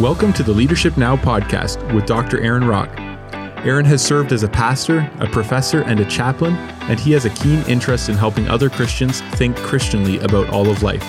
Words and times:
Welcome 0.00 0.32
to 0.32 0.42
the 0.42 0.50
Leadership 0.50 0.96
Now 0.96 1.14
podcast 1.14 1.94
with 1.94 2.04
Dr. 2.04 2.40
Aaron 2.40 2.66
Rock. 2.66 2.90
Aaron 3.64 3.84
has 3.84 4.04
served 4.04 4.32
as 4.32 4.42
a 4.42 4.48
pastor, 4.48 5.08
a 5.20 5.28
professor, 5.28 5.82
and 5.82 6.00
a 6.00 6.04
chaplain, 6.04 6.56
and 6.88 6.98
he 6.98 7.12
has 7.12 7.26
a 7.26 7.30
keen 7.30 7.62
interest 7.68 8.08
in 8.08 8.16
helping 8.16 8.48
other 8.48 8.68
Christians 8.68 9.20
think 9.36 9.56
Christianly 9.58 10.18
about 10.18 10.48
all 10.48 10.68
of 10.68 10.82
life. 10.82 11.04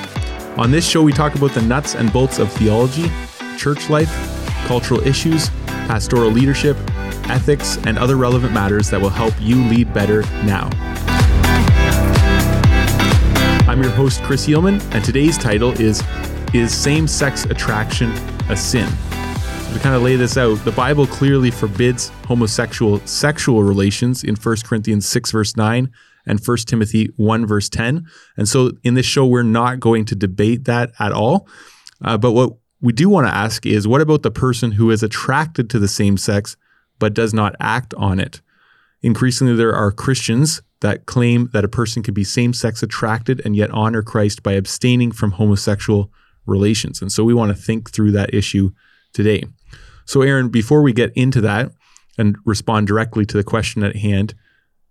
On 0.60 0.70
this 0.70 0.88
show, 0.88 1.02
we 1.02 1.12
talk 1.12 1.34
about 1.34 1.52
the 1.56 1.64
nuts 1.64 1.96
and 1.96 2.14
bolts 2.14 2.38
of 2.38 2.54
theology, 2.54 3.10
church 3.58 3.90
life, 3.90 4.14
cultural 4.68 5.02
issues, 5.02 5.50
pastoral 5.66 6.30
leadership, 6.30 6.78
ethics, 7.28 7.78
and 7.88 7.98
other 7.98 8.18
relevant 8.18 8.54
matters 8.54 8.92
that 8.92 9.02
will 9.02 9.10
help 9.10 9.34
you 9.42 9.64
lead 9.64 9.92
better 9.96 10.22
now. 10.46 10.70
I'm 13.68 13.82
your 13.82 13.92
host, 13.92 14.22
Chris 14.22 14.46
Eelman, 14.46 14.80
and 14.94 15.04
today's 15.04 15.40
title 15.40 15.72
is 15.82 16.04
Is 16.54 16.72
Same 16.72 17.08
Sex 17.08 17.46
Attraction 17.46 18.14
a 18.50 18.56
sin. 18.56 18.88
So 18.90 19.74
to 19.74 19.80
kind 19.80 19.96
of 19.96 20.02
lay 20.02 20.16
this 20.16 20.38
out, 20.38 20.56
the 20.66 20.72
Bible 20.72 21.08
clearly 21.08 21.52
forbids 21.52 22.10
homosexual 22.28 23.00
sexual 23.06 23.64
relations 23.64 24.24
in 24.24 24.36
1 24.36 24.58
Corinthians 24.64 25.08
6 25.08 25.32
verse 25.32 25.56
9 25.56 25.92
and 26.28 26.40
1 26.40 26.58
Timothy 26.66 27.10
1 27.16 27.46
verse 27.46 27.70
10. 27.70 28.06
And 28.38 28.48
so 28.48 28.72
in 28.84 28.94
this 28.94 29.06
show 29.06 29.26
we're 29.26 29.44
not 29.44 29.80
going 29.80 30.06
to 30.06 30.16
debate 30.16 30.66
that 30.66 30.92
at 31.00 31.12
all. 31.12 31.48
Uh, 32.04 32.18
but 32.18 32.34
what 32.34 32.54
we 32.82 32.94
do 32.94 33.10
want 33.10 33.28
to 33.28 33.34
ask 33.34 33.66
is 33.66 33.88
what 33.88 34.02
about 34.02 34.22
the 34.22 34.32
person 34.32 34.74
who 34.74 34.92
is 34.92 35.02
attracted 35.02 35.70
to 35.72 35.80
the 35.80 35.88
same 35.88 36.18
sex 36.18 36.56
but 37.00 37.14
does 37.14 37.34
not 37.34 37.56
act 37.60 37.94
on 37.96 38.20
it? 38.20 38.42
Increasingly 39.02 39.56
there 39.56 39.76
are 39.76 39.92
Christians 39.92 40.62
that 40.82 41.06
claim 41.06 41.50
that 41.54 41.66
a 41.66 41.70
person 41.70 42.04
can 42.04 42.14
be 42.14 42.24
same-sex 42.24 42.84
attracted 42.84 43.42
and 43.44 43.56
yet 43.56 43.72
honor 43.72 44.04
Christ 44.04 44.44
by 44.44 44.54
abstaining 44.54 45.12
from 45.12 45.32
homosexual 45.32 46.12
relations. 46.46 47.02
And 47.02 47.12
so 47.12 47.24
we 47.24 47.34
want 47.34 47.56
to 47.56 47.62
think 47.62 47.92
through 47.92 48.12
that 48.12 48.34
issue 48.34 48.72
today. 49.14 49.44
So, 50.06 50.22
Aaron, 50.22 50.50
before 50.50 50.82
we 50.82 50.94
get 50.94 51.12
into 51.16 51.42
that 51.42 51.72
and 52.18 52.38
respond 52.46 52.88
directly 52.88 53.26
to 53.26 53.38
the 53.38 53.44
question 53.44 53.84
at 53.84 53.96
hand, 53.98 54.36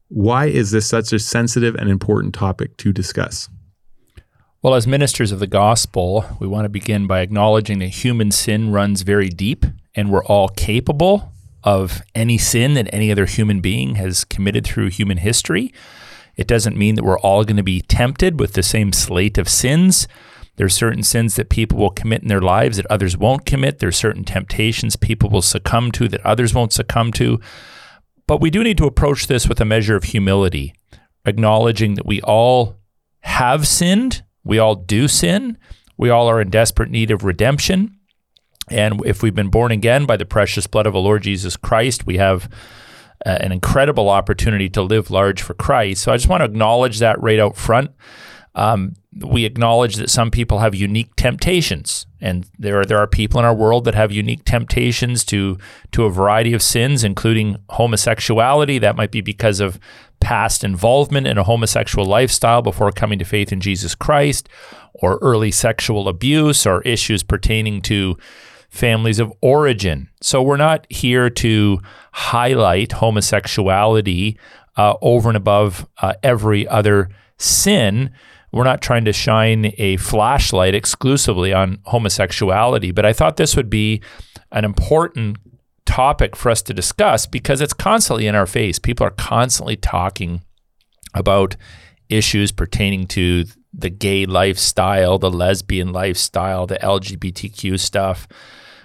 why 0.09 0.47
is 0.47 0.71
this 0.71 0.89
such 0.89 1.13
a 1.13 1.19
sensitive 1.19 1.75
and 1.75 1.89
important 1.89 2.35
topic 2.35 2.77
to 2.79 2.93
discuss? 2.93 3.49
Well, 4.63 4.75
as 4.75 4.87
ministers 4.87 5.31
of 5.31 5.41
the 5.41 5.47
gospel, 5.47 6.25
we 6.41 6.47
want 6.47 6.65
to 6.65 6.71
begin 6.71 7.07
by 7.07 7.21
acknowledging 7.21 7.81
that 7.81 7.89
human 7.89 8.31
sin 8.31 8.73
runs 8.73 9.03
very 9.03 9.29
deep 9.29 9.67
and 9.95 10.11
we're 10.11 10.25
all 10.25 10.49
capable 10.49 11.33
of 11.63 12.03
any 12.15 12.39
sin 12.39 12.75
that 12.75 12.89
any 12.93 13.11
other 13.11 13.27
human 13.27 13.61
being 13.61 13.97
has 13.97 14.25
committed 14.25 14.65
through 14.65 14.91
human 14.91 15.19
history. 15.19 15.73
It 16.37 16.47
doesn't 16.47 16.77
mean 16.77 16.95
that 16.95 17.05
we're 17.05 17.19
all 17.19 17.45
going 17.45 17.57
to 17.57 17.63
be 17.63 17.81
tempted 17.81 18.41
with 18.41 18.55
the 18.55 18.63
same 18.63 18.93
slate 18.93 19.39
of 19.39 19.49
sins, 19.49 20.09
there's 20.57 20.75
certain 20.75 21.03
sins 21.03 21.37
that 21.37 21.49
people 21.49 21.79
will 21.79 21.91
commit 21.91 22.23
in 22.23 22.29
their 22.29 22.41
lives 22.41 22.77
that 22.77 22.87
others 22.87 23.17
won't 23.17 23.47
commit. 23.47 23.79
There's 23.79 23.97
certain 23.97 24.25
temptations 24.25 24.97
people 24.97 25.31
will 25.31 25.43
succumb 25.43 25.91
to 25.93 26.09
that 26.09 26.25
others 26.25 26.55
won't 26.55 26.73
succumb 26.73 27.13
to. 27.13 27.41
But 28.27 28.41
we 28.41 28.51
do 28.51 28.63
need 28.63 28.79
to 28.79 28.87
approach 28.87 29.27
this 29.27 29.49
with 29.49 29.61
a 29.61 29.65
measure 29.65 29.97
of 29.97 30.05
humility, 30.05 30.75
acknowledging 31.25 31.95
that 31.95 32.07
we 32.07 32.21
all 32.23 32.79
have 33.21 33.67
sinned, 33.67 34.23
we 34.45 34.59
all 34.59 34.75
do 34.77 35.09
sin, 35.09 35.59
we 35.97 36.11
all 36.11 36.29
are 36.29 36.41
in 36.41 36.51
desperate 36.51 36.91
need 36.91 37.11
of 37.11 37.25
redemption. 37.25 37.99
And 38.69 39.05
if 39.05 39.23
we've 39.23 39.35
been 39.35 39.51
born 39.51 39.73
again 39.73 40.07
by 40.07 40.17
the 40.17 40.25
precious 40.25 40.67
blood 40.67 40.87
of 40.87 40.93
the 40.93 41.01
Lord 41.01 41.23
Jesus 41.23 41.57
Christ, 41.57 42.07
we 42.07 42.17
have 42.17 42.49
uh, 43.27 43.39
an 43.41 43.53
incredible 43.53 44.09
opportunity 44.09 44.69
to 44.71 44.83
live 44.83 45.11
large 45.11 45.43
for 45.43 45.55
Christ. 45.55 46.03
So 46.03 46.13
I 46.13 46.17
just 46.17 46.29
want 46.29 46.41
to 46.41 46.47
acknowledge 46.47 46.99
that 46.99 47.21
right 47.21 47.39
out 47.39 47.57
front. 47.57 47.91
Um, 48.55 48.95
we 49.21 49.45
acknowledge 49.45 49.97
that 49.97 50.11
some 50.11 50.31
people 50.31 50.61
have 50.61 50.75
unique 50.75 51.15
temptations, 51.17 52.07
and 52.21 52.49
there 52.59 52.81
are 52.81 52.85
there 52.85 52.99
are 52.99 53.07
people 53.07 53.39
in 53.41 53.45
our 53.45 53.55
world 53.55 53.85
that 53.85 53.95
have 53.95 54.13
unique 54.13 54.45
temptations 54.45 55.25
to 55.27 55.59
to 55.93 56.05
a 56.05 56.11
variety 56.11 56.53
of 56.53 56.63
sins, 56.63 57.03
including 57.03 57.57
homosexuality. 57.71 58.79
That 58.79 58.97
might 58.97 59.11
be 59.11 59.21
because 59.21 59.61
of 59.61 59.81
past 60.21 60.65
involvement 60.65 61.27
in 61.27 61.37
a 61.37 61.45
homosexual 61.45 62.07
lifestyle 62.07 62.63
before 62.63 62.93
coming 62.93 63.19
to 63.19 63.25
faith 63.25 63.53
in 63.53 63.61
Jesus 63.61 63.95
Christ, 63.95 64.49
or 64.95 65.19
early 65.21 65.51
sexual 65.51 66.09
abuse, 66.09 66.65
or 66.67 66.83
issues 66.83 67.23
pertaining 67.23 67.83
to 67.83 68.17
families 68.69 69.21
of 69.21 69.33
origin. 69.41 70.09
So 70.21 70.43
we're 70.43 70.57
not 70.57 70.87
here 70.91 71.31
to 71.31 71.81
highlight 72.13 72.93
homosexuality 72.93 74.37
uh, 74.77 74.95
over 75.01 75.29
and 75.29 75.37
above 75.37 75.87
uh, 75.99 76.15
every 76.23 76.67
other 76.67 77.09
sin 77.39 78.11
we're 78.55 78.63
not 78.63 78.81
trying 78.81 79.05
to 79.05 79.13
shine 79.13 79.73
a 79.79 79.97
flashlight 79.97 80.77
exclusively 80.77 81.53
on 81.53 81.79
homosexuality, 81.87 82.93
but 82.93 83.05
I 83.05 83.13
thought 83.13 83.37
this 83.37 83.57
would 83.57 83.69
be 83.69 84.01
an 84.53 84.65
important 84.65 85.39
topic 85.87 86.37
for 86.37 86.51
us 86.51 86.63
to 86.63 86.73
discuss 86.73 87.27
because 87.27 87.61
it's 87.61 87.73
constantly 87.73 88.29
in 88.29 88.37
our 88.37 88.47
face. 88.47 88.79
People 88.79 89.07
are 89.07 89.11
constantly 89.11 89.75
talking 89.77 90.43
about 91.15 91.57
issues 92.09 92.53
pertaining 92.53 93.09
to 93.09 93.45
the 93.73 93.91
gay 93.91 94.25
lifestyle, 94.25 95.19
the 95.19 95.31
lesbian 95.31 95.93
lifestyle, 95.93 96.65
the 96.65 96.79
LGBTQ 96.79 97.79
stuff. 97.81 98.29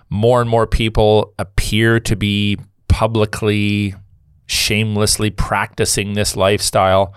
More 0.09 0.41
and 0.41 0.49
more 0.49 0.65
people 0.65 1.35
appear 1.37 1.99
to 1.99 2.15
be 2.15 2.57
publicly, 2.87 3.93
shamelessly 4.47 5.29
practicing 5.29 6.13
this 6.13 6.35
lifestyle. 6.35 7.13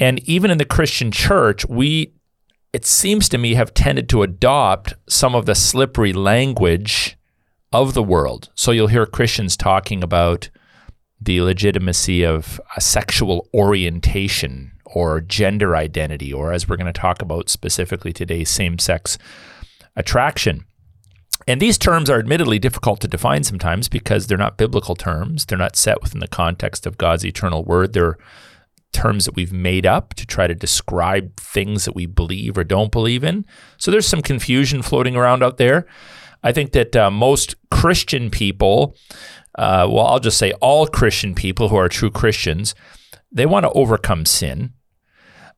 And 0.00 0.18
even 0.28 0.50
in 0.50 0.58
the 0.58 0.64
Christian 0.64 1.12
church, 1.12 1.66
we, 1.68 2.14
it 2.72 2.86
seems 2.86 3.28
to 3.28 3.38
me, 3.38 3.54
have 3.54 3.74
tended 3.74 4.08
to 4.08 4.22
adopt 4.22 4.94
some 5.08 5.34
of 5.34 5.44
the 5.44 5.54
slippery 5.54 6.14
language 6.14 7.18
of 7.70 7.94
the 7.94 8.02
world. 8.02 8.50
So 8.54 8.72
you'll 8.72 8.88
hear 8.88 9.06
Christians 9.06 9.56
talking 9.56 10.02
about 10.02 10.48
the 11.20 11.42
legitimacy 11.42 12.24
of 12.24 12.58
a 12.76 12.80
sexual 12.80 13.46
orientation 13.52 14.72
or 14.86 15.20
gender 15.20 15.76
identity, 15.76 16.32
or 16.32 16.52
as 16.52 16.66
we're 16.66 16.76
going 16.76 16.92
to 16.92 16.98
talk 16.98 17.20
about 17.22 17.48
specifically 17.48 18.12
today, 18.12 18.42
same 18.42 18.78
sex 18.78 19.18
attraction. 19.94 20.64
And 21.46 21.60
these 21.60 21.78
terms 21.78 22.08
are 22.10 22.18
admittedly 22.18 22.58
difficult 22.58 23.00
to 23.00 23.08
define 23.08 23.44
sometimes 23.44 23.88
because 23.88 24.26
they're 24.26 24.38
not 24.38 24.56
biblical 24.56 24.94
terms. 24.94 25.44
They're 25.44 25.58
not 25.58 25.76
set 25.76 26.02
within 26.02 26.20
the 26.20 26.28
context 26.28 26.86
of 26.86 26.98
God's 26.98 27.24
eternal 27.24 27.64
word. 27.64 27.92
They're 27.92 28.18
terms 28.92 29.24
that 29.24 29.36
we've 29.36 29.52
made 29.52 29.86
up 29.86 30.14
to 30.14 30.26
try 30.26 30.46
to 30.46 30.54
describe 30.54 31.36
things 31.36 31.84
that 31.84 31.94
we 31.94 32.06
believe 32.06 32.58
or 32.58 32.64
don't 32.64 32.92
believe 32.92 33.24
in. 33.24 33.44
So 33.76 33.90
there's 33.90 34.06
some 34.06 34.22
confusion 34.22 34.82
floating 34.82 35.16
around 35.16 35.42
out 35.42 35.56
there. 35.56 35.86
I 36.42 36.52
think 36.52 36.72
that 36.72 36.96
uh, 36.96 37.10
most 37.10 37.54
Christian 37.70 38.30
people, 38.30 38.96
uh, 39.56 39.86
well, 39.90 40.06
I'll 40.06 40.20
just 40.20 40.38
say 40.38 40.52
all 40.60 40.86
Christian 40.86 41.34
people 41.34 41.68
who 41.68 41.76
are 41.76 41.88
true 41.88 42.10
Christians, 42.10 42.74
they 43.30 43.46
want 43.46 43.64
to 43.64 43.72
overcome 43.72 44.24
sin 44.24 44.72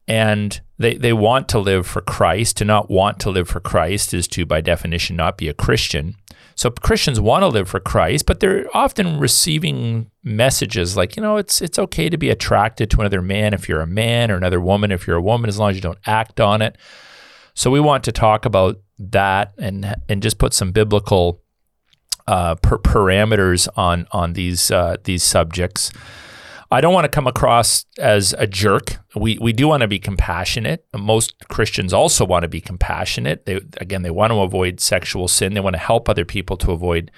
and 0.09 0.61
they, 0.79 0.97
they 0.97 1.13
want 1.13 1.49
to 1.51 1.59
live 1.59 1.87
for 1.87 2.01
Christ. 2.01 2.57
To 2.59 2.65
not 2.65 2.91
want 2.91 3.21
to 3.21 3.31
live 3.31 3.49
for 3.49 3.61
Christ 3.61 4.13
is 4.13 4.27
to, 4.29 4.45
by 4.45 4.61
definition, 4.61 5.17
not 5.17 5.39
be 5.39 5.49
a 5.49 5.55
Christian. 5.55 6.17
So 6.63 6.71
Christians 6.71 7.21
want 7.21 7.43
to 7.43 7.49
live 7.49 7.69
for 7.69 7.81
Christ, 7.81 8.25
but 8.25 8.39
they're 8.39 8.67
often 8.73 9.19
receiving 9.19 10.13
messages 10.23 10.97
like, 10.97 11.17
you 11.17 11.21
know, 11.21 11.37
it's 11.37 11.61
it's 11.61 11.77
okay 11.77 12.09
to 12.09 12.17
be 12.17 12.31
attracted 12.31 12.89
to 12.91 13.01
another 13.01 13.21
man 13.21 13.53
if 13.53 13.69
you're 13.69 13.81
a 13.81 13.87
man 13.89 14.31
or 14.31 14.37
another 14.37 14.61
woman 14.61 14.93
if 14.93 15.05
you're 15.05 15.17
a 15.17 15.21
woman 15.23 15.49
as 15.49 15.59
long 15.59 15.71
as 15.71 15.77
you 15.77 15.83
don't 15.83 15.99
act 16.07 16.41
on 16.41 16.63
it. 16.63 16.79
So 17.55 17.69
we 17.69 17.81
want 17.81 18.05
to 18.05 18.13
talk 18.13 18.45
about 18.45 18.77
that 18.97 19.55
and 19.59 19.97
and 20.09 20.23
just 20.23 20.39
put 20.39 20.55
some 20.55 20.71
biblical 20.71 21.43
uh, 22.29 22.55
per- 22.55 22.79
parameters 22.79 23.67
on 23.77 24.07
on 24.13 24.35
these 24.35 24.71
uh, 24.71 24.99
these 25.03 25.25
subjects. 25.25 25.91
I 26.73 26.81
don't 26.81 26.95
want 26.95 27.05
to 27.05 27.11
come 27.11 27.27
across 27.27 27.85
as 27.99 28.35
a 28.39 28.47
jerk. 28.47 28.99
We 29.15 29.37
we 29.39 29.53
do 29.53 29.69
want 29.69 29.83
to 29.83 29.89
be 29.89 29.99
compassionate. 29.99 30.87
Most 30.97 31.35
Christians 31.49 31.93
also 31.93 32.25
want 32.25 32.45
to 32.45 32.49
be 32.49 32.63
compassionate. 32.63 33.45
They 33.45 33.61
again 33.77 34.01
they 34.01 34.11
want 34.11 34.33
to 34.33 34.41
avoid 34.41 34.81
sexual 34.81 35.29
sin. 35.29 35.53
They 35.53 35.61
want 35.61 35.75
to 35.75 35.81
help 35.81 36.09
other 36.09 36.25
people 36.25 36.57
to 36.57 36.73
avoid 36.73 37.11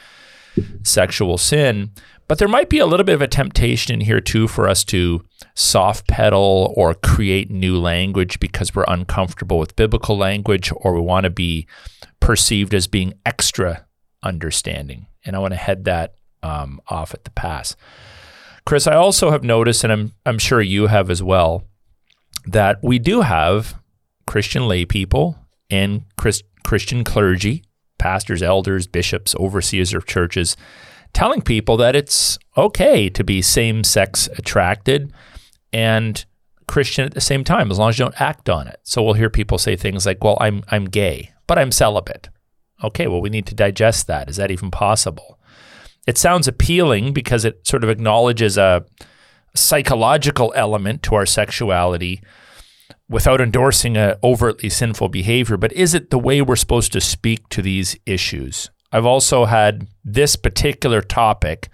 sexual 0.82 1.38
sin. 1.38 1.92
But 2.26 2.38
there 2.38 2.48
might 2.48 2.68
be 2.68 2.80
a 2.80 2.86
little 2.86 3.04
bit 3.04 3.14
of 3.14 3.22
a 3.22 3.28
temptation 3.28 4.00
here 4.00 4.20
too 4.20 4.48
for 4.48 4.68
us 4.68 4.82
to 4.84 5.24
soft 5.54 6.08
pedal 6.08 6.72
or 6.76 6.94
create 6.94 7.48
new 7.48 7.78
language 7.78 8.40
because 8.40 8.74
we're 8.74 8.86
uncomfortable 8.88 9.58
with 9.60 9.76
biblical 9.76 10.18
language 10.18 10.72
or 10.74 10.94
we 10.94 11.00
want 11.00 11.24
to 11.24 11.30
be 11.30 11.68
perceived 12.18 12.74
as 12.74 12.88
being 12.88 13.14
extra 13.24 13.86
understanding. 14.20 15.06
And 15.24 15.36
I 15.36 15.38
want 15.38 15.52
to 15.52 15.58
head 15.58 15.84
that 15.84 16.14
um, 16.42 16.80
off 16.88 17.14
at 17.14 17.22
the 17.22 17.30
pass. 17.30 17.76
Chris, 18.66 18.86
I 18.86 18.94
also 18.94 19.30
have 19.30 19.44
noticed, 19.44 19.84
and 19.84 19.92
I'm, 19.92 20.12
I'm 20.24 20.38
sure 20.38 20.60
you 20.60 20.86
have 20.86 21.10
as 21.10 21.22
well, 21.22 21.64
that 22.46 22.78
we 22.82 22.98
do 22.98 23.20
have 23.20 23.74
Christian 24.26 24.66
lay 24.66 24.84
people 24.84 25.38
and 25.70 26.02
Chris, 26.16 26.42
Christian 26.62 27.04
clergy, 27.04 27.62
pastors, 27.98 28.42
elders, 28.42 28.86
bishops, 28.86 29.34
overseers 29.36 29.92
of 29.92 30.06
churches, 30.06 30.56
telling 31.12 31.42
people 31.42 31.76
that 31.76 31.94
it's 31.94 32.38
okay 32.56 33.08
to 33.10 33.22
be 33.22 33.42
same 33.42 33.84
sex 33.84 34.28
attracted 34.38 35.12
and 35.72 36.24
Christian 36.66 37.04
at 37.04 37.14
the 37.14 37.20
same 37.20 37.44
time, 37.44 37.70
as 37.70 37.78
long 37.78 37.90
as 37.90 37.98
you 37.98 38.06
don't 38.06 38.20
act 38.20 38.48
on 38.48 38.66
it. 38.66 38.80
So 38.82 39.02
we'll 39.02 39.14
hear 39.14 39.30
people 39.30 39.58
say 39.58 39.76
things 39.76 40.06
like, 40.06 40.24
well, 40.24 40.38
I'm, 40.40 40.64
I'm 40.70 40.86
gay, 40.86 41.32
but 41.46 41.58
I'm 41.58 41.70
celibate. 41.70 42.30
Okay, 42.82 43.06
well, 43.06 43.20
we 43.20 43.30
need 43.30 43.46
to 43.46 43.54
digest 43.54 44.06
that. 44.06 44.28
Is 44.28 44.36
that 44.36 44.50
even 44.50 44.70
possible? 44.70 45.38
It 46.06 46.18
sounds 46.18 46.48
appealing 46.48 47.12
because 47.12 47.44
it 47.44 47.66
sort 47.66 47.84
of 47.84 47.90
acknowledges 47.90 48.58
a 48.58 48.84
psychological 49.54 50.52
element 50.56 51.02
to 51.04 51.14
our 51.14 51.26
sexuality 51.26 52.20
without 53.08 53.40
endorsing 53.40 53.96
a 53.96 54.18
overtly 54.22 54.68
sinful 54.68 55.08
behavior. 55.08 55.56
But 55.56 55.72
is 55.72 55.94
it 55.94 56.10
the 56.10 56.18
way 56.18 56.42
we're 56.42 56.56
supposed 56.56 56.92
to 56.92 57.00
speak 57.00 57.48
to 57.50 57.62
these 57.62 57.96
issues? 58.06 58.70
I've 58.92 59.06
also 59.06 59.46
had 59.46 59.88
this 60.04 60.36
particular 60.36 61.00
topic 61.00 61.68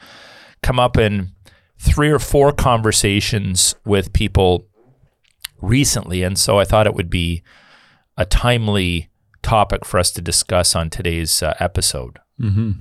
come 0.63 0.79
up 0.79 0.97
in 0.97 1.31
three 1.79 2.11
or 2.11 2.19
four 2.19 2.53
conversations 2.53 3.75
with 3.85 4.13
people 4.13 4.67
recently. 5.61 6.23
And 6.23 6.39
so 6.39 6.59
I 6.59 6.65
thought 6.65 6.87
it 6.87 6.95
would 6.95 7.11
be 7.11 7.43
a 8.17 8.25
timely 8.25 9.09
topic 9.43 9.85
for 9.85 9.99
us 9.99 10.11
to 10.13 10.23
discuss 10.23 10.77
on 10.77 10.91
today's 10.91 11.43
uh, 11.43 11.55
episode. 11.59 12.19
Mm-hmm. 12.41 12.73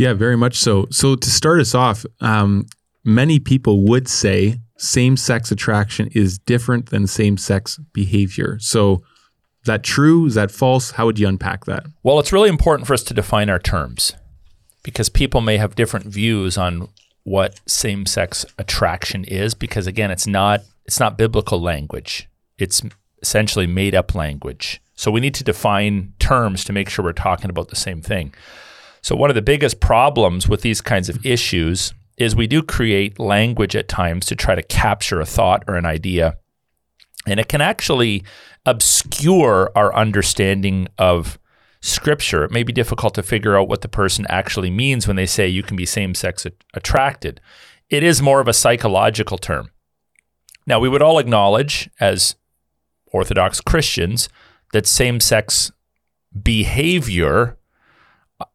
Yeah, 0.00 0.14
very 0.14 0.36
much 0.38 0.56
so. 0.56 0.86
So 0.90 1.14
to 1.14 1.30
start 1.30 1.60
us 1.60 1.74
off, 1.74 2.06
um, 2.22 2.64
many 3.04 3.38
people 3.38 3.82
would 3.82 4.08
say 4.08 4.58
same 4.78 5.14
sex 5.18 5.52
attraction 5.52 6.08
is 6.14 6.38
different 6.38 6.86
than 6.86 7.06
same 7.06 7.36
sex 7.36 7.78
behavior. 7.92 8.56
So 8.60 9.02
is 9.60 9.66
that 9.66 9.82
true? 9.82 10.24
Is 10.24 10.36
that 10.36 10.50
false? 10.50 10.92
How 10.92 11.04
would 11.04 11.18
you 11.18 11.28
unpack 11.28 11.66
that? 11.66 11.84
Well, 12.02 12.18
it's 12.18 12.32
really 12.32 12.48
important 12.48 12.86
for 12.86 12.94
us 12.94 13.02
to 13.04 13.14
define 13.14 13.50
our 13.50 13.58
terms 13.58 14.14
because 14.82 15.10
people 15.10 15.42
may 15.42 15.58
have 15.58 15.74
different 15.74 16.06
views 16.06 16.56
on 16.56 16.88
what 17.24 17.60
same 17.66 18.06
sex 18.06 18.46
attraction 18.56 19.24
is 19.24 19.52
because 19.52 19.86
again, 19.86 20.10
it's 20.10 20.26
not 20.26 20.62
it's 20.86 20.98
not 20.98 21.18
biblical 21.18 21.60
language. 21.60 22.26
It's 22.56 22.80
essentially 23.20 23.66
made 23.66 23.94
up 23.94 24.14
language. 24.14 24.80
So 24.94 25.10
we 25.10 25.20
need 25.20 25.34
to 25.34 25.44
define 25.44 26.14
terms 26.18 26.64
to 26.64 26.72
make 26.72 26.88
sure 26.88 27.04
we're 27.04 27.12
talking 27.12 27.50
about 27.50 27.68
the 27.68 27.76
same 27.76 28.00
thing. 28.00 28.32
So 29.02 29.16
one 29.16 29.30
of 29.30 29.34
the 29.34 29.42
biggest 29.42 29.80
problems 29.80 30.48
with 30.48 30.62
these 30.62 30.80
kinds 30.80 31.08
of 31.08 31.24
issues 31.24 31.94
is 32.16 32.36
we 32.36 32.46
do 32.46 32.62
create 32.62 33.18
language 33.18 33.74
at 33.74 33.88
times 33.88 34.26
to 34.26 34.36
try 34.36 34.54
to 34.54 34.62
capture 34.62 35.20
a 35.20 35.26
thought 35.26 35.64
or 35.66 35.76
an 35.76 35.86
idea. 35.86 36.36
And 37.26 37.40
it 37.40 37.48
can 37.48 37.60
actually 37.60 38.24
obscure 38.66 39.70
our 39.74 39.94
understanding 39.94 40.88
of 40.98 41.38
scripture. 41.80 42.44
It 42.44 42.50
may 42.50 42.62
be 42.62 42.72
difficult 42.72 43.14
to 43.14 43.22
figure 43.22 43.58
out 43.58 43.68
what 43.68 43.80
the 43.80 43.88
person 43.88 44.26
actually 44.28 44.70
means 44.70 45.06
when 45.06 45.16
they 45.16 45.26
say 45.26 45.48
you 45.48 45.62
can 45.62 45.76
be 45.76 45.86
same 45.86 46.14
sex 46.14 46.46
attracted. 46.74 47.40
It 47.88 48.02
is 48.02 48.20
more 48.20 48.40
of 48.40 48.48
a 48.48 48.52
psychological 48.52 49.38
term. 49.38 49.70
Now, 50.66 50.78
we 50.78 50.88
would 50.88 51.02
all 51.02 51.18
acknowledge 51.18 51.88
as 51.98 52.36
Orthodox 53.06 53.60
Christians 53.60 54.28
that 54.72 54.86
same 54.86 55.20
sex 55.20 55.72
behavior 56.42 57.56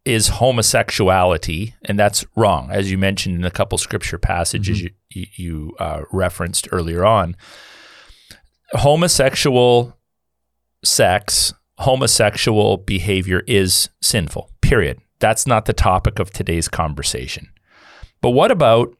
is 0.05 0.27
homosexuality, 0.27 1.73
and 1.83 1.97
that's 1.97 2.25
wrong, 2.35 2.69
as 2.71 2.91
you 2.91 2.97
mentioned 2.97 3.35
in 3.35 3.43
a 3.43 3.51
couple 3.51 3.77
scripture 3.77 4.19
passages 4.19 4.81
mm-hmm. 4.81 4.95
you, 5.09 5.25
you 5.35 5.75
uh, 5.79 6.01
referenced 6.11 6.67
earlier 6.71 7.03
on. 7.03 7.35
Homosexual 8.73 9.97
sex, 10.83 11.53
homosexual 11.79 12.77
behavior 12.77 13.41
is 13.47 13.89
sinful, 14.01 14.51
period. 14.61 14.99
That's 15.19 15.47
not 15.47 15.65
the 15.65 15.73
topic 15.73 16.19
of 16.19 16.29
today's 16.29 16.67
conversation. 16.67 17.49
But 18.21 18.31
what 18.31 18.51
about 18.51 18.95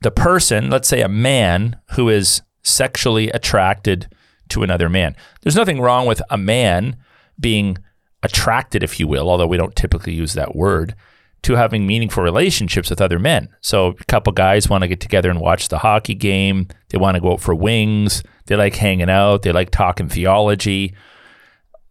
the 0.00 0.10
person, 0.10 0.70
let's 0.70 0.88
say 0.88 1.02
a 1.02 1.08
man 1.08 1.78
who 1.92 2.08
is 2.08 2.42
sexually 2.62 3.28
attracted 3.30 4.08
to 4.48 4.62
another 4.62 4.88
man? 4.88 5.16
There's 5.42 5.56
nothing 5.56 5.80
wrong 5.80 6.06
with 6.06 6.22
a 6.30 6.38
man 6.38 6.96
being 7.38 7.78
attracted, 8.24 8.82
if 8.82 8.98
you 8.98 9.06
will, 9.06 9.30
although 9.30 9.46
we 9.46 9.56
don't 9.56 9.76
typically 9.76 10.14
use 10.14 10.32
that 10.32 10.56
word, 10.56 10.94
to 11.42 11.56
having 11.56 11.86
meaningful 11.86 12.22
relationships 12.24 12.88
with 12.88 13.02
other 13.02 13.18
men. 13.18 13.48
So 13.60 13.88
a 13.88 14.04
couple 14.04 14.32
guys 14.32 14.68
want 14.68 14.82
to 14.82 14.88
get 14.88 15.00
together 15.00 15.30
and 15.30 15.40
watch 15.40 15.68
the 15.68 15.78
hockey 15.78 16.14
game. 16.14 16.68
They 16.88 16.98
want 16.98 17.16
to 17.16 17.20
go 17.20 17.34
out 17.34 17.40
for 17.40 17.54
wings. 17.54 18.22
They 18.46 18.56
like 18.56 18.76
hanging 18.76 19.10
out. 19.10 19.42
They 19.42 19.52
like 19.52 19.70
talking 19.70 20.08
theology. 20.08 20.94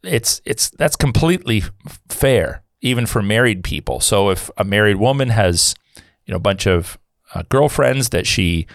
It's 0.03 0.41
it's 0.43 0.71
that's 0.71 0.95
completely 0.95 1.63
fair, 2.09 2.63
even 2.81 3.05
for 3.05 3.21
married 3.21 3.63
people. 3.63 3.99
So 3.99 4.31
if 4.31 4.49
a 4.57 4.63
married 4.63 4.97
woman 4.97 5.29
has, 5.29 5.75
you 6.25 6.31
know, 6.31 6.37
a 6.37 6.39
bunch 6.39 6.65
of 6.65 6.97
uh, 7.35 7.43
girlfriends 7.47 8.09
that 8.09 8.25
she 8.25 8.65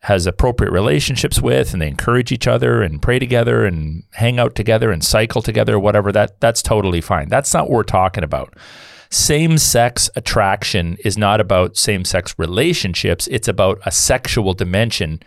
has 0.00 0.26
appropriate 0.26 0.72
relationships 0.72 1.40
with 1.40 1.72
and 1.72 1.82
they 1.82 1.88
encourage 1.88 2.32
each 2.32 2.46
other 2.46 2.82
and 2.82 3.02
pray 3.02 3.18
together 3.18 3.66
and 3.66 4.02
hang 4.12 4.38
out 4.38 4.54
together 4.54 4.90
and 4.90 5.04
cycle 5.04 5.42
together 5.42 5.78
whatever 5.78 6.10
that 6.10 6.40
that's 6.40 6.62
totally 6.62 7.02
fine. 7.02 7.28
That's 7.28 7.52
not 7.52 7.64
what 7.64 7.76
we're 7.76 7.82
talking 7.82 8.24
about. 8.24 8.54
Same 9.10 9.58
sex 9.58 10.08
attraction 10.16 10.96
is 11.04 11.18
not 11.18 11.40
about 11.40 11.76
same 11.76 12.04
sex 12.04 12.34
relationships. 12.38 13.26
It's 13.26 13.48
about 13.48 13.78
a 13.84 13.90
sexual 13.90 14.54
dimension 14.54 15.20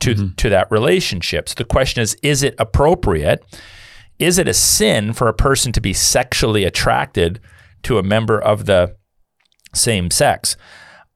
to 0.00 0.14
mm-hmm. 0.14 0.34
to 0.34 0.48
that 0.48 0.70
relationship. 0.70 1.48
So 1.48 1.54
the 1.56 1.64
question 1.64 2.02
is 2.02 2.16
is 2.22 2.42
it 2.42 2.56
appropriate? 2.58 3.44
Is 4.18 4.38
it 4.38 4.48
a 4.48 4.54
sin 4.54 5.12
for 5.12 5.28
a 5.28 5.34
person 5.34 5.70
to 5.72 5.80
be 5.80 5.92
sexually 5.92 6.64
attracted 6.64 7.38
to 7.84 7.98
a 7.98 8.02
member 8.02 8.40
of 8.40 8.66
the 8.66 8.96
same 9.74 10.10
sex 10.10 10.56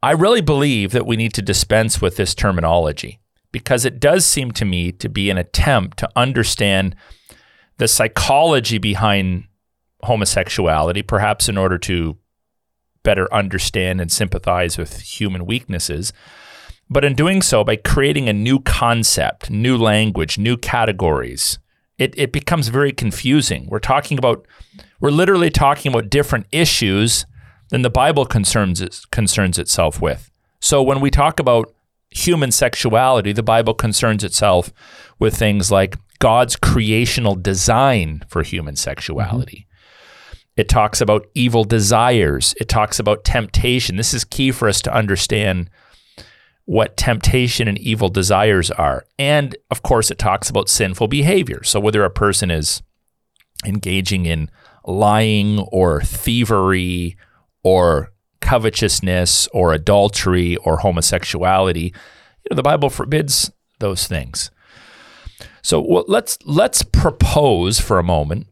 I 0.03 0.13
really 0.13 0.41
believe 0.41 0.91
that 0.93 1.07
we 1.07 1.17
need 1.17 1.33
to 1.35 1.43
dispense 1.43 2.01
with 2.01 2.17
this 2.17 2.35
terminology 2.35 3.21
because 3.53 3.85
it 3.85 4.01
does 4.01 4.27
seem 4.27 4.51
to 4.53 4.65
me 4.65 4.91
to 4.93 5.09
be 5.09 5.31
an 5.31 5.39
attempt 5.39 5.99
to 5.99 6.11
understand 6.17 6.97
the 7.77 7.87
psychology 7.87 8.79
behind 8.79 9.45
homosexuality, 10.03 11.07
perhaps 11.07 11.49
in 11.49 11.57
order 11.57 11.79
to 11.79 12.17
better 13.05 13.33
understand 13.33 14.01
and 14.01 14.11
sympathize 14.11 14.77
with 14.77 15.01
human 15.01 15.47
weaknesses. 15.47 16.13
But 16.91 17.05
in 17.05 17.15
doing 17.15 17.41
so, 17.41 17.63
by 17.63 17.77
creating 17.77 18.29
a 18.29 18.33
new 18.33 18.59
concept, 18.61 19.51
new 19.51 19.77
language, 19.77 20.37
new 20.37 20.57
categories, 20.57 21.59
it, 21.99 22.15
it 22.17 22.33
becomes 22.33 22.69
very 22.69 22.93
confusing. 22.93 23.67
We're 23.69 23.79
talking 23.79 24.19
about, 24.19 24.47
we're 25.01 25.11
literally 25.11 25.51
talking 25.51 25.93
about 25.93 26.11
different 26.11 26.47
issues 26.51 27.27
than 27.73 27.81
the 27.81 27.91
Bible 27.91 28.27
concerns 28.27 29.07
concerns 29.07 29.59
itself 29.59 30.01
with. 30.01 30.31
So 30.61 30.83
when 30.83 31.01
we 31.01 31.11
talk 31.11 31.41
about 31.41 31.75
human 32.11 32.53
sexuality, 32.53 33.33
the 33.33 33.43
Bible 33.43 33.73
concerns 33.73 34.23
itself 34.23 34.71
with 35.19 35.35
things 35.35 35.73
like 35.73 35.97
God's 36.19 36.55
creational 36.55 37.35
design 37.35 38.25
for 38.29 38.43
human 38.43 38.77
sexuality. 38.77 39.67
Mm-hmm. 39.67 40.51
It 40.59 40.69
talks 40.69 41.01
about 41.01 41.27
evil 41.35 41.65
desires. 41.65 42.55
It 42.61 42.69
talks 42.69 42.99
about 42.99 43.25
temptation. 43.25 43.97
This 43.97 44.13
is 44.13 44.23
key 44.23 44.53
for 44.53 44.69
us 44.69 44.83
to 44.83 44.95
understand 44.95 45.71
what 46.67 46.99
temptation 46.99 47.69
and 47.69 47.79
evil 47.79 48.11
desires 48.11 48.71
are. 48.71 49.07
And 49.19 49.57
of 49.71 49.83
course, 49.83 50.11
it 50.11 50.19
talks 50.19 50.51
about 50.51 50.69
sinful 50.69 51.09
behavior. 51.09 51.65
So 51.65 51.81
whether 51.81 52.05
a 52.05 52.11
person 52.11 52.51
is 52.51 52.83
engaging 53.65 54.27
in 54.27 54.51
lying 54.85 55.59
or 55.59 56.03
thievery 56.03 57.17
or 57.63 58.13
covetousness 58.41 59.49
or 59.49 59.73
adultery 59.73 60.57
or 60.57 60.79
homosexuality. 60.79 61.95
You 62.45 62.49
know, 62.51 62.57
the 62.57 62.63
Bible 62.63 62.91
forbids 62.91 63.51
those 63.79 64.07
things. 64.07 64.51
So 65.63 65.81
well, 65.81 66.05
let's 66.09 66.39
let's 66.45 66.83
propose 66.83 67.79
for 67.81 67.99
a 67.99 68.05
moment 68.05 68.49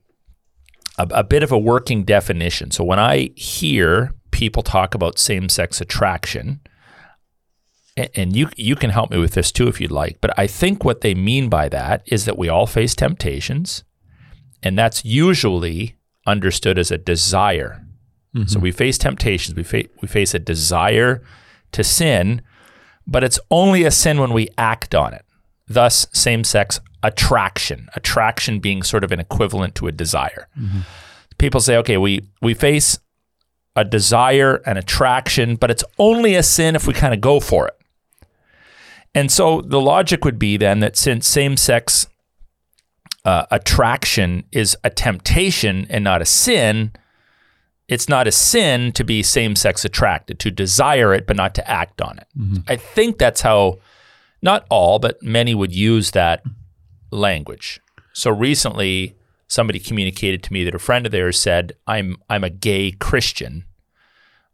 a, 0.96 1.08
a 1.10 1.24
bit 1.24 1.42
of 1.42 1.52
a 1.52 1.58
working 1.58 2.04
definition. 2.04 2.70
So 2.70 2.84
when 2.84 2.98
I 2.98 3.30
hear 3.34 4.14
people 4.30 4.62
talk 4.62 4.94
about 4.94 5.18
same-sex 5.18 5.80
attraction, 5.80 6.60
and 8.14 8.34
you 8.34 8.48
you 8.56 8.76
can 8.76 8.90
help 8.90 9.10
me 9.10 9.18
with 9.18 9.32
this 9.32 9.50
too 9.50 9.66
if 9.66 9.80
you'd 9.80 9.90
like, 9.90 10.20
but 10.20 10.38
I 10.38 10.46
think 10.46 10.84
what 10.84 11.00
they 11.00 11.14
mean 11.14 11.48
by 11.48 11.68
that 11.68 12.02
is 12.06 12.24
that 12.24 12.38
we 12.38 12.48
all 12.48 12.66
face 12.66 12.94
temptations, 12.94 13.82
and 14.62 14.78
that's 14.78 15.04
usually 15.04 15.96
understood 16.26 16.78
as 16.78 16.90
a 16.90 16.98
desire 16.98 17.84
Mm-hmm. 18.34 18.46
So 18.46 18.60
we 18.60 18.70
face 18.70 18.98
temptations, 18.98 19.56
we, 19.56 19.62
fa- 19.62 19.88
we 20.00 20.08
face 20.08 20.34
a 20.34 20.38
desire 20.38 21.22
to 21.72 21.82
sin, 21.82 22.42
but 23.06 23.24
it's 23.24 23.40
only 23.50 23.84
a 23.84 23.90
sin 23.90 24.20
when 24.20 24.32
we 24.32 24.48
act 24.56 24.94
on 24.94 25.12
it. 25.14 25.24
Thus, 25.66 26.06
same 26.12 26.44
sex 26.44 26.80
attraction, 27.02 27.88
attraction 27.94 28.60
being 28.60 28.82
sort 28.82 29.04
of 29.04 29.12
an 29.12 29.20
equivalent 29.20 29.74
to 29.76 29.86
a 29.86 29.92
desire. 29.92 30.48
Mm-hmm. 30.58 30.80
People 31.38 31.60
say, 31.60 31.76
okay, 31.78 31.96
we, 31.96 32.28
we 32.42 32.54
face 32.54 32.98
a 33.74 33.84
desire 33.84 34.62
and 34.66 34.78
attraction, 34.78 35.56
but 35.56 35.70
it's 35.70 35.84
only 35.98 36.34
a 36.34 36.42
sin 36.42 36.76
if 36.76 36.86
we 36.86 36.92
kind 36.92 37.14
of 37.14 37.20
go 37.20 37.40
for 37.40 37.66
it. 37.66 37.76
And 39.14 39.30
so 39.30 39.60
the 39.60 39.80
logic 39.80 40.24
would 40.24 40.38
be 40.38 40.56
then 40.56 40.80
that 40.80 40.96
since 40.96 41.26
same 41.26 41.56
sex 41.56 42.06
uh, 43.24 43.46
attraction 43.50 44.44
is 44.52 44.76
a 44.84 44.90
temptation 44.90 45.86
and 45.90 46.04
not 46.04 46.22
a 46.22 46.26
sin, 46.26 46.92
it's 47.90 48.08
not 48.08 48.28
a 48.28 48.32
sin 48.32 48.92
to 48.92 49.02
be 49.02 49.20
same 49.20 49.56
sex 49.56 49.84
attracted, 49.84 50.38
to 50.38 50.50
desire 50.52 51.12
it, 51.12 51.26
but 51.26 51.36
not 51.36 51.56
to 51.56 51.68
act 51.68 52.00
on 52.00 52.18
it. 52.18 52.28
Mm-hmm. 52.38 52.58
I 52.68 52.76
think 52.76 53.18
that's 53.18 53.40
how, 53.40 53.80
not 54.40 54.64
all, 54.70 55.00
but 55.00 55.20
many 55.22 55.56
would 55.56 55.74
use 55.74 56.12
that 56.12 56.44
language. 57.10 57.80
So 58.12 58.30
recently, 58.30 59.16
somebody 59.48 59.80
communicated 59.80 60.44
to 60.44 60.52
me 60.52 60.62
that 60.64 60.74
a 60.74 60.78
friend 60.78 61.04
of 61.04 61.10
theirs 61.10 61.38
said, 61.40 61.72
"I'm 61.86 62.16
I'm 62.30 62.44
a 62.44 62.50
gay 62.50 62.92
Christian." 62.92 63.64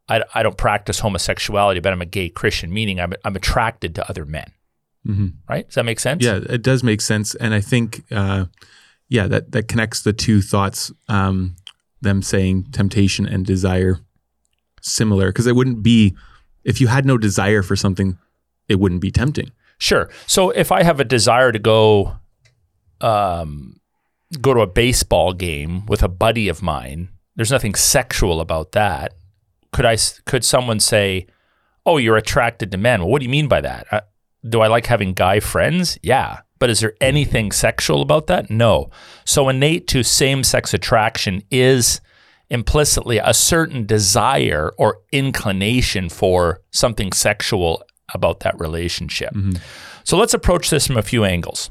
I, 0.09 0.23
I 0.35 0.43
don't 0.43 0.57
practice 0.57 1.01
homosexuality, 1.01 1.81
but 1.81 1.93
I'm 1.93 2.01
a 2.01 2.07
gay 2.07 2.31
Christian, 2.31 2.73
meaning 2.73 2.99
I'm 2.99 3.13
I'm 3.23 3.37
attracted 3.37 3.95
to 3.97 4.09
other 4.09 4.25
men. 4.25 4.53
Mm-hmm. 5.07 5.29
Right? 5.49 5.67
Does 5.67 5.75
that 5.75 5.85
make 5.85 6.01
sense? 6.01 6.25
Yeah, 6.25 6.41
it 6.49 6.63
does 6.63 6.83
make 6.83 7.03
sense, 7.03 7.35
and 7.35 7.53
I 7.53 7.61
think, 7.61 8.03
uh, 8.11 8.47
yeah, 9.09 9.27
that 9.27 9.53
that 9.53 9.69
connects 9.69 10.03
the 10.03 10.15
two 10.15 10.41
thoughts. 10.41 10.91
Um, 11.09 11.57
them 12.01 12.23
saying 12.23 12.67
temptation 12.73 13.27
and 13.27 13.45
desire 13.45 14.01
similar, 14.83 15.29
because 15.29 15.47
it 15.47 15.57
wouldn't 15.57 15.83
be 15.83 16.15
if 16.65 16.81
you 16.81 16.89
had 16.89 17.07
no 17.07 17.17
desire 17.17 17.63
for 17.63 17.77
something, 17.77 18.19
it 18.69 18.81
wouldn't 18.81 19.01
be 19.01 19.11
tempting. 19.11 19.53
Sure. 19.79 20.11
So 20.27 20.51
if 20.51 20.73
I 20.73 20.83
have 20.83 21.01
a 21.01 21.05
desire 21.05 21.53
to 21.53 21.59
go, 21.59 22.17
um, 23.01 23.81
go 24.41 24.53
to 24.53 24.61
a 24.61 24.67
baseball 24.67 25.33
game 25.33 25.87
with 25.87 26.03
a 26.03 26.09
buddy 26.09 26.49
of 26.49 26.63
mine, 26.63 27.09
there's 27.37 27.53
nothing 27.53 27.75
sexual 27.75 28.41
about 28.41 28.73
that. 28.73 29.15
Could 29.73 29.85
I? 29.85 29.97
Could 30.25 30.45
someone 30.45 30.81
say, 30.81 31.27
"Oh, 31.85 31.99
you're 31.99 32.17
attracted 32.17 32.73
to 32.73 32.79
men"? 32.79 33.01
Well, 33.01 33.11
what 33.11 33.21
do 33.21 33.25
you 33.27 33.31
mean 33.31 33.47
by 33.47 33.61
that? 33.61 33.87
Uh, 33.93 34.01
do 34.49 34.61
I 34.61 34.69
like 34.69 34.87
having 34.87 35.13
guy 35.13 35.41
friends? 35.41 35.99
Yeah. 36.03 36.41
But 36.59 36.71
is 36.71 36.81
there 36.81 36.95
anything 37.01 37.53
sexual 37.53 38.03
about 38.03 38.27
that? 38.29 38.51
No. 38.51 38.91
So 39.25 39.49
innate 39.49 39.87
to 39.89 40.03
same-sex 40.03 40.73
attraction 40.73 41.43
is 41.51 42.01
implicitly 42.49 43.19
a 43.19 43.35
certain 43.35 43.85
desire 43.87 44.73
or 44.79 45.01
inclination 45.13 46.09
for 46.09 46.63
something 46.71 47.13
sexual 47.13 47.83
about 48.15 48.41
that 48.41 48.59
relationship. 48.59 49.35
Mm-hmm. 49.35 49.57
So 50.05 50.17
let's 50.17 50.35
approach 50.35 50.71
this 50.71 50.87
from 50.87 50.97
a 50.97 51.03
few 51.03 51.25
angles. 51.25 51.71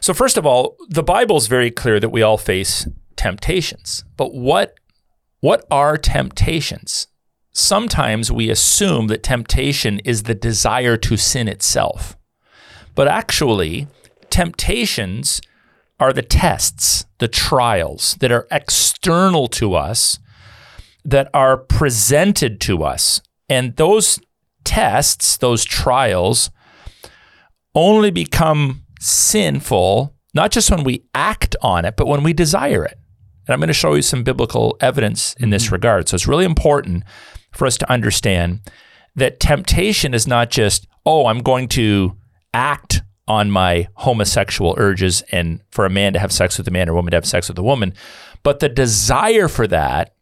So 0.00 0.14
first 0.14 0.36
of 0.36 0.46
all, 0.46 0.76
the 0.88 1.02
Bible 1.02 1.36
is 1.36 1.46
very 1.46 1.70
clear 1.70 2.00
that 2.00 2.08
we 2.08 2.22
all 2.22 2.38
face 2.38 2.88
temptations. 3.16 4.04
But 4.16 4.34
what 4.34 4.74
what 5.40 5.64
are 5.70 5.96
temptations? 5.96 7.06
Sometimes 7.52 8.32
we 8.32 8.50
assume 8.50 9.06
that 9.06 9.22
temptation 9.22 10.00
is 10.00 10.24
the 10.24 10.34
desire 10.34 10.96
to 10.96 11.16
sin 11.16 11.46
itself. 11.46 12.16
But 12.98 13.06
actually, 13.06 13.86
temptations 14.28 15.40
are 16.00 16.12
the 16.12 16.20
tests, 16.20 17.06
the 17.18 17.28
trials 17.28 18.16
that 18.18 18.32
are 18.32 18.48
external 18.50 19.46
to 19.50 19.74
us, 19.74 20.18
that 21.04 21.30
are 21.32 21.56
presented 21.56 22.60
to 22.62 22.82
us. 22.82 23.20
And 23.48 23.76
those 23.76 24.18
tests, 24.64 25.36
those 25.36 25.64
trials, 25.64 26.50
only 27.72 28.10
become 28.10 28.82
sinful, 28.98 30.16
not 30.34 30.50
just 30.50 30.68
when 30.68 30.82
we 30.82 31.04
act 31.14 31.54
on 31.62 31.84
it, 31.84 31.96
but 31.96 32.08
when 32.08 32.24
we 32.24 32.32
desire 32.32 32.84
it. 32.84 32.98
And 33.46 33.54
I'm 33.54 33.60
going 33.60 33.68
to 33.68 33.74
show 33.74 33.94
you 33.94 34.02
some 34.02 34.24
biblical 34.24 34.76
evidence 34.80 35.34
in 35.34 35.50
this 35.50 35.66
mm-hmm. 35.66 35.74
regard. 35.76 36.08
So 36.08 36.16
it's 36.16 36.26
really 36.26 36.44
important 36.44 37.04
for 37.52 37.64
us 37.64 37.78
to 37.78 37.88
understand 37.92 38.68
that 39.14 39.38
temptation 39.38 40.14
is 40.14 40.26
not 40.26 40.50
just, 40.50 40.88
oh, 41.06 41.26
I'm 41.26 41.42
going 41.42 41.68
to 41.68 42.16
act 42.58 43.02
on 43.26 43.50
my 43.50 43.86
homosexual 43.94 44.74
urges 44.78 45.22
and 45.32 45.60
for 45.70 45.84
a 45.86 45.90
man 45.90 46.12
to 46.14 46.18
have 46.18 46.32
sex 46.32 46.58
with 46.58 46.66
a 46.66 46.70
man 46.70 46.88
or 46.88 46.92
a 46.92 46.94
woman 46.94 47.10
to 47.10 47.16
have 47.16 47.26
sex 47.26 47.48
with 47.48 47.58
a 47.58 47.62
woman, 47.62 47.92
but 48.42 48.58
the 48.60 48.68
desire 48.68 49.48
for 49.48 49.66
that 49.66 50.14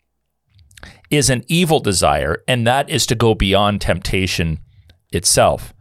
is 1.10 1.30
an 1.30 1.42
evil 1.48 1.80
desire, 1.80 2.42
and 2.48 2.66
that 2.66 2.90
is 2.90 3.06
to 3.06 3.14
go 3.14 3.34
beyond 3.34 3.80
temptation 3.80 4.58
itself. 5.12 5.72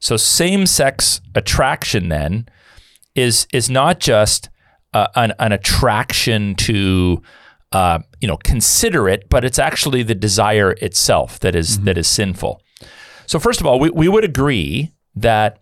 So 0.00 0.16
same-sex 0.16 1.20
attraction 1.34 2.08
then 2.08 2.46
is 3.14 3.46
is 3.52 3.70
not 3.70 4.00
just 4.00 4.50
uh, 4.92 5.06
an, 5.14 5.32
an 5.38 5.52
attraction 5.52 6.54
to 6.56 7.22
uh, 7.72 7.98
you 8.20 8.28
know 8.28 8.36
consider 8.44 9.08
it, 9.08 9.28
but 9.30 9.44
it's 9.44 9.58
actually 9.60 10.02
the 10.02 10.14
desire 10.14 10.72
itself 10.82 11.38
that 11.40 11.54
is- 11.54 11.80
that 11.86 11.96
is 11.96 12.08
sinful. 12.08 12.60
So 13.26 13.38
first 13.38 13.60
of 13.60 13.66
all, 13.66 13.78
we, 13.80 13.90
we 13.90 14.08
would 14.08 14.24
agree 14.24 14.90
that 15.16 15.60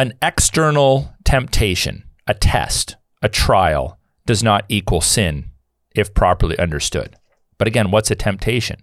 an 0.00 0.14
external 0.22 1.14
temptation, 1.24 2.04
a 2.26 2.32
test, 2.32 2.96
a 3.20 3.28
trial, 3.28 3.98
does 4.24 4.42
not 4.42 4.64
equal 4.70 5.02
sin 5.02 5.50
if 5.94 6.14
properly 6.14 6.58
understood. 6.58 7.16
But 7.58 7.68
again, 7.68 7.90
what's 7.90 8.10
a 8.10 8.14
temptation? 8.14 8.82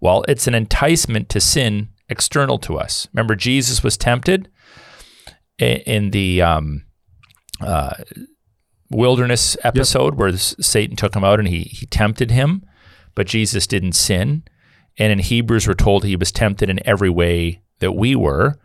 Well, 0.00 0.24
it's 0.26 0.48
an 0.48 0.54
enticement 0.56 1.28
to 1.28 1.40
sin 1.40 1.90
external 2.08 2.58
to 2.58 2.78
us. 2.78 3.06
Remember, 3.12 3.36
Jesus 3.36 3.84
was 3.84 3.96
tempted 3.96 4.50
in 5.56 6.10
the 6.10 6.42
um, 6.42 6.84
uh, 7.60 7.94
wilderness 8.90 9.56
episode 9.62 10.16
where 10.16 10.36
Satan 10.36 10.96
took 10.96 11.14
him 11.14 11.22
out 11.22 11.38
and 11.38 11.46
he, 11.46 11.60
he 11.60 11.86
tempted 11.86 12.32
him, 12.32 12.64
but 13.14 13.28
Jesus 13.28 13.68
didn't 13.68 13.92
sin. 13.92 14.42
And 14.98 15.12
in 15.12 15.20
Hebrews, 15.20 15.68
we're 15.68 15.74
told 15.74 16.02
he 16.02 16.16
was 16.16 16.32
tempted 16.32 16.68
in 16.68 16.84
every 16.84 17.10
way 17.10 17.62
that 17.78 17.92
we 17.92 18.16
were. 18.16 18.58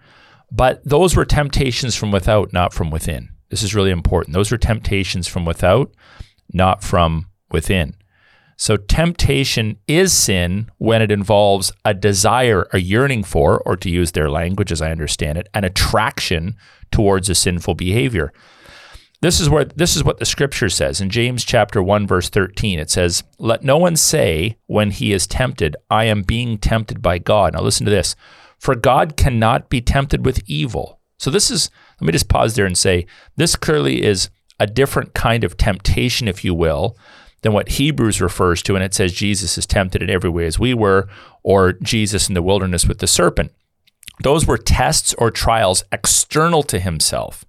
But 0.52 0.84
those 0.84 1.16
were 1.16 1.26
temptations 1.26 1.96
from 1.96 2.12
without, 2.12 2.54
not 2.54 2.74
from 2.74 2.92
within. 2.92 3.30
This 3.50 3.64
is 3.64 3.76
really 3.76 3.92
important. 3.92 4.34
Those 4.34 4.52
were 4.52 4.58
temptations 4.58 5.28
from 5.28 5.46
without, 5.46 5.92
not 6.54 6.84
from 6.84 7.28
within. 7.52 7.96
So 8.58 8.78
temptation 8.78 9.78
is 9.88 10.14
sin 10.14 10.70
when 10.78 11.02
it 11.02 11.12
involves 11.12 11.74
a 11.84 11.94
desire, 11.94 12.68
a 12.72 12.80
yearning 12.80 13.24
for, 13.24 13.62
or 13.66 13.76
to 13.78 13.90
use 13.90 14.14
their 14.14 14.30
language 14.30 14.72
as 14.72 14.82
I 14.82 14.92
understand 14.92 15.38
it, 15.38 15.50
an 15.54 15.66
attraction 15.66 16.56
towards 16.92 17.30
a 17.30 17.36
sinful 17.36 17.76
behavior. 17.76 18.32
This 19.22 19.40
is 19.40 19.50
where 19.50 19.66
this 19.66 19.96
is 19.96 20.04
what 20.04 20.20
the 20.20 20.26
scripture 20.26 20.70
says 20.70 21.02
in 21.02 21.10
James 21.10 21.44
chapter 21.44 21.82
1 21.82 22.06
verse 22.06 22.30
13. 22.30 22.80
It 22.80 22.90
says, 22.90 23.24
"Let 23.40 23.64
no 23.64 23.78
one 23.78 23.96
say 23.96 24.58
when 24.68 24.92
he 24.92 25.14
is 25.14 25.26
tempted, 25.26 25.76
I 25.90 26.06
am 26.06 26.22
being 26.22 26.58
tempted 26.58 27.02
by 27.02 27.18
God." 27.18 27.54
Now 27.54 27.62
listen 27.62 27.86
to 27.86 27.92
this. 27.92 28.16
For 28.60 28.76
God 28.76 29.18
cannot 29.18 29.70
be 29.70 29.82
tempted 29.82 30.26
with 30.26 30.44
evil. 30.48 31.00
So 31.18 31.30
this 31.30 31.50
is 31.50 31.70
let 32.00 32.08
me 32.08 32.12
just 32.12 32.30
pause 32.30 32.56
there 32.56 32.66
and 32.66 32.78
say 32.78 33.06
this 33.36 33.56
clearly 33.56 34.04
is 34.04 34.30
a 34.60 34.68
different 34.68 35.14
kind 35.14 35.44
of 35.44 35.58
temptation 35.58 36.28
if 36.28 36.44
you 36.44 36.54
will 36.54 36.98
than 37.42 37.54
what 37.54 37.70
Hebrews 37.70 38.22
refers 38.22 38.62
to 38.64 38.76
and 38.76 38.84
it 38.84 38.94
says 38.94 39.14
Jesus 39.14 39.58
is 39.58 39.66
tempted 39.66 40.02
in 40.02 40.10
every 40.10 40.30
way 40.30 40.46
as 40.46 40.60
we 40.60 40.74
were 40.74 41.08
or 41.44 41.74
Jesus 41.74 42.28
in 42.28 42.34
the 42.34 42.42
wilderness 42.42 42.86
with 42.86 43.00
the 43.00 43.08
serpent. 43.08 43.52
Those 44.22 44.48
were 44.48 44.58
tests 44.58 45.14
or 45.18 45.30
trials 45.30 45.84
external 45.92 46.64
to 46.64 46.80
himself. 46.80 47.46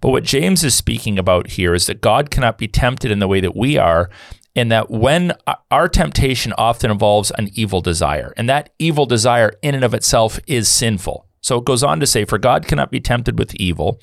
But 0.00 0.10
what 0.10 0.24
James 0.24 0.62
is 0.62 0.74
speaking 0.74 1.18
about 1.18 1.52
here 1.52 1.74
is 1.74 1.86
that 1.86 2.00
God 2.00 2.30
cannot 2.30 2.58
be 2.58 2.68
tempted 2.68 3.10
in 3.10 3.18
the 3.18 3.28
way 3.28 3.40
that 3.40 3.56
we 3.56 3.78
are, 3.78 4.10
in 4.54 4.68
that 4.68 4.90
when 4.90 5.32
our 5.70 5.88
temptation 5.88 6.52
often 6.56 6.90
involves 6.90 7.30
an 7.32 7.50
evil 7.54 7.80
desire, 7.80 8.32
and 8.36 8.48
that 8.48 8.70
evil 8.78 9.06
desire 9.06 9.52
in 9.62 9.74
and 9.74 9.84
of 9.84 9.94
itself 9.94 10.38
is 10.46 10.68
sinful. 10.68 11.26
So 11.40 11.58
it 11.58 11.64
goes 11.64 11.82
on 11.82 12.00
to 12.00 12.06
say, 12.06 12.24
For 12.24 12.38
God 12.38 12.66
cannot 12.66 12.90
be 12.90 13.00
tempted 13.00 13.38
with 13.38 13.54
evil, 13.56 14.00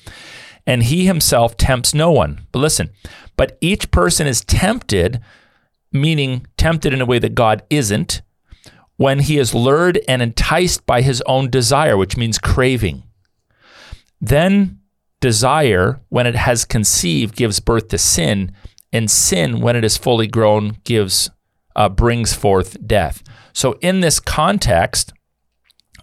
and 0.66 0.82
he 0.84 1.06
himself 1.06 1.56
tempts 1.56 1.94
no 1.94 2.12
one. 2.12 2.46
But 2.52 2.60
listen, 2.60 2.90
but 3.36 3.56
each 3.60 3.90
person 3.90 4.26
is 4.26 4.44
tempted, 4.44 5.20
meaning 5.90 6.46
tempted 6.56 6.92
in 6.92 7.00
a 7.00 7.06
way 7.06 7.18
that 7.18 7.34
God 7.34 7.62
isn't, 7.70 8.22
when 8.96 9.20
he 9.20 9.38
is 9.38 9.54
lured 9.54 9.98
and 10.06 10.22
enticed 10.22 10.86
by 10.86 11.02
his 11.02 11.22
own 11.26 11.50
desire, 11.50 11.96
which 11.96 12.16
means 12.16 12.38
craving. 12.38 13.02
Then 14.20 14.78
desire, 15.20 16.00
when 16.10 16.26
it 16.26 16.36
has 16.36 16.64
conceived, 16.64 17.34
gives 17.34 17.58
birth 17.58 17.88
to 17.88 17.98
sin, 17.98 18.52
and 18.92 19.10
sin, 19.10 19.60
when 19.60 19.76
it 19.76 19.84
is 19.84 19.96
fully 19.96 20.26
grown, 20.26 20.78
gives 20.84 21.30
uh, 21.74 21.88
brings 21.88 22.34
forth 22.34 22.76
death. 22.86 23.22
So, 23.52 23.78
in 23.80 24.00
this 24.00 24.20
context, 24.20 25.12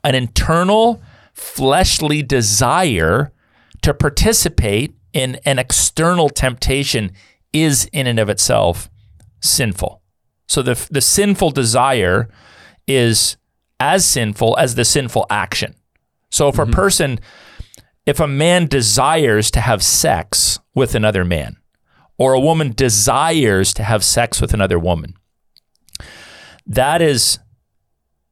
an 0.03 0.15
internal 0.15 1.01
fleshly 1.33 2.21
desire 2.21 3.31
to 3.81 3.93
participate 3.93 4.93
in 5.13 5.39
an 5.45 5.59
external 5.59 6.29
temptation 6.29 7.11
is 7.53 7.89
in 7.91 8.07
and 8.07 8.19
of 8.19 8.29
itself 8.29 8.89
sinful. 9.41 10.01
So 10.47 10.61
the 10.61 10.87
the 10.91 11.01
sinful 11.01 11.51
desire 11.51 12.29
is 12.87 13.37
as 13.79 14.05
sinful 14.05 14.57
as 14.57 14.75
the 14.75 14.85
sinful 14.85 15.25
action. 15.29 15.75
So 16.31 16.47
if 16.49 16.59
a 16.59 16.65
person 16.65 17.19
if 18.05 18.19
a 18.19 18.27
man 18.27 18.65
desires 18.65 19.51
to 19.51 19.61
have 19.61 19.83
sex 19.83 20.59
with 20.73 20.95
another 20.95 21.23
man 21.23 21.57
or 22.19 22.33
a 22.33 22.39
woman 22.39 22.73
desires 22.73 23.73
to 23.73 23.83
have 23.83 24.03
sex 24.03 24.39
with 24.39 24.53
another 24.53 24.77
woman 24.77 25.15
that 26.69 27.01
is 27.01 27.39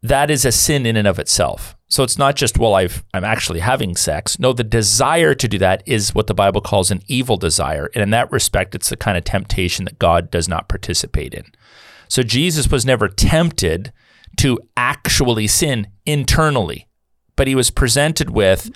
that 0.04 0.30
is 0.30 0.46
a 0.46 0.52
sin 0.52 0.86
in 0.86 0.96
and 0.96 1.08
of 1.08 1.18
itself. 1.18 1.76
So 1.90 2.04
it's 2.04 2.20
not 2.20 2.36
just 2.36 2.58
well 2.58 2.76
I've 2.76 3.04
I'm 3.14 3.26
actually 3.26 3.60
having 3.60 3.96
sex. 3.96 4.40
No, 4.40 4.54
the 4.54 4.64
desire 4.64 5.34
to 5.34 5.48
do 5.48 5.58
that 5.58 5.84
is 5.86 6.16
what 6.16 6.28
the 6.28 6.34
Bible 6.34 6.62
calls 6.62 6.92
an 6.92 7.02
evil 7.08 7.36
desire. 7.36 7.90
And 7.94 8.04
in 8.04 8.12
that 8.12 8.32
respect 8.32 8.76
it's 8.76 8.90
the 8.90 8.96
kind 8.96 9.18
of 9.18 9.24
temptation 9.24 9.86
that 9.86 10.00
God 10.00 10.30
does 10.32 10.48
not 10.48 10.70
participate 10.70 11.34
in. 11.34 11.46
So 12.08 12.24
Jesus 12.24 12.70
was 12.70 12.86
never 12.86 13.10
tempted 13.10 13.92
to 14.38 14.60
actually 14.78 15.48
sin 15.48 15.88
internally, 16.06 16.88
but 17.36 17.48
he 17.48 17.56
was 17.56 17.72
presented 17.72 18.30
with 18.30 18.70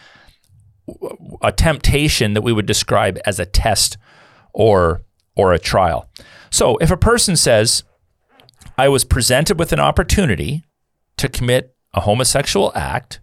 a 1.42 1.52
temptation 1.52 2.34
that 2.34 2.42
we 2.42 2.52
would 2.52 2.66
describe 2.66 3.20
as 3.26 3.40
a 3.40 3.46
test 3.46 3.98
or 4.54 5.02
or 5.36 5.54
a 5.54 5.60
trial. 5.60 6.10
So 6.50 6.78
if 6.78 6.92
a 6.92 6.98
person 6.98 7.36
says, 7.36 7.84
I 8.78 8.90
was 8.90 9.06
presented 9.06 9.58
with 9.58 9.72
an 9.72 9.80
opportunity 9.80 10.64
to 11.18 11.30
commit 11.30 11.76
a 11.94 12.02
homosexual 12.02 12.72
act, 12.76 13.20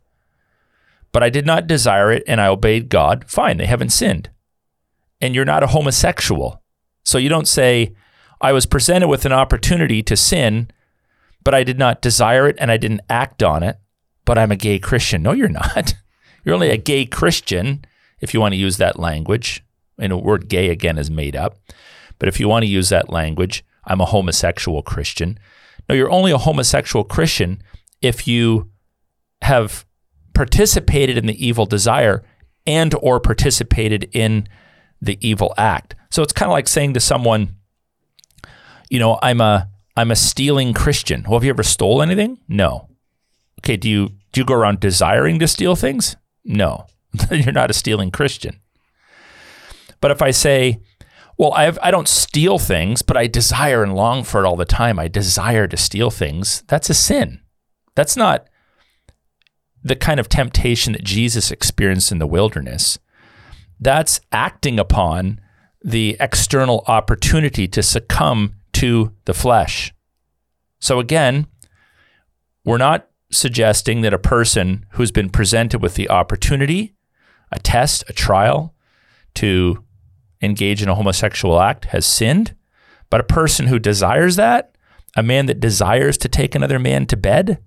but 1.13 1.23
I 1.23 1.31
did 1.31 1.47
not 1.47 1.67
desire 1.67 2.13
it 2.13 2.23
and 2.27 2.41
I 2.41 2.47
obeyed 2.47 2.89
God, 2.89 3.25
fine, 3.29 3.57
they 3.57 3.67
haven't 3.67 3.91
sinned. 3.91 4.31
And 5.21 5.35
you're 5.35 5.45
not 5.45 5.63
a 5.63 5.69
homosexual. 5.69 6.63
So 7.05 7.19
you 7.19 7.29
don't 7.29 7.49
say, 7.49 7.95
I 8.41 8.53
was 8.53 8.67
presented 8.67 9.09
with 9.09 9.25
an 9.25 9.33
opportunity 9.33 10.03
to 10.05 10.17
sin, 10.17 10.71
but 11.43 11.55
I 11.55 11.65
did 11.65 11.79
not 11.79 12.03
desire 12.03 12.47
it 12.47 12.57
and 12.61 12.71
I 12.71 12.77
didn't 12.77 13.01
act 13.09 13.43
on 13.43 13.63
it, 13.63 13.79
but 14.25 14.39
I'm 14.39 14.53
a 14.53 14.57
gay 14.57 14.79
Christian. 14.79 15.23
No, 15.23 15.33
you're 15.33 15.49
not. 15.49 15.95
You're 16.45 16.55
only 16.55 16.71
a 16.71 16.79
gay 16.79 17.05
Christian 17.05 17.85
if 18.21 18.33
you 18.33 18.41
want 18.41 18.53
to 18.53 18.59
use 18.59 18.79
that 18.79 18.99
language. 18.99 19.63
And 19.99 20.13
the 20.13 20.17
word 20.17 20.49
gay 20.49 20.71
again 20.71 20.99
is 20.99 21.11
made 21.11 21.37
up. 21.37 21.59
But 22.19 22.29
if 22.29 22.41
you 22.41 22.49
want 22.49 22.65
to 22.65 22.69
use 22.69 22.89
that 22.89 23.11
language, 23.11 23.65
I'm 23.85 24.01
a 24.01 24.07
homosexual 24.07 24.83
Christian. 24.83 25.39
No, 25.89 25.95
you're 25.95 26.11
only 26.11 26.33
a 26.33 26.39
homosexual 26.39 27.05
Christian 27.05 27.63
if 28.03 28.29
you 28.29 28.71
have 29.43 29.87
participated 30.35 31.17
in 31.17 31.27
the 31.27 31.47
evil 31.47 31.67
desire 31.67 32.25
and 32.67 32.95
or 33.01 33.19
participated 33.19 34.09
in 34.13 34.49
the 35.01 35.19
evil 35.27 35.55
act. 35.57 35.95
So 36.11 36.23
it's 36.23 36.33
kind 36.33 36.51
of 36.51 36.53
like 36.53 36.69
saying 36.69 36.95
to 36.95 37.01
someone, 37.01 37.57
you 38.91 38.99
know, 38.99 39.19
I'm 39.23 39.41
a 39.41 39.69
I'm 39.97 40.11
a 40.11 40.17
stealing 40.17 40.75
Christian. 40.75 41.25
Well, 41.25 41.39
have 41.39 41.45
you 41.45 41.51
ever 41.51 41.63
stole 41.63 42.03
anything? 42.03 42.39
No. 42.47 42.89
Okay, 43.61 43.77
do 43.77 43.89
you 43.89 44.11
do 44.33 44.41
you 44.41 44.45
go 44.45 44.55
around 44.55 44.81
desiring 44.81 45.39
to 45.41 45.49
steal 45.49 45.77
things? 45.77 46.17
No. 46.45 46.87
You're 47.31 47.53
not 47.53 47.71
a 47.71 47.75
stealing 47.75 48.11
Christian. 48.11 48.61
But 50.01 50.11
if 50.11 50.23
I 50.23 50.31
say, 50.31 50.81
well, 51.39 51.53
I've, 51.53 51.79
I 51.83 51.91
don't 51.91 52.09
steal 52.09 52.59
things, 52.59 53.03
but 53.03 53.17
I 53.17 53.29
desire 53.29 53.83
and 53.83 53.95
long 53.95 54.25
for 54.25 54.43
it 54.43 54.47
all 54.47 54.57
the 54.57 54.65
time. 54.65 54.99
I 54.99 55.07
desire 55.09 55.67
to 55.69 55.77
steal 55.77 56.11
things. 56.11 56.63
That's 56.67 56.91
a 56.91 56.95
sin. 56.95 57.41
That's 57.95 58.17
not 58.17 58.49
the 59.83 59.97
kind 59.97 60.19
of 60.19 60.29
temptation 60.29 60.93
that 60.93 61.05
Jesus 61.05 61.51
experienced 61.51 62.11
in 62.11 62.19
the 62.19 62.27
wilderness. 62.27 62.99
That's 63.81 64.21
acting 64.33 64.81
upon 64.81 65.41
the 65.83 66.17
external 66.19 66.83
opportunity 66.89 67.69
to 67.69 67.83
succumb 67.83 68.55
to 68.75 69.13
the 69.25 69.35
flesh. 69.35 69.95
So 70.81 70.99
again, 70.99 71.47
we're 72.65 72.79
not 72.79 73.09
suggesting 73.31 74.01
that 74.01 74.15
a 74.15 74.19
person 74.19 74.87
who's 74.93 75.13
been 75.13 75.31
presented 75.31 75.83
with 75.83 75.95
the 75.95 76.11
opportunity, 76.11 76.95
a 77.53 77.59
test, 77.61 78.05
a 78.09 78.13
trial 78.13 78.75
to 79.35 79.85
engage 80.43 80.83
in 80.83 80.89
a 80.89 80.95
homosexual 80.95 81.61
act 81.61 81.87
has 81.87 82.07
sinned, 82.07 82.55
but 83.11 83.21
a 83.21 83.25
person 83.25 83.67
who 83.67 83.79
desires 83.79 84.37
that, 84.37 84.77
a 85.17 85.23
man 85.23 85.47
that 85.47 85.61
desires 85.61 86.17
to 86.19 86.29
take 86.29 86.55
another 86.55 86.79
man 86.79 87.07
to 87.07 87.17
bed, 87.17 87.63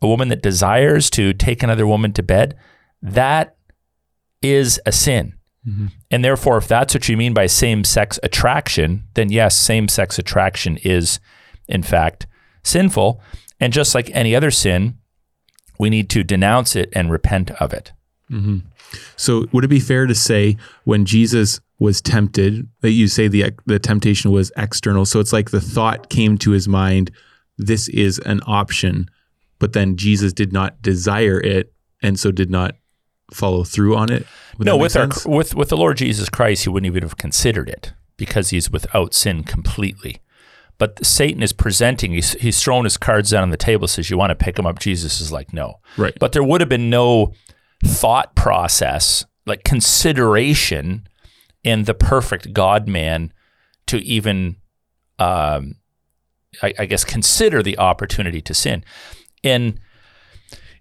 a 0.00 0.06
woman 0.06 0.28
that 0.28 0.42
desires 0.42 1.10
to 1.10 1.32
take 1.32 1.62
another 1.62 1.86
woman 1.86 2.12
to 2.12 2.22
bed, 2.22 2.56
that 3.02 3.56
is 4.42 4.80
a 4.86 4.92
sin. 4.92 5.34
Mm-hmm. 5.66 5.86
And 6.10 6.24
therefore, 6.24 6.58
if 6.58 6.68
that's 6.68 6.94
what 6.94 7.08
you 7.08 7.16
mean 7.16 7.34
by 7.34 7.46
same 7.46 7.84
sex 7.84 8.20
attraction, 8.22 9.04
then 9.14 9.30
yes, 9.30 9.56
same 9.56 9.88
sex 9.88 10.18
attraction 10.18 10.78
is, 10.84 11.20
in 11.68 11.82
fact, 11.82 12.26
sinful. 12.62 13.20
And 13.60 13.72
just 13.72 13.94
like 13.94 14.10
any 14.12 14.36
other 14.36 14.50
sin, 14.50 14.98
we 15.78 15.90
need 15.90 16.10
to 16.10 16.22
denounce 16.22 16.76
it 16.76 16.90
and 16.92 17.10
repent 17.10 17.50
of 17.52 17.72
it. 17.72 17.92
Mm-hmm. 18.30 18.58
So, 19.16 19.46
would 19.52 19.64
it 19.64 19.68
be 19.68 19.80
fair 19.80 20.06
to 20.06 20.14
say 20.14 20.56
when 20.84 21.04
Jesus 21.04 21.60
was 21.78 22.00
tempted 22.00 22.68
that 22.80 22.92
you 22.92 23.08
say 23.08 23.28
the 23.28 23.52
the 23.66 23.78
temptation 23.78 24.30
was 24.30 24.50
external? 24.56 25.04
So 25.04 25.20
it's 25.20 25.32
like 25.32 25.50
the 25.50 25.60
thought 25.60 26.08
came 26.08 26.38
to 26.38 26.52
his 26.52 26.68
mind, 26.68 27.10
this 27.58 27.88
is 27.88 28.18
an 28.20 28.40
option, 28.46 29.08
but 29.58 29.72
then 29.72 29.96
Jesus 29.96 30.32
did 30.32 30.52
not 30.52 30.80
desire 30.80 31.40
it, 31.40 31.72
and 32.02 32.18
so 32.18 32.30
did 32.30 32.50
not 32.50 32.76
follow 33.32 33.64
through 33.64 33.96
on 33.96 34.10
it. 34.10 34.26
Would 34.58 34.66
no, 34.66 34.76
with 34.76 34.96
our 34.96 35.08
with 35.26 35.54
with 35.54 35.68
the 35.68 35.76
Lord 35.76 35.98
Jesus 35.98 36.28
Christ, 36.28 36.64
he 36.64 36.70
wouldn't 36.70 36.86
even 36.86 37.02
have 37.02 37.16
considered 37.16 37.68
it 37.68 37.92
because 38.16 38.50
he's 38.50 38.70
without 38.70 39.14
sin 39.14 39.42
completely. 39.44 40.20
But 40.76 41.04
Satan 41.06 41.42
is 41.42 41.52
presenting, 41.52 42.12
he's, 42.12 42.32
he's 42.32 42.60
thrown 42.60 42.82
his 42.84 42.96
cards 42.96 43.30
down 43.30 43.44
on 43.44 43.50
the 43.50 43.56
table, 43.56 43.86
says, 43.86 44.10
You 44.10 44.18
want 44.18 44.30
to 44.30 44.34
pick 44.34 44.58
him 44.58 44.66
up? 44.66 44.80
Jesus 44.80 45.20
is 45.20 45.30
like, 45.30 45.52
No. 45.52 45.80
Right. 45.96 46.16
But 46.18 46.32
there 46.32 46.42
would 46.42 46.60
have 46.60 46.68
been 46.68 46.90
no 46.90 47.32
thought 47.84 48.34
process, 48.34 49.24
like 49.46 49.64
consideration 49.64 51.06
in 51.62 51.84
the 51.84 51.94
perfect 51.94 52.52
God 52.52 52.88
man 52.88 53.32
to 53.86 53.98
even, 53.98 54.56
um, 55.18 55.76
I, 56.62 56.74
I 56.78 56.86
guess, 56.86 57.04
consider 57.04 57.62
the 57.62 57.78
opportunity 57.78 58.40
to 58.42 58.54
sin. 58.54 58.84
In, 59.42 59.78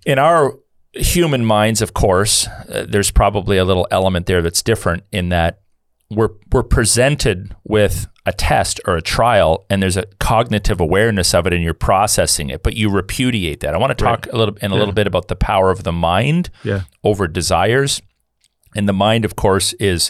in 0.05 0.19
our 0.19 0.53
human 0.93 1.45
minds, 1.45 1.81
of 1.81 1.93
course, 1.93 2.47
uh, 2.47 2.85
there's 2.87 3.11
probably 3.11 3.57
a 3.57 3.65
little 3.65 3.87
element 3.91 4.25
there 4.25 4.41
that's 4.41 4.61
different 4.61 5.03
in 5.11 5.29
that 5.29 5.62
we're, 6.15 6.31
we're 6.51 6.63
presented 6.63 7.55
with 7.63 8.07
a 8.25 8.31
test 8.31 8.79
or 8.87 8.95
a 8.95 9.01
trial 9.01 9.65
and 9.69 9.83
there's 9.83 9.97
a 9.97 10.05
cognitive 10.19 10.79
awareness 10.79 11.33
of 11.33 11.45
it 11.45 11.53
and 11.53 11.63
you're 11.63 11.73
processing 11.73 12.49
it, 12.49 12.63
but 12.63 12.75
you 12.75 12.89
repudiate 12.89 13.59
that. 13.59 13.73
I 13.73 13.77
want 13.77 13.97
to 13.97 14.01
talk 14.01 14.25
right. 14.25 14.33
a 14.33 14.37
little 14.37 14.55
in 14.61 14.71
a 14.71 14.73
yeah. 14.73 14.79
little 14.79 14.93
bit 14.93 15.07
about 15.07 15.27
the 15.27 15.35
power 15.35 15.71
of 15.71 15.83
the 15.83 15.91
mind 15.91 16.49
yeah. 16.63 16.83
over 17.03 17.27
desires. 17.27 18.01
And 18.75 18.87
the 18.87 18.93
mind, 18.93 19.25
of 19.25 19.35
course, 19.35 19.73
is 19.73 20.09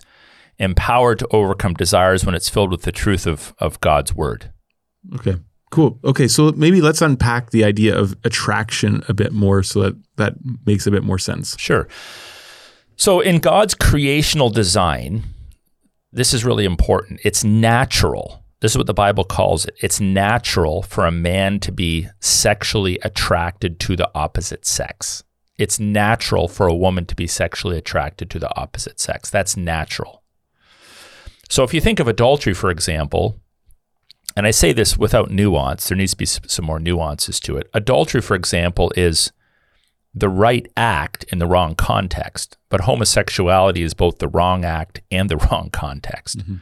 empowered 0.58 1.20
to 1.20 1.28
overcome 1.32 1.74
desires 1.74 2.26
when 2.26 2.36
it's 2.36 2.50
filled 2.50 2.72
with 2.72 2.84
the 2.84 2.92
truth 2.92 3.26
of, 3.26 3.54
of 3.60 3.82
God's 3.82 4.14
word. 4.14 4.52
Okay. 5.16 5.38
Cool. 5.72 6.00
Okay, 6.04 6.28
so 6.28 6.52
maybe 6.52 6.82
let's 6.82 7.02
unpack 7.02 7.50
the 7.50 7.64
idea 7.64 7.98
of 7.98 8.16
attraction 8.24 9.04
a 9.10 9.14
bit 9.14 9.34
more 9.34 9.64
so 9.64 9.82
that 9.82 9.96
that 10.18 10.36
makes 10.68 10.86
a 10.86 10.92
bit 10.92 11.04
more 11.04 11.18
sense. 11.18 11.58
Sure. 11.58 11.88
So 12.96 13.22
in 13.22 13.40
God's 13.40 13.74
creational 13.74 14.52
design, 14.52 15.24
this 16.14 16.34
is 16.34 16.46
really 16.46 16.66
important. 16.66 17.20
It's 17.24 17.44
natural. 17.44 18.44
This 18.60 18.74
is 18.74 18.78
what 18.78 18.88
the 18.88 18.94
Bible 18.94 19.24
calls 19.24 19.66
it. 19.66 19.76
It's 19.82 20.00
natural 20.00 20.84
for 20.84 21.06
a 21.06 21.12
man 21.12 21.60
to 21.62 21.72
be 21.72 22.08
sexually 22.22 23.00
attracted 23.02 23.80
to 23.82 23.96
the 23.96 24.10
opposite 24.16 24.66
sex. 24.66 25.24
It's 25.58 25.80
natural 25.80 26.48
for 26.48 26.68
a 26.68 26.76
woman 26.76 27.06
to 27.08 27.16
be 27.16 27.28
sexually 27.28 27.78
attracted 27.78 28.30
to 28.30 28.40
the 28.40 28.56
opposite 28.58 29.00
sex. 29.00 29.30
That's 29.30 29.58
natural. 29.58 30.24
So 31.50 31.64
if 31.64 31.74
you 31.74 31.82
think 31.82 32.00
of 32.00 32.08
adultery, 32.08 32.54
for 32.54 32.70
example, 32.70 33.40
and 34.36 34.48
I 34.48 34.52
say 34.52 34.72
this 34.72 34.98
without 34.98 35.30
nuance, 35.30 35.90
there 35.90 35.98
needs 35.98 36.12
to 36.12 36.18
be 36.18 36.26
some 36.26 36.66
more 36.66 36.80
nuances 36.80 37.40
to 37.42 37.58
it. 37.58 37.70
Adultery, 37.74 38.22
for 38.22 38.36
example, 38.36 38.92
is 38.96 39.32
the 40.14 40.30
right 40.30 40.68
act 40.78 41.24
in 41.26 41.40
the 41.40 41.48
wrong 41.48 41.76
context, 41.76 42.58
but 42.70 42.82
homosexuality 42.82 43.82
is 43.82 43.94
both 43.94 44.20
the 44.20 44.28
wrong 44.28 44.64
act 44.64 45.02
and 45.12 45.30
the 45.30 45.38
wrong 45.52 45.70
context. 45.72 46.40
Mm-hmm. 46.40 46.56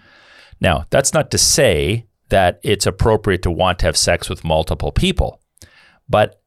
Now, 0.59 0.85
that's 0.89 1.13
not 1.13 1.31
to 1.31 1.37
say 1.37 2.05
that 2.29 2.59
it's 2.63 2.85
appropriate 2.85 3.41
to 3.43 3.51
want 3.51 3.79
to 3.79 3.87
have 3.87 3.97
sex 3.97 4.29
with 4.29 4.43
multiple 4.43 4.91
people, 4.91 5.41
but 6.07 6.41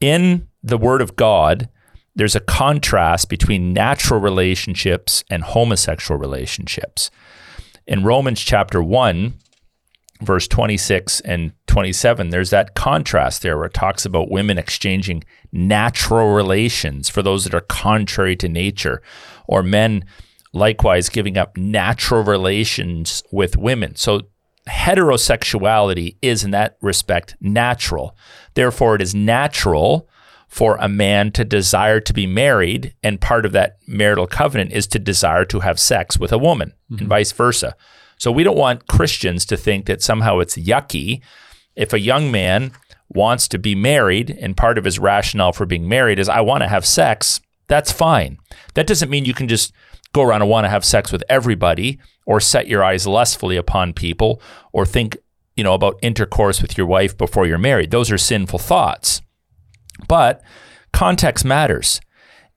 in 0.00 0.48
the 0.62 0.78
Word 0.78 1.00
of 1.00 1.16
God, 1.16 1.68
there's 2.14 2.36
a 2.36 2.40
contrast 2.40 3.28
between 3.28 3.72
natural 3.72 4.20
relationships 4.20 5.24
and 5.30 5.42
homosexual 5.42 6.18
relationships. 6.18 7.10
In 7.86 8.04
Romans 8.04 8.40
chapter 8.40 8.82
1, 8.82 9.34
verse 10.20 10.46
26 10.48 11.20
and 11.20 11.52
27, 11.70 12.30
there's 12.30 12.50
that 12.50 12.74
contrast 12.74 13.42
there 13.42 13.56
where 13.56 13.66
it 13.66 13.74
talks 13.74 14.04
about 14.04 14.28
women 14.28 14.58
exchanging 14.58 15.22
natural 15.52 16.34
relations 16.34 17.08
for 17.08 17.22
those 17.22 17.44
that 17.44 17.54
are 17.54 17.60
contrary 17.60 18.34
to 18.34 18.48
nature, 18.48 19.00
or 19.46 19.62
men 19.62 20.04
likewise 20.52 21.08
giving 21.08 21.38
up 21.38 21.56
natural 21.56 22.24
relations 22.24 23.22
with 23.30 23.56
women. 23.56 23.94
So 23.94 24.22
heterosexuality 24.68 26.16
is, 26.20 26.42
in 26.42 26.50
that 26.50 26.76
respect, 26.82 27.36
natural. 27.40 28.16
Therefore, 28.54 28.96
it 28.96 29.02
is 29.02 29.14
natural 29.14 30.08
for 30.48 30.76
a 30.80 30.88
man 30.88 31.30
to 31.30 31.44
desire 31.44 32.00
to 32.00 32.12
be 32.12 32.26
married, 32.26 32.96
and 33.04 33.20
part 33.20 33.46
of 33.46 33.52
that 33.52 33.78
marital 33.86 34.26
covenant 34.26 34.72
is 34.72 34.88
to 34.88 34.98
desire 34.98 35.44
to 35.44 35.60
have 35.60 35.78
sex 35.78 36.18
with 36.18 36.32
a 36.32 36.38
woman, 36.38 36.72
mm-hmm. 36.90 36.98
and 36.98 37.08
vice 37.08 37.30
versa. 37.30 37.76
So 38.18 38.32
we 38.32 38.42
don't 38.42 38.58
want 38.58 38.88
Christians 38.88 39.46
to 39.46 39.56
think 39.56 39.86
that 39.86 40.02
somehow 40.02 40.40
it's 40.40 40.56
yucky 40.56 41.22
if 41.76 41.92
a 41.92 42.00
young 42.00 42.30
man 42.30 42.72
wants 43.08 43.48
to 43.48 43.58
be 43.58 43.74
married 43.74 44.30
and 44.30 44.56
part 44.56 44.78
of 44.78 44.84
his 44.84 44.98
rationale 44.98 45.52
for 45.52 45.66
being 45.66 45.88
married 45.88 46.18
is 46.18 46.28
I 46.28 46.40
want 46.40 46.62
to 46.62 46.68
have 46.68 46.86
sex. 46.86 47.40
That's 47.66 47.92
fine. 47.92 48.38
That 48.74 48.86
doesn't 48.86 49.10
mean 49.10 49.24
you 49.24 49.34
can 49.34 49.48
just 49.48 49.72
go 50.12 50.22
around 50.22 50.42
and 50.42 50.50
want 50.50 50.64
to 50.64 50.70
have 50.70 50.84
sex 50.84 51.12
with 51.12 51.24
everybody 51.28 51.98
or 52.26 52.40
set 52.40 52.68
your 52.68 52.84
eyes 52.84 53.06
lustfully 53.06 53.56
upon 53.56 53.92
people 53.92 54.40
or 54.72 54.86
think, 54.86 55.16
you 55.56 55.64
know, 55.64 55.74
about 55.74 55.98
intercourse 56.02 56.62
with 56.62 56.78
your 56.78 56.86
wife 56.86 57.16
before 57.16 57.46
you're 57.46 57.58
married. 57.58 57.90
Those 57.90 58.10
are 58.10 58.18
sinful 58.18 58.58
thoughts. 58.58 59.22
But 60.08 60.42
context 60.92 61.44
matters. 61.44 62.00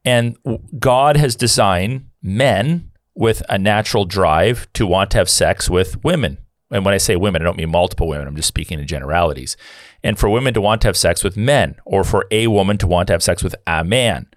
And 0.06 0.38
God 0.80 1.18
has 1.18 1.36
designed 1.36 2.08
men 2.22 2.92
with 3.16 3.44
a 3.50 3.58
natural 3.58 4.06
drive 4.06 4.72
to 4.74 4.88
want 4.88 5.12
to 5.12 5.18
have 5.18 5.30
sex 5.30 5.70
with 5.70 6.04
women. 6.04 6.38
And 6.74 6.84
when 6.84 6.94
I 6.94 6.98
say 6.98 7.16
women, 7.16 7.42
I 7.42 7.46
don't 7.46 7.58
mean 7.58 7.70
multiple 7.70 8.08
women. 8.08 8.28
I'm 8.28 8.36
just 8.36 8.48
speaking 8.48 8.80
in 8.80 8.88
generalities. 8.88 9.56
And 10.04 10.18
for 10.18 10.28
women 10.28 10.54
to 10.56 10.62
want 10.62 10.82
to 10.82 10.88
have 10.88 10.98
sex 10.98 11.24
with 11.24 11.38
men, 11.38 11.76
or 11.86 12.04
for 12.04 12.26
a 12.32 12.48
woman 12.48 12.78
to 12.80 12.88
want 12.88 13.08
to 13.08 13.14
have 13.14 13.24
sex 13.24 13.44
with 13.44 13.56
a 13.68 13.84
man. 13.84 14.28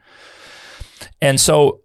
And 1.20 1.40
so, 1.40 1.80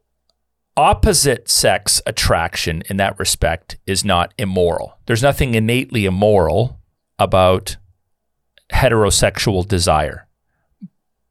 opposite 0.75 1.49
sex 1.49 2.01
attraction 2.05 2.83
in 2.89 2.97
that 2.97 3.17
respect 3.17 3.77
is 3.85 4.03
not 4.03 4.33
immoral. 4.37 4.97
There's 5.05 5.23
nothing 5.23 5.55
innately 5.55 6.05
immoral 6.05 6.79
about 7.17 7.77
heterosexual 8.73 9.67
desire. 9.67 10.27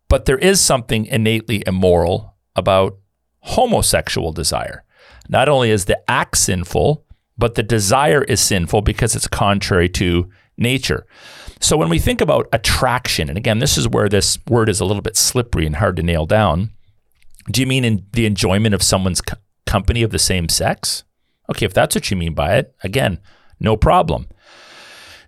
But 0.09 0.25
there 0.25 0.39
is 0.39 0.61
something 0.61 1.07
innately 1.07 1.63
immoral 1.67 2.35
about 2.57 2.99
homosexual 3.41 4.33
desire. 4.33 4.85
Not 5.29 5.49
only 5.49 5.71
is 5.71 5.85
the 5.85 6.01
act 6.11 6.37
sinful, 6.39 7.05
but 7.41 7.55
the 7.55 7.63
desire 7.63 8.23
is 8.23 8.41
sinful 8.41 8.83
because 8.83 9.17
it's 9.17 9.27
contrary 9.27 9.89
to 9.89 10.31
nature. 10.59 11.07
So 11.59 11.77
when 11.77 11.89
we 11.89 11.99
think 11.99 12.21
about 12.21 12.49
attraction, 12.53 13.29
and 13.29 13.39
again, 13.39 13.59
this 13.59 13.77
is 13.77 13.89
where 13.89 14.09
this 14.09 14.39
word 14.47 14.69
is 14.69 14.79
a 14.79 14.85
little 14.85 15.03
bit 15.03 15.17
slippery 15.17 15.67
and 15.67 15.77
hard 15.77 15.97
to 15.97 16.03
nail 16.03 16.27
down. 16.27 16.71
Do 17.51 17.61
you 17.61 17.67
mean 17.67 17.85
in 17.85 18.07
the 18.13 18.27
enjoyment 18.27 18.75
of 18.75 18.83
someone's 18.83 19.23
co- 19.23 19.39
company 19.67 20.03
of 20.03 20.11
the 20.11 20.19
same 20.19 20.49
sex? 20.49 21.03
Okay, 21.51 21.67
if 21.67 21.75
that's 21.75 21.95
what 21.95 22.11
you 22.11 22.17
mean 22.17 22.35
by 22.35 22.57
it, 22.57 22.75
again, 22.85 23.19
no 23.59 23.77
problem. 23.77 24.29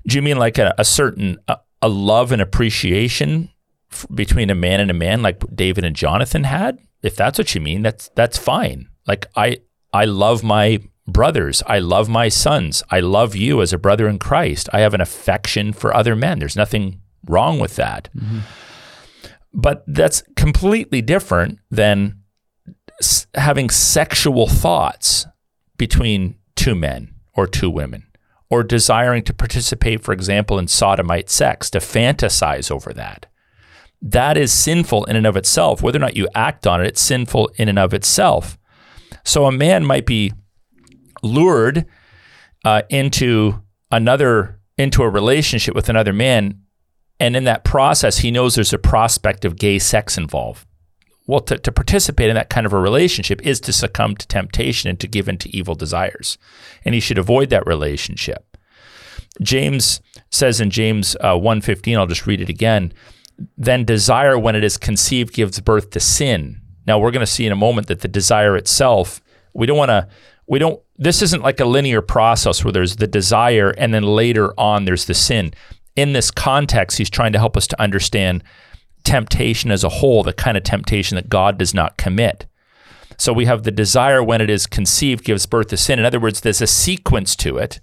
Do 0.07 0.16
you 0.16 0.22
mean 0.22 0.37
like 0.37 0.59
a, 0.59 0.75
a 0.79 0.85
certain 0.85 1.38
a, 1.48 1.59
a 1.81 1.88
love 1.88 2.31
and 2.31 2.42
appreciation 2.42 3.51
f- 3.90 4.07
between 4.14 4.51
a 4.51 4.55
man 4.55 4.81
and 4.81 4.90
a 4.90 4.94
man, 4.94 5.22
like 5.22 5.42
David 5.55 5.85
and 5.85 5.96
Jonathan 5.96 6.44
had? 6.44 6.79
If 7.03 7.16
that's 7.16 7.38
what 7.38 7.55
you 7.55 7.61
mean, 7.61 7.83
that's 7.83 8.11
that's 8.14 8.38
fine. 8.38 8.88
Like 9.07 9.27
I 9.35 9.59
I 9.92 10.05
love 10.05 10.42
my 10.42 10.81
brothers. 11.12 11.62
I 11.66 11.79
love 11.79 12.09
my 12.09 12.29
sons. 12.29 12.83
I 12.90 13.01
love 13.01 13.37
you 13.37 13.62
as 13.62 13.72
a 13.72 13.79
brother 13.79 14.09
in 14.09 14.18
Christ. 14.18 14.68
I 14.72 14.81
have 14.81 14.94
an 14.94 15.01
affection 15.01 15.72
for 15.72 15.94
other 15.94 16.16
men. 16.16 16.38
There's 16.38 16.57
nothing 16.57 17.01
wrong 17.27 17.59
with 17.59 17.77
that. 17.77 18.09
Mm-hmm. 18.16 18.40
But 19.55 19.85
that's 19.87 20.22
completely 20.35 21.03
different 21.03 21.59
than 21.70 22.22
s- 23.01 23.27
having 23.35 23.70
sexual 23.70 24.46
thoughts 24.46 25.27
between 25.77 26.37
two 26.57 26.75
men 26.75 27.14
or 27.35 27.46
two 27.46 27.70
women 27.70 28.07
or 28.48 28.62
desiring 28.62 29.22
to 29.25 29.33
participate, 29.33 30.03
for 30.03 30.12
example, 30.12 30.59
in 30.59 30.68
sodomite 30.68 31.31
sex, 31.31 31.70
to 31.70 31.79
fantasize 31.79 32.70
over 32.70 32.92
that. 32.92 33.27
That 34.01 34.37
is 34.37 34.53
sinful 34.53 35.05
in 35.05 35.16
and 35.16 35.27
of 35.27 35.37
itself. 35.37 35.81
Whether 35.81 35.98
or 35.98 36.01
not 36.01 36.16
you 36.16 36.29
act 36.35 36.66
on 36.66 36.81
it, 36.81 36.87
it's 36.87 37.01
sinful 37.01 37.51
in 37.57 37.68
and 37.68 37.79
of 37.79 37.94
itself. 37.94 38.59
So 39.25 39.46
a 39.46 39.53
man 39.53 39.85
might 39.85 40.05
be 40.05 40.33
lured 41.23 41.87
uh, 42.65 42.83
into 42.89 43.63
another 43.91 44.59
into 44.79 45.03
a 45.03 45.09
relationship 45.09 45.75
with 45.75 45.89
another 45.89 46.13
man, 46.13 46.63
and 47.21 47.37
in 47.37 47.45
that 47.45 47.65
process, 47.65 48.19
he 48.19 48.31
knows 48.31 48.55
there's 48.55 48.73
a 48.73 48.79
prospect 48.79 49.45
of 49.45 49.57
gay 49.57 49.79
sex 49.79 50.17
involved. 50.17 50.67
Well, 51.27 51.41
to, 51.43 51.57
to 51.59 51.71
participate 51.71 52.31
in 52.31 52.35
that 52.35 52.51
kind 52.51 52.67
of 52.67 52.73
a 52.73 52.81
relationship 52.81 53.41
is 53.47 53.61
to 53.61 53.73
succumb 53.73 54.17
to 54.17 54.27
temptation 54.27 54.91
and 54.91 54.99
to 54.99 55.07
give 55.07 55.29
in 55.29 55.39
to 55.39 55.57
evil 55.57 55.75
desires, 55.75 56.39
and 56.85 56.95
he 56.95 57.01
should 57.01 57.19
avoid 57.19 57.51
that 57.51 57.67
relationship. 57.67 58.57
James 59.41 60.01
says 60.31 60.61
in 60.61 60.71
James 60.71 61.17
uh, 61.21 61.35
1.15, 61.35 61.97
I'll 61.97 62.07
just 62.07 62.27
read 62.27 62.41
it 62.41 62.49
again, 62.49 62.93
then 63.57 63.85
desire 63.85 64.39
when 64.39 64.57
it 64.57 64.65
is 64.65 64.77
conceived 64.77 65.33
gives 65.33 65.61
birth 65.61 65.91
to 65.91 66.01
sin. 66.01 66.61
Now 66.87 66.99
we're 66.99 67.13
going 67.13 67.25
to 67.25 67.33
see 67.33 67.47
in 67.47 67.53
a 67.53 67.57
moment 67.57 67.87
that 67.87 68.01
the 68.01 68.09
desire 68.09 68.57
itself, 68.57 69.21
we 69.55 69.67
don't 69.67 69.79
want 69.79 69.91
to 69.91 70.09
we 70.47 70.59
don't 70.59 70.83
this 71.05 71.23
isn't 71.23 71.43
like 71.43 71.61
a 71.61 71.65
linear 71.65 72.03
process 72.03 72.65
where 72.65 72.73
there's 72.73 72.97
the 72.97 73.07
desire 73.07 73.71
and 73.71 73.93
then 73.93 74.03
later 74.03 74.59
on 74.59 74.85
there's 74.85 75.07
the 75.07 75.15
sin. 75.15 75.53
In 75.97 76.12
this 76.12 76.31
context, 76.31 76.99
he's 76.99 77.11
trying 77.11 77.33
to 77.33 77.38
help 77.38 77.57
us 77.57 77.67
to 77.69 77.81
understand 77.81 78.43
temptation 79.05 79.71
as 79.71 79.85
a 79.85 79.88
whole, 79.88 80.23
the 80.23 80.33
kind 80.33 80.57
of 80.57 80.62
temptation 80.62 81.17
that 81.17 81.29
God 81.29 81.59
does 81.59 81.75
not 81.75 81.97
commit. 81.97 82.47
So 83.19 83.33
we 83.33 83.47
have 83.47 83.62
the 83.62 83.71
desire 83.71 84.23
when 84.23 84.41
it 84.41 84.51
is 84.51 84.67
conceived 84.67 85.25
gives 85.25 85.47
birth 85.47 85.69
to 85.69 85.77
sin. 85.77 85.99
In 85.99 86.05
other 86.05 86.21
words, 86.21 86.41
there's 86.41 86.62
a 86.62 86.67
sequence 86.67 87.37
to 87.37 87.59
it. 87.59 87.81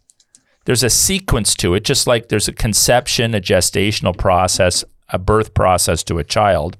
There's 0.65 0.83
a 0.83 0.89
sequence 0.89 1.55
to 1.55 1.73
it, 1.73 1.83
just 1.83 2.07
like 2.07 2.29
there's 2.29 2.47
a 2.47 2.53
conception, 2.53 3.33
a 3.33 3.41
gestational 3.41 4.17
process, 4.17 4.83
a 5.09 5.17
birth 5.17 5.53
process 5.53 6.03
to 6.03 6.19
a 6.19 6.23
child. 6.23 6.77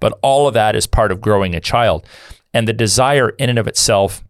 But 0.00 0.18
all 0.22 0.46
of 0.46 0.54
that 0.54 0.76
is 0.76 0.86
part 0.86 1.12
of 1.12 1.20
growing 1.20 1.54
a 1.54 1.60
child. 1.60 2.06
And 2.54 2.68
the 2.68 2.72
desire 2.72 3.30
in 3.30 3.50
and 3.50 3.58
of 3.58 3.66
itself 3.66 4.22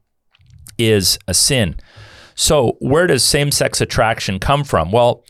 is 0.78 1.18
a 1.26 1.34
sin. 1.34 1.76
So, 2.34 2.76
where 2.80 3.06
does 3.06 3.22
same 3.22 3.50
sex 3.50 3.80
attraction 3.80 4.38
come 4.38 4.64
from? 4.64 4.90
Well, 4.90 5.24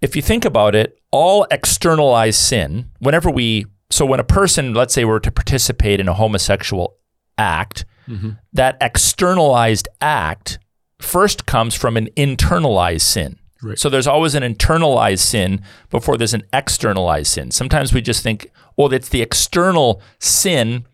if 0.00 0.16
you 0.16 0.22
think 0.22 0.44
about 0.44 0.74
it, 0.74 0.98
all 1.10 1.46
externalized 1.50 2.38
sin, 2.38 2.90
whenever 2.98 3.30
we, 3.30 3.66
so 3.90 4.04
when 4.04 4.20
a 4.20 4.24
person, 4.24 4.74
let's 4.74 4.94
say, 4.94 5.04
were 5.04 5.20
to 5.20 5.30
participate 5.30 6.00
in 6.00 6.08
a 6.08 6.14
homosexual 6.14 6.96
act, 7.38 7.84
mm-hmm. 8.08 8.30
that 8.52 8.76
externalized 8.80 9.88
act 10.00 10.58
first 10.98 11.46
comes 11.46 11.74
from 11.74 11.96
an 11.96 12.08
internalized 12.16 13.02
sin. 13.02 13.38
Right. 13.62 13.78
So 13.78 13.88
there's 13.88 14.06
always 14.06 14.34
an 14.34 14.42
internalized 14.42 15.20
sin 15.20 15.62
before 15.90 16.16
there's 16.16 16.34
an 16.34 16.44
externalized 16.52 17.28
sin. 17.28 17.50
Sometimes 17.50 17.92
we 17.92 18.00
just 18.00 18.22
think, 18.22 18.50
well, 18.76 18.92
it's 18.92 19.08
the 19.08 19.22
external 19.22 20.02
sin 20.18 20.86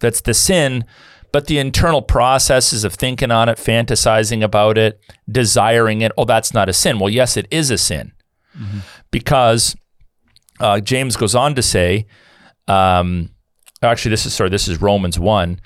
that's 0.00 0.20
the 0.20 0.34
sin, 0.34 0.84
but 1.32 1.46
the 1.46 1.58
internal 1.58 2.02
processes 2.02 2.84
of 2.84 2.94
thinking 2.94 3.30
on 3.30 3.48
it, 3.48 3.58
fantasizing 3.58 4.42
about 4.42 4.76
it, 4.76 5.00
desiring 5.30 6.00
it, 6.00 6.12
oh, 6.16 6.24
that's 6.24 6.52
not 6.52 6.68
a 6.68 6.72
sin. 6.72 6.98
Well, 6.98 7.10
yes, 7.10 7.36
it 7.36 7.46
is 7.50 7.70
a 7.70 7.78
sin 7.78 8.12
mm-hmm. 8.58 8.78
because 9.10 9.76
uh, 10.58 10.80
James 10.80 11.16
goes 11.16 11.34
on 11.34 11.54
to 11.54 11.62
say, 11.62 12.06
um, 12.68 13.30
actually, 13.82 14.10
this 14.10 14.26
is 14.26 14.34
sorry, 14.34 14.50
this 14.50 14.68
is 14.68 14.80
Romans 14.80 15.18
one. 15.18 15.60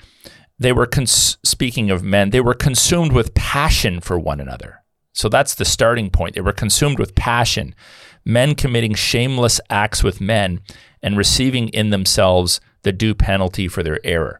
They 0.57 0.71
were 0.71 0.85
cons- 0.85 1.37
speaking 1.43 1.91
of 1.91 2.03
men. 2.03 2.29
They 2.29 2.41
were 2.41 2.53
consumed 2.53 3.11
with 3.11 3.33
passion 3.33 3.99
for 3.99 4.17
one 4.17 4.39
another. 4.39 4.83
So 5.11 5.29
that's 5.29 5.55
the 5.55 5.65
starting 5.65 6.09
point. 6.09 6.35
They 6.35 6.41
were 6.41 6.53
consumed 6.53 6.99
with 6.99 7.15
passion, 7.15 7.75
men 8.23 8.55
committing 8.55 8.93
shameless 8.93 9.61
acts 9.69 10.03
with 10.03 10.21
men 10.21 10.61
and 11.01 11.17
receiving 11.17 11.69
in 11.69 11.89
themselves 11.89 12.59
the 12.83 12.91
due 12.91 13.15
penalty 13.15 13.67
for 13.67 13.83
their 13.83 13.99
error. 14.03 14.39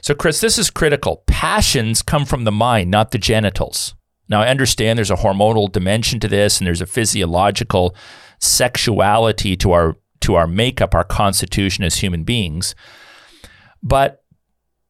So, 0.00 0.14
Chris, 0.14 0.40
this 0.40 0.58
is 0.58 0.70
critical. 0.70 1.22
Passions 1.26 2.02
come 2.02 2.24
from 2.24 2.44
the 2.44 2.52
mind, 2.52 2.90
not 2.90 3.10
the 3.10 3.18
genitals. 3.18 3.94
Now, 4.28 4.42
I 4.42 4.48
understand 4.48 4.98
there's 4.98 5.10
a 5.10 5.16
hormonal 5.16 5.70
dimension 5.70 6.20
to 6.20 6.28
this, 6.28 6.58
and 6.58 6.66
there's 6.66 6.80
a 6.80 6.86
physiological 6.86 7.94
sexuality 8.38 9.56
to 9.56 9.72
our 9.72 9.96
to 10.20 10.34
our 10.34 10.46
makeup, 10.46 10.94
our 10.94 11.04
constitution 11.04 11.84
as 11.84 11.96
human 11.96 12.24
beings. 12.24 12.74
But 13.82 14.24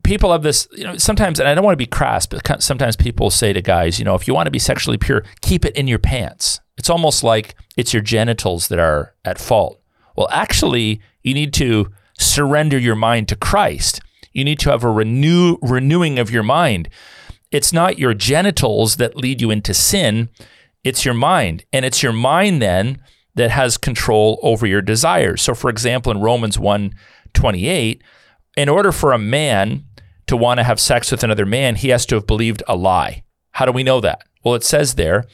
people 0.03 0.33
have 0.33 0.43
this, 0.43 0.69
you 0.73 0.85
know, 0.85 0.97
sometimes, 0.97 1.41
and 1.41 1.49
I 1.49 1.55
don't 1.55 1.65
want 1.65 1.75
to 1.75 1.77
be 1.77 1.87
crass, 1.87 2.27
but 2.27 2.63
sometimes 2.63 2.97
people 2.97 3.29
say 3.29 3.53
to 3.53 3.61
guys, 3.61 3.99
you 3.99 4.05
know, 4.05 4.15
if 4.15 4.27
you 4.27 4.35
want 4.35 4.47
to 4.47 4.53
be 4.53 4.59
sexually 4.59 4.97
pure, 4.97 5.25
keep 5.43 5.65
it 5.65 5.77
in 5.77 5.89
your 5.89 5.99
pants. 5.99 6.61
It's 6.79 6.89
almost 6.89 7.25
like 7.25 7.57
it's 7.77 7.93
your 7.93 8.03
genitals 8.03 8.69
that 8.69 8.79
are 8.79 9.15
at 9.25 9.39
fault. 9.39 9.83
Well, 10.17 10.29
actually, 10.31 11.01
you 11.23 11.35
need 11.35 11.53
to 11.55 11.91
surrender 12.19 12.79
your 12.79 12.95
mind 12.95 13.29
to 13.29 13.37
Christ. 13.37 14.01
You 14.37 14.45
need 14.45 14.59
to 14.61 14.71
have 14.71 14.85
a 14.85 14.91
renew 14.91 15.57
renewing 15.63 16.19
of 16.19 16.31
your 16.31 16.43
mind. 16.43 16.91
It's 17.51 17.73
not 17.73 17.99
your 17.99 18.13
genitals 18.13 18.97
that 18.97 19.17
lead 19.17 19.41
you 19.41 19.51
into 19.51 19.73
sin, 19.73 20.29
it's 20.85 21.07
your 21.07 21.15
mind. 21.15 21.65
And 21.73 21.87
it's 21.87 22.03
your 22.03 22.13
mind 22.13 22.61
then 22.61 23.01
that 23.35 23.51
has 23.51 23.79
control 23.79 24.39
over 24.43 24.67
your 24.67 24.83
desires. 24.83 25.41
So 25.41 25.55
for 25.55 25.71
example, 25.71 26.13
in 26.13 26.21
Romans 26.21 26.59
1 26.59 26.93
28, 27.33 28.03
in 28.59 28.69
order 28.69 28.93
for 28.93 29.13
a 29.13 29.19
man 29.19 29.85
to 30.27 30.37
want 30.37 30.59
to 30.59 30.65
have 30.65 30.81
sex 30.81 31.11
with 31.11 31.25
another 31.25 31.47
man, 31.47 31.77
he 31.77 31.89
has 31.89 32.05
to 32.07 32.17
have 32.17 32.27
believed 32.27 32.63
a 32.69 32.77
lie. 32.77 33.23
How 33.53 33.65
do 33.65 33.73
we 33.73 33.85
know 33.85 34.01
that? 34.01 34.23
Well, 34.45 34.55
it 34.55 34.65
says 34.65 34.97
there, 34.97 35.25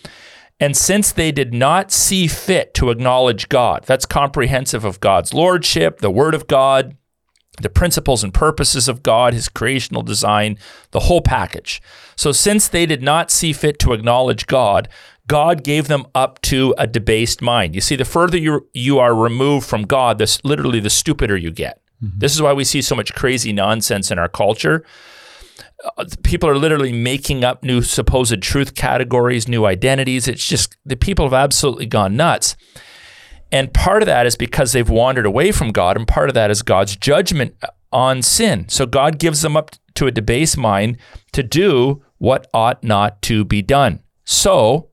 and 0.61 0.77
since 0.77 1.11
they 1.11 1.33
did 1.33 1.53
not 1.53 1.91
see 1.91 2.29
fit 2.29 2.73
to 2.75 2.91
acknowledge 2.91 3.49
God, 3.49 3.83
that's 3.85 4.07
comprehensive 4.07 4.85
of 4.85 5.01
God's 5.01 5.35
lordship, 5.35 5.99
the 5.99 6.11
word 6.11 6.35
of 6.35 6.47
God, 6.47 6.97
the 7.61 7.69
principles 7.69 8.25
and 8.25 8.33
purposes 8.33 8.89
of 8.89 9.03
God, 9.03 9.35
his 9.35 9.49
creational 9.49 10.03
design, 10.03 10.59
the 10.93 11.01
whole 11.01 11.21
package. 11.21 11.83
So, 12.17 12.33
since 12.33 12.69
they 12.69 12.87
did 12.87 13.03
not 13.03 13.31
see 13.31 13.53
fit 13.53 13.79
to 13.81 13.93
acknowledge 13.93 14.47
God, 14.47 14.89
God 15.27 15.63
gave 15.63 15.89
them 15.89 16.07
up 16.15 16.41
to 16.43 16.75
a 16.79 16.87
debased 16.87 17.43
mind. 17.43 17.75
You 17.75 17.81
see, 17.81 17.97
the 17.97 18.05
further 18.05 18.39
you, 18.39 18.69
you 18.73 18.99
are 18.99 19.15
removed 19.15 19.67
from 19.67 19.83
God, 19.83 20.19
this 20.19 20.43
literally 20.45 20.81
the 20.81 20.91
stupider 20.91 21.37
you 21.37 21.51
get. 21.51 21.81
Mm-hmm. 22.03 22.19
This 22.19 22.35
is 22.35 22.43
why 22.43 22.53
we 22.53 22.65
see 22.65 22.83
so 22.83 22.95
much 22.95 23.15
crazy 23.15 23.53
nonsense 23.53 24.11
in 24.11 24.19
our 24.19 24.29
culture. 24.29 24.85
Uh, 25.97 26.05
people 26.23 26.49
are 26.49 26.57
literally 26.57 26.93
making 26.93 27.45
up 27.45 27.63
new 27.63 27.83
supposed 27.83 28.41
truth 28.43 28.75
categories, 28.75 29.49
new 29.49 29.65
identities. 29.67 30.27
It's 30.27 30.47
just 30.47 30.77
the 30.85 30.97
people 30.97 31.27
have 31.27 31.35
absolutely 31.35 31.87
gone 31.87 32.17
nuts. 32.17 32.57
And 33.53 33.73
part 33.73 34.03
of 34.03 34.07
that 34.07 34.27
is 34.27 34.35
because 34.35 34.73
they've 34.73 34.89
wandered 34.89 35.27
away 35.27 35.53
from 35.53 35.71
God, 35.73 35.97
and 35.97 36.09
part 36.09 36.31
of 36.31 36.35
that 36.35 36.51
is 36.51 36.63
God's 36.63 36.97
judgment 36.97 37.55
on 37.93 38.23
sin. 38.23 38.69
So 38.69 38.87
God 38.87 39.19
gives 39.19 39.43
them 39.43 39.57
up 39.57 39.73
to 39.95 40.07
a 40.07 40.11
debased 40.11 40.57
mind 40.57 40.97
to 41.33 41.43
do 41.43 42.03
what 42.17 42.49
ought 42.55 42.83
not 42.83 43.21
to 43.23 43.45
be 43.45 43.61
done. 43.61 44.01
So 44.25 44.89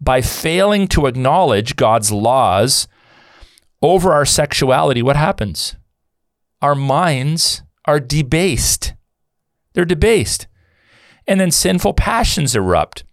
by 0.00 0.20
failing 0.20 0.88
to 0.88 1.06
acknowledge 1.06 1.76
God's 1.76 2.12
laws 2.12 2.86
over 3.82 4.12
our 4.12 4.24
sexuality, 4.24 5.02
what 5.02 5.16
happens? 5.16 5.76
Our 6.62 6.74
minds 6.74 7.62
are 7.86 8.00
debased. 8.00 8.94
They're 9.74 9.84
debased. 9.84 10.46
And 11.26 11.40
then 11.40 11.50
sinful 11.50 11.94
passions 11.94 12.54
erupt. 12.54 13.04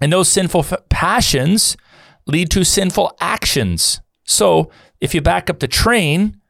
And 0.00 0.12
those 0.12 0.28
sinful 0.28 0.60
f- 0.60 0.88
passions 0.88 1.76
lead 2.26 2.50
to 2.50 2.64
sinful 2.64 3.16
actions. 3.20 4.00
So 4.24 4.70
if 5.00 5.14
you 5.14 5.20
back 5.20 5.50
up 5.50 5.60
the 5.60 5.68
train, 5.68 6.40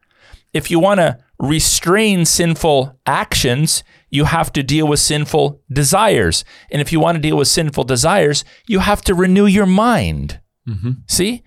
if 0.53 0.69
you 0.69 0.79
want 0.79 0.99
to 0.99 1.17
restrain 1.39 2.25
sinful 2.25 2.99
actions, 3.05 3.83
you 4.09 4.25
have 4.25 4.53
to 4.53 4.63
deal 4.63 4.87
with 4.87 4.99
sinful 4.99 5.61
desires. 5.71 6.45
And 6.71 6.81
if 6.81 6.91
you 6.91 6.99
want 6.99 7.15
to 7.15 7.21
deal 7.21 7.37
with 7.37 7.47
sinful 7.47 7.85
desires, 7.85 8.45
you 8.67 8.79
have 8.79 9.01
to 9.03 9.15
renew 9.15 9.47
your 9.47 9.65
mind. 9.65 10.39
Mm-hmm. 10.67 10.91
See? 11.07 11.43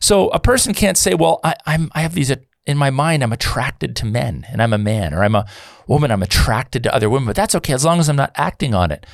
So 0.00 0.28
a 0.28 0.40
person 0.40 0.74
can't 0.74 0.98
say, 0.98 1.14
well, 1.14 1.40
I, 1.44 1.54
am 1.66 1.90
I 1.94 2.00
have 2.00 2.14
these 2.14 2.32
in 2.66 2.76
my 2.76 2.90
mind, 2.90 3.22
I'm 3.22 3.32
attracted 3.32 3.96
to 3.96 4.06
men 4.06 4.46
and 4.50 4.62
I'm 4.62 4.72
a 4.72 4.78
man, 4.78 5.14
or 5.14 5.24
I'm 5.24 5.34
a 5.34 5.46
woman, 5.86 6.10
I'm 6.10 6.22
attracted 6.22 6.82
to 6.84 6.94
other 6.94 7.08
women, 7.08 7.26
but 7.26 7.36
that's 7.36 7.54
okay 7.56 7.72
as 7.72 7.84
long 7.84 7.98
as 7.98 8.08
I'm 8.08 8.16
not 8.16 8.32
acting 8.36 8.74
on 8.74 8.90
it. 8.90 9.06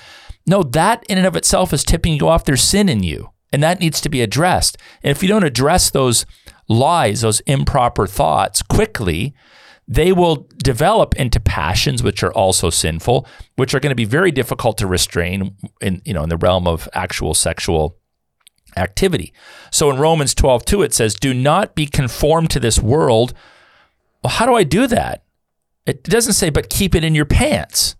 No, 0.47 0.63
that 0.63 1.05
in 1.09 1.19
and 1.19 1.27
of 1.27 1.37
itself 1.37 1.73
is 1.73 1.85
tipping 1.85 2.15
you 2.15 2.29
off. 2.29 2.45
There's 2.45 2.63
sin 2.63 2.89
in 2.89 3.03
you, 3.03 3.31
and 3.53 3.63
that 3.63 3.81
needs 3.81 4.01
to 4.01 4.09
be 4.09 4.21
addressed. 4.21 4.77
And 5.03 5.11
if 5.11 5.23
you 5.23 5.29
don't 5.29 5.45
address 5.45 5.91
those 5.91 6.27
lies, 6.69 7.21
those 7.21 7.41
improper 7.41 8.07
thoughts 8.07 8.63
quickly, 8.63 9.35
they 9.89 10.13
will 10.13 10.49
develop 10.59 11.15
into 11.17 11.39
passions 11.39 12.03
which 12.03 12.23
are 12.23 12.33
also 12.33 12.71
sinful, 12.71 13.27
which 13.57 13.75
are 13.75 13.81
going 13.81 13.91
to 13.91 13.97
be 13.97 14.05
very 14.05 14.33
difficult 14.33 14.79
to 14.79 14.87
restrain 14.87 15.57
in 15.81 16.03
you 16.05 16.13
know 16.13 16.25
in 16.25 16.29
the 16.29 16.37
realm 16.37 16.67
of 16.67 16.89
actual 16.93 17.35
sexual 17.35 17.97
activity. 18.77 19.33
So 19.71 19.91
in 19.91 19.99
Romans 19.99 20.35
12, 20.35 20.65
2, 20.65 20.83
it 20.83 20.93
says, 20.93 21.15
Do 21.15 21.33
not 21.33 21.75
be 21.75 21.87
conformed 21.87 22.51
to 22.51 22.61
this 22.61 22.79
world. 22.79 23.33
Well, 24.23 24.33
how 24.33 24.47
do 24.47 24.55
I 24.55 24.65
do 24.65 24.87
that? 24.87 25.25
It 25.87 26.03
doesn't 26.03 26.35
say, 26.35 26.51
but 26.51 26.69
keep 26.69 26.95
it 26.95 27.05
in 27.05 27.15
your 27.15 27.25
pants. 27.25 27.97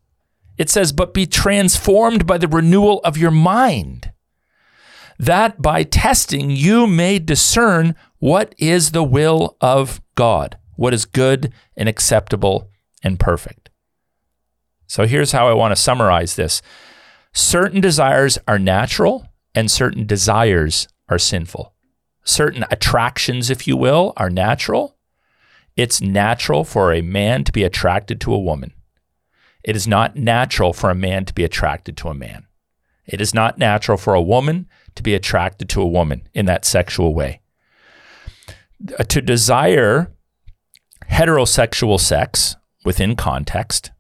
It 0.59 0.71
says, 0.71 0.93
but 0.93 1.15
be 1.15 1.27
transformed 1.27 2.27
by 2.27 2.39
the 2.39 2.49
renewal 2.49 3.01
of 3.05 3.17
your 3.17 3.31
mind, 3.31 4.11
that 5.19 5.61
by 5.61 5.83
testing 5.83 6.51
you 6.51 6.87
may 6.87 7.19
discern 7.19 7.95
what 8.19 8.55
is 8.59 8.91
the 8.91 9.05
will 9.05 9.57
of 9.61 10.01
God 10.15 10.59
what 10.77 10.95
is 10.95 11.05
good 11.05 11.53
and 11.77 11.89
acceptable 11.89 12.71
and 13.03 13.19
perfect. 13.19 13.71
So 14.87 15.07
here's 15.07 15.33
how 15.33 15.49
I 15.49 15.55
want 15.55 15.75
to 15.75 15.83
summarize 15.83 16.37
this 16.37 16.63
certain 17.33 17.81
desires 17.81 18.39
are 18.47 18.59
natural, 18.59 19.27
and 19.55 19.71
certain 19.71 20.07
desires 20.07 20.87
are 21.09 21.19
sinful. 21.19 21.75
Certain 22.25 22.65
attractions, 22.71 23.51
if 23.51 23.67
you 23.67 23.77
will, 23.77 24.13
are 24.17 24.31
natural. 24.31 24.97
It's 25.77 26.01
natural 26.01 26.65
for 26.65 26.93
a 26.93 27.03
man 27.03 27.45
to 27.45 27.53
be 27.53 27.63
attracted 27.63 28.21
to 28.23 28.35
a 28.35 28.39
woman. 28.39 28.73
It 29.63 29.77
is 29.77 29.87
not 29.87 30.17
natural 30.17 30.73
for 30.73 30.91
a 30.91 30.95
man 30.95 31.25
to 31.27 31.35
be 31.35 31.45
attracted 31.45 31.97
to 31.99 32.09
a 32.09 32.15
man. 32.15 32.46
It 33.07 33.21
is 33.21 33.35
not 33.35 33.59
natural 33.59 33.97
for 33.97 34.15
a 34.15 34.23
woman 34.23 34.69
to 34.95 35.03
be 35.03 35.15
attracted 35.15 35.69
to 35.71 35.83
a 35.83 35.87
woman 35.87 36.29
in 36.35 36.47
that 36.47 36.65
sexual 36.65 37.15
way. 37.15 37.41
To 39.09 39.23
desire 39.23 40.13
heterosexual 41.11 42.01
sex 42.01 42.57
within 42.85 43.17
context, 43.17 43.91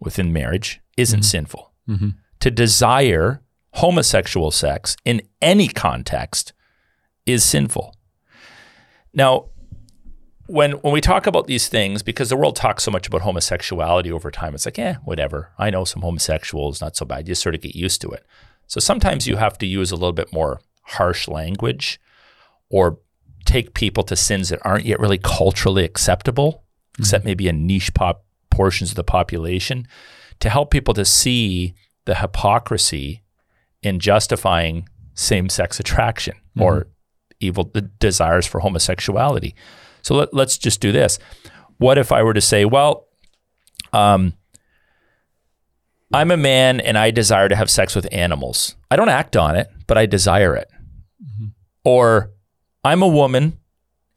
within 0.00 0.32
marriage, 0.32 0.80
isn't 0.96 1.20
mm-hmm. 1.20 1.24
sinful. 1.24 1.72
Mm-hmm. 1.88 2.08
To 2.40 2.50
desire 2.50 3.42
homosexual 3.74 4.50
sex 4.50 4.96
in 5.04 5.22
any 5.42 5.68
context 5.68 6.52
is 7.24 7.44
sinful. 7.44 7.94
Now, 9.12 9.46
when 10.46 10.72
when 10.72 10.92
we 10.92 11.00
talk 11.00 11.26
about 11.26 11.46
these 11.46 11.68
things, 11.68 12.02
because 12.02 12.28
the 12.28 12.36
world 12.36 12.56
talks 12.56 12.84
so 12.84 12.90
much 12.90 13.06
about 13.06 13.22
homosexuality 13.22 14.10
over 14.12 14.30
time, 14.30 14.54
it's 14.54 14.66
like, 14.66 14.78
eh, 14.78 14.94
whatever. 15.04 15.50
I 15.58 15.70
know 15.70 15.84
some 15.84 16.02
homosexuals, 16.02 16.80
not 16.80 16.96
so 16.96 17.04
bad. 17.06 17.26
You 17.26 17.32
just 17.32 17.42
sort 17.42 17.54
of 17.54 17.60
get 17.60 17.74
used 17.74 18.00
to 18.02 18.08
it. 18.10 18.24
So 18.66 18.80
sometimes 18.80 19.26
you 19.26 19.36
have 19.36 19.58
to 19.58 19.66
use 19.66 19.90
a 19.92 19.96
little 19.96 20.12
bit 20.12 20.32
more 20.32 20.60
harsh 20.82 21.28
language 21.28 22.00
or 22.68 22.98
take 23.44 23.74
people 23.74 24.02
to 24.04 24.16
sins 24.16 24.48
that 24.48 24.64
aren't 24.64 24.84
yet 24.84 25.00
really 25.00 25.18
culturally 25.18 25.84
acceptable, 25.84 26.52
mm-hmm. 26.52 27.02
except 27.02 27.24
maybe 27.24 27.48
in 27.48 27.66
niche 27.66 27.94
pop 27.94 28.24
portions 28.50 28.90
of 28.90 28.96
the 28.96 29.04
population, 29.04 29.86
to 30.40 30.50
help 30.50 30.70
people 30.70 30.94
to 30.94 31.04
see 31.04 31.74
the 32.04 32.16
hypocrisy 32.16 33.22
in 33.82 33.98
justifying 33.98 34.88
same-sex 35.14 35.80
attraction 35.80 36.34
mm-hmm. 36.34 36.62
or 36.62 36.88
evil 37.40 37.70
desires 37.98 38.46
for 38.46 38.60
homosexuality. 38.60 39.54
So 40.06 40.14
let, 40.14 40.32
us 40.32 40.56
just 40.56 40.80
do 40.80 40.92
this. 40.92 41.18
What 41.78 41.98
if 41.98 42.12
I 42.12 42.22
were 42.22 42.32
to 42.32 42.40
say, 42.40 42.64
well, 42.64 43.08
um, 43.92 44.34
I'm 46.14 46.30
a 46.30 46.36
man 46.36 46.78
and 46.78 46.96
I 46.96 47.10
desire 47.10 47.48
to 47.48 47.56
have 47.56 47.68
sex 47.68 47.96
with 47.96 48.06
animals. 48.12 48.76
I 48.88 48.94
don't 48.94 49.08
act 49.08 49.36
on 49.36 49.56
it, 49.56 49.66
but 49.88 49.98
I 49.98 50.06
desire 50.06 50.54
it. 50.54 50.68
Mm-hmm. 51.20 51.46
Or 51.82 52.30
I'm 52.84 53.02
a 53.02 53.08
woman 53.08 53.58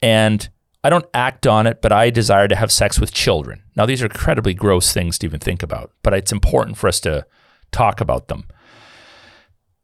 and 0.00 0.48
I 0.84 0.90
don't 0.90 1.06
act 1.12 1.48
on 1.48 1.66
it, 1.66 1.82
but 1.82 1.90
I 1.90 2.10
desire 2.10 2.46
to 2.46 2.54
have 2.54 2.70
sex 2.70 3.00
with 3.00 3.12
children. 3.12 3.64
Now, 3.74 3.84
these 3.84 4.00
are 4.00 4.06
incredibly 4.06 4.54
gross 4.54 4.92
things 4.92 5.18
to 5.18 5.26
even 5.26 5.40
think 5.40 5.60
about, 5.60 5.90
but 6.04 6.14
it's 6.14 6.30
important 6.30 6.78
for 6.78 6.86
us 6.86 7.00
to 7.00 7.26
talk 7.72 8.00
about 8.00 8.28
them. 8.28 8.44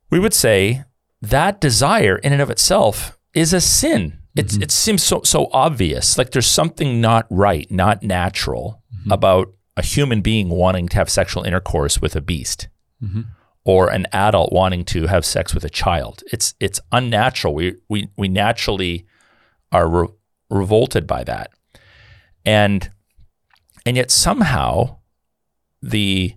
We 0.09 0.21
would 0.21 0.35
say 0.35 0.85
that 1.21 1.61
desire 1.61 2.17
in 2.19 2.33
and 2.33 2.41
of 2.41 2.51
itself 2.51 3.19
is 3.35 3.53
a 3.53 3.61
sin. 3.61 4.21
Mm-hmm. 4.37 4.63
It 4.63 4.71
seems 4.71 5.03
so, 5.03 5.23
so 5.25 5.49
obvious. 5.53 6.19
Like 6.19 6.31
there's 6.31 6.47
something 6.47 7.01
not 7.01 7.27
right, 7.31 7.71
not 7.71 8.03
natural 8.03 8.83
mm-hmm. 8.95 9.13
about 9.13 9.55
a 9.77 9.83
human 9.83 10.21
being 10.21 10.49
wanting 10.49 10.89
to 10.89 10.97
have 10.97 11.11
sexual 11.11 11.43
intercourse 11.43 12.01
with 12.01 12.17
a 12.17 12.21
beast. 12.21 12.69
Mm-hmm 13.03 13.23
or 13.67 13.91
an 13.91 14.07
adult 14.13 14.53
wanting 14.53 14.85
to 14.85 15.09
have 15.09 15.25
sex 15.25 15.53
with 15.53 15.65
a 15.65 15.69
child. 15.69 16.23
It's 16.33 16.55
it's 16.61 16.81
unnatural. 16.93 17.53
We 17.53 17.75
we 17.89 18.09
we 18.17 18.29
naturally 18.29 19.07
are 19.73 19.89
re- 19.89 20.09
revolted 20.49 21.07
by 21.07 21.25
that, 21.25 21.51
and 22.45 22.91
and 23.85 23.97
yet 23.97 24.13
somehow 24.13 24.99
the 25.83 26.35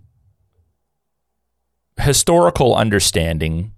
historical 1.99 2.75
understanding, 2.75 3.73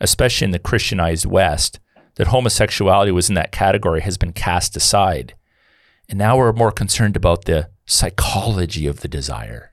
especially 0.00 0.46
in 0.46 0.50
the 0.50 0.58
Christianized 0.58 1.24
West, 1.24 1.78
that 2.18 2.26
homosexuality 2.26 3.12
was 3.12 3.28
in 3.28 3.34
that 3.36 3.52
category 3.52 4.02
has 4.02 4.18
been 4.18 4.32
cast 4.32 4.76
aside, 4.76 5.34
and 6.08 6.18
now 6.18 6.36
we're 6.36 6.52
more 6.52 6.72
concerned 6.72 7.16
about 7.16 7.46
the 7.46 7.70
psychology 7.86 8.86
of 8.86 9.00
the 9.00 9.08
desire. 9.08 9.72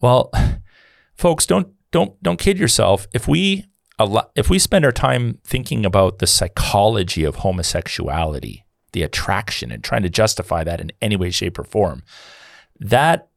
Well, 0.00 0.32
folks, 1.14 1.46
don't 1.46 1.68
don't 1.92 2.20
don't 2.22 2.40
kid 2.40 2.58
yourself. 2.58 3.06
If 3.12 3.28
we 3.28 3.66
if 4.34 4.48
we 4.48 4.58
spend 4.58 4.86
our 4.86 4.92
time 4.92 5.38
thinking 5.44 5.84
about 5.84 6.18
the 6.18 6.26
psychology 6.26 7.24
of 7.24 7.36
homosexuality, 7.36 8.64
the 8.92 9.02
attraction, 9.02 9.70
and 9.70 9.84
trying 9.84 10.02
to 10.02 10.08
justify 10.08 10.64
that 10.64 10.80
in 10.80 10.90
any 11.02 11.16
way, 11.16 11.30
shape, 11.30 11.58
or 11.58 11.64
form, 11.64 12.02
that 12.78 13.28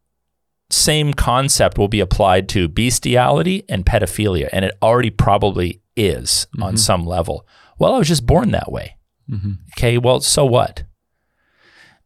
same 0.69 1.13
concept 1.13 1.77
will 1.77 1.89
be 1.89 1.99
applied 1.99 2.47
to 2.49 2.69
bestiality 2.69 3.65
and 3.67 3.85
pedophilia, 3.85 4.47
and 4.53 4.63
it 4.63 4.77
already 4.81 5.09
probably 5.09 5.81
is 5.97 6.47
mm-hmm. 6.53 6.63
on 6.63 6.77
some 6.77 7.05
level. 7.05 7.45
Well, 7.79 7.93
I 7.93 7.97
was 7.97 8.07
just 8.07 8.25
born 8.25 8.51
that 8.51 8.71
way. 8.71 8.97
Mm-hmm. 9.29 9.51
Okay, 9.77 9.97
well, 9.97 10.21
so 10.21 10.45
what? 10.45 10.83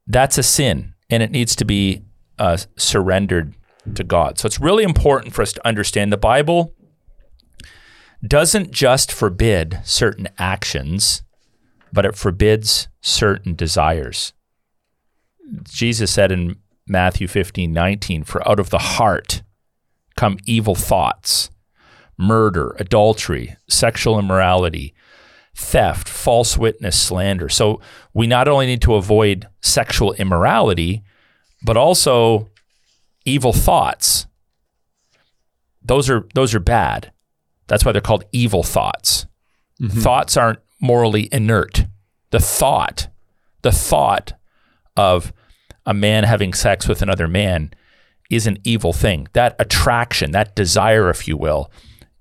That's 0.05 0.37
a 0.37 0.43
sin, 0.43 0.93
and 1.09 1.21
it 1.21 1.31
needs 1.31 1.55
to 1.57 1.65
be 1.65 2.03
uh, 2.39 2.57
surrendered 2.77 3.53
to 3.95 4.03
God. 4.03 4.37
So 4.37 4.45
it's 4.45 4.59
really 4.59 4.83
important 4.83 5.33
for 5.33 5.41
us 5.41 5.53
to 5.53 5.67
understand 5.67 6.11
the 6.11 6.17
Bible 6.17 6.73
doesn't 8.25 8.71
just 8.71 9.11
forbid 9.11 9.79
certain 9.83 10.27
actions, 10.37 11.23
but 11.93 12.05
it 12.05 12.15
forbids 12.15 12.87
certain 13.01 13.55
desires. 13.55 14.33
Jesus 15.63 16.11
said 16.11 16.31
in 16.31 16.57
Matthew 16.87 17.27
15, 17.27 17.71
19, 17.71 18.23
For 18.23 18.47
out 18.47 18.59
of 18.59 18.69
the 18.69 18.79
heart 18.79 19.43
come 20.15 20.37
evil 20.45 20.75
thoughts, 20.75 21.51
murder, 22.17 22.75
adultery, 22.79 23.55
sexual 23.69 24.17
immorality, 24.17 24.95
theft, 25.57 26.07
false 26.07 26.55
witness, 26.55 27.01
slander. 27.01 27.49
So 27.49 27.81
we 28.13 28.27
not 28.27 28.47
only 28.47 28.67
need 28.67 28.81
to 28.83 28.93
avoid 28.93 29.47
sexual 29.59 30.13
immorality, 30.13 31.03
but 31.63 31.75
also 31.75 32.49
evil 33.25 33.51
thoughts. 33.51 34.27
Those 35.83 36.09
are 36.09 36.27
those 36.35 36.53
are 36.53 36.59
bad. 36.59 37.11
That's 37.65 37.83
why 37.83 37.91
they're 37.91 38.01
called 38.01 38.25
evil 38.31 38.63
thoughts. 38.63 39.25
Mm-hmm. 39.81 39.99
Thoughts 39.99 40.37
aren't 40.37 40.59
morally 40.79 41.27
inert. 41.31 41.85
The 42.29 42.39
thought, 42.39 43.07
the 43.63 43.71
thought 43.71 44.33
of 44.95 45.33
a 45.85 45.93
man 45.93 46.23
having 46.23 46.53
sex 46.53 46.87
with 46.87 47.01
another 47.01 47.27
man 47.27 47.71
is 48.29 48.45
an 48.45 48.57
evil 48.63 48.93
thing. 48.93 49.27
That 49.33 49.55
attraction, 49.59 50.31
that 50.31 50.55
desire, 50.55 51.09
if 51.09 51.27
you 51.27 51.35
will, 51.35 51.71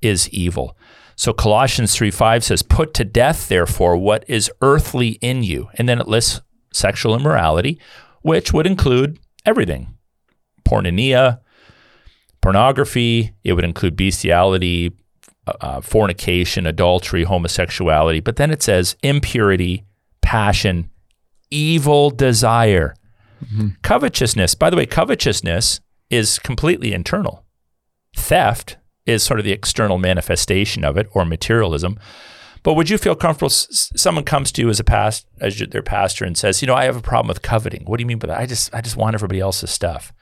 is 0.00 0.28
evil. 0.30 0.75
So 1.16 1.32
Colossians 1.32 1.94
3 1.94 2.10
5 2.10 2.44
says, 2.44 2.62
Put 2.62 2.94
to 2.94 3.04
death, 3.04 3.48
therefore, 3.48 3.96
what 3.96 4.24
is 4.28 4.50
earthly 4.60 5.18
in 5.22 5.42
you. 5.42 5.68
And 5.74 5.88
then 5.88 5.98
it 5.98 6.06
lists 6.06 6.42
sexual 6.72 7.16
immorality, 7.16 7.80
which 8.22 8.52
would 8.52 8.66
include 8.66 9.18
everything 9.44 9.96
porneia, 10.66 11.40
pornography, 12.40 13.32
it 13.44 13.52
would 13.54 13.64
include 13.64 13.96
bestiality, 13.96 14.92
uh, 15.46 15.52
uh, 15.60 15.80
fornication, 15.80 16.66
adultery, 16.66 17.24
homosexuality. 17.24 18.20
But 18.20 18.36
then 18.36 18.50
it 18.50 18.62
says 18.62 18.96
impurity, 19.02 19.84
passion, 20.22 20.90
evil 21.50 22.10
desire, 22.10 22.94
covetousness. 23.82 24.54
By 24.54 24.70
the 24.70 24.76
way, 24.76 24.86
covetousness 24.86 25.80
is 26.10 26.38
completely 26.40 26.92
internal. 26.92 27.44
Theft 28.16 28.76
is 29.06 29.22
sort 29.22 29.38
of 29.40 29.44
the 29.44 29.52
external 29.52 29.98
manifestation 29.98 30.84
of 30.84 30.96
it, 30.96 31.08
or 31.12 31.24
materialism. 31.24 31.98
But 32.62 32.74
would 32.74 32.90
you 32.90 32.98
feel 32.98 33.14
comfortable? 33.14 33.46
s- 33.46 33.92
Someone 33.96 34.24
comes 34.24 34.50
to 34.52 34.62
you 34.62 34.68
as 34.68 34.80
a 34.80 34.84
past, 34.84 35.26
as 35.40 35.60
your- 35.60 35.68
their 35.68 35.82
pastor, 35.82 36.24
and 36.24 36.36
says, 36.36 36.60
"You 36.60 36.66
know, 36.66 36.74
I 36.74 36.84
have 36.84 36.96
a 36.96 37.00
problem 37.00 37.28
with 37.28 37.42
coveting. 37.42 37.84
What 37.86 37.98
do 37.98 38.02
you 38.02 38.06
mean 38.06 38.18
by 38.18 38.26
that? 38.28 38.38
I 38.38 38.46
just, 38.46 38.74
I 38.74 38.80
just 38.80 38.96
want 38.96 39.14
everybody 39.14 39.40
else's 39.40 39.70
stuff." 39.70 40.12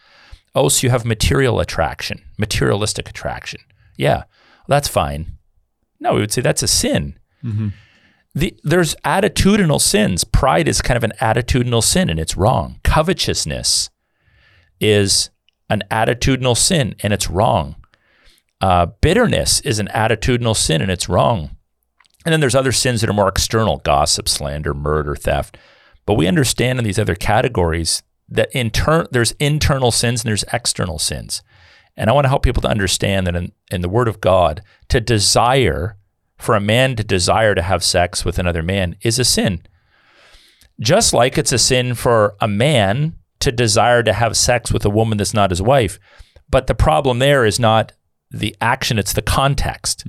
Oh, 0.55 0.69
so 0.69 0.87
you 0.87 0.91
have 0.91 1.05
material 1.05 1.59
attraction, 1.59 2.23
materialistic 2.39 3.09
attraction. 3.09 3.61
Yeah, 3.97 4.17
well, 4.19 4.77
that's 4.77 4.89
fine. 4.89 5.39
No, 6.01 6.13
we 6.15 6.21
would 6.21 6.33
say 6.33 6.43
that's 6.43 6.63
a 6.63 6.69
sin. 6.69 7.19
Mm-hmm. 7.43 7.69
The, 8.37 8.55
there's 8.63 8.95
attitudinal 9.05 9.81
sins. 9.81 10.25
Pride 10.25 10.69
is 10.69 10.83
kind 10.83 10.97
of 10.97 11.05
an 11.05 11.13
attitudinal 11.21 11.83
sin, 11.83 12.11
and 12.11 12.19
it's 12.21 12.37
wrong. 12.37 12.79
Covetousness 12.85 13.91
is 14.81 15.31
an 15.71 15.83
attitudinal 15.91 16.57
sin, 16.57 16.95
and 17.03 17.13
it's 17.13 17.31
wrong. 17.31 17.77
Uh, 18.61 18.87
bitterness 18.87 19.61
is 19.61 19.79
an 19.79 19.89
attitudinal 19.89 20.57
sin, 20.57 20.81
and 20.81 20.91
it's 20.91 21.09
wrong. 21.09 21.57
And 22.25 22.33
then 22.33 22.41
there's 22.41 22.55
other 22.55 22.73
sins 22.73 23.01
that 23.01 23.11
are 23.11 23.15
more 23.15 23.29
external 23.29 23.79
gossip, 23.79 24.29
slander, 24.29 24.73
murder, 24.73 25.15
theft. 25.15 25.59
But 26.07 26.15
we 26.15 26.27
understand 26.27 26.79
in 26.79 26.85
these 26.85 26.99
other 26.99 27.15
categories 27.15 28.03
that 28.29 28.51
in 28.53 28.71
turn, 28.71 29.07
there's 29.11 29.33
internal 29.33 29.91
sins 29.91 30.23
and 30.23 30.29
there's 30.29 30.45
external 30.53 30.99
sins. 30.99 31.43
And 31.97 32.11
I 32.11 32.13
want 32.13 32.25
to 32.25 32.29
help 32.29 32.43
people 32.43 32.63
to 32.63 32.69
understand 32.69 33.27
that 33.27 33.37
in, 33.37 33.53
in 33.71 33.83
the 33.83 33.89
Word 33.89 34.09
of 34.09 34.21
God, 34.21 34.63
to 34.89 35.01
desire, 35.01 35.97
for 36.39 36.57
a 36.57 36.61
man 36.61 36.97
to 36.97 37.05
desire 37.05 37.55
to 37.55 37.63
have 37.63 37.85
sex 37.85 38.25
with 38.25 38.39
another 38.39 38.63
man 38.63 38.97
is 39.03 39.19
a 39.19 39.25
sin. 39.25 39.63
Just 40.81 41.13
like 41.13 41.39
it's 41.39 41.53
a 41.53 41.59
sin 41.59 41.95
for 41.95 42.35
a 42.41 42.49
man 42.49 43.15
to 43.41 43.53
desire 43.53 44.03
to 44.03 44.13
have 44.13 44.37
sex 44.37 44.73
with 44.73 44.85
a 44.85 44.91
woman 44.91 45.19
that's 45.19 45.35
not 45.35 45.51
his 45.51 45.63
wife. 45.63 46.01
But 46.51 46.67
the 46.67 46.75
problem 46.75 47.19
there 47.19 47.45
is 47.45 47.61
not 47.61 47.93
the 48.39 48.57
action, 48.61 48.99
it's 48.99 49.13
the 49.13 49.23
context. 49.23 50.05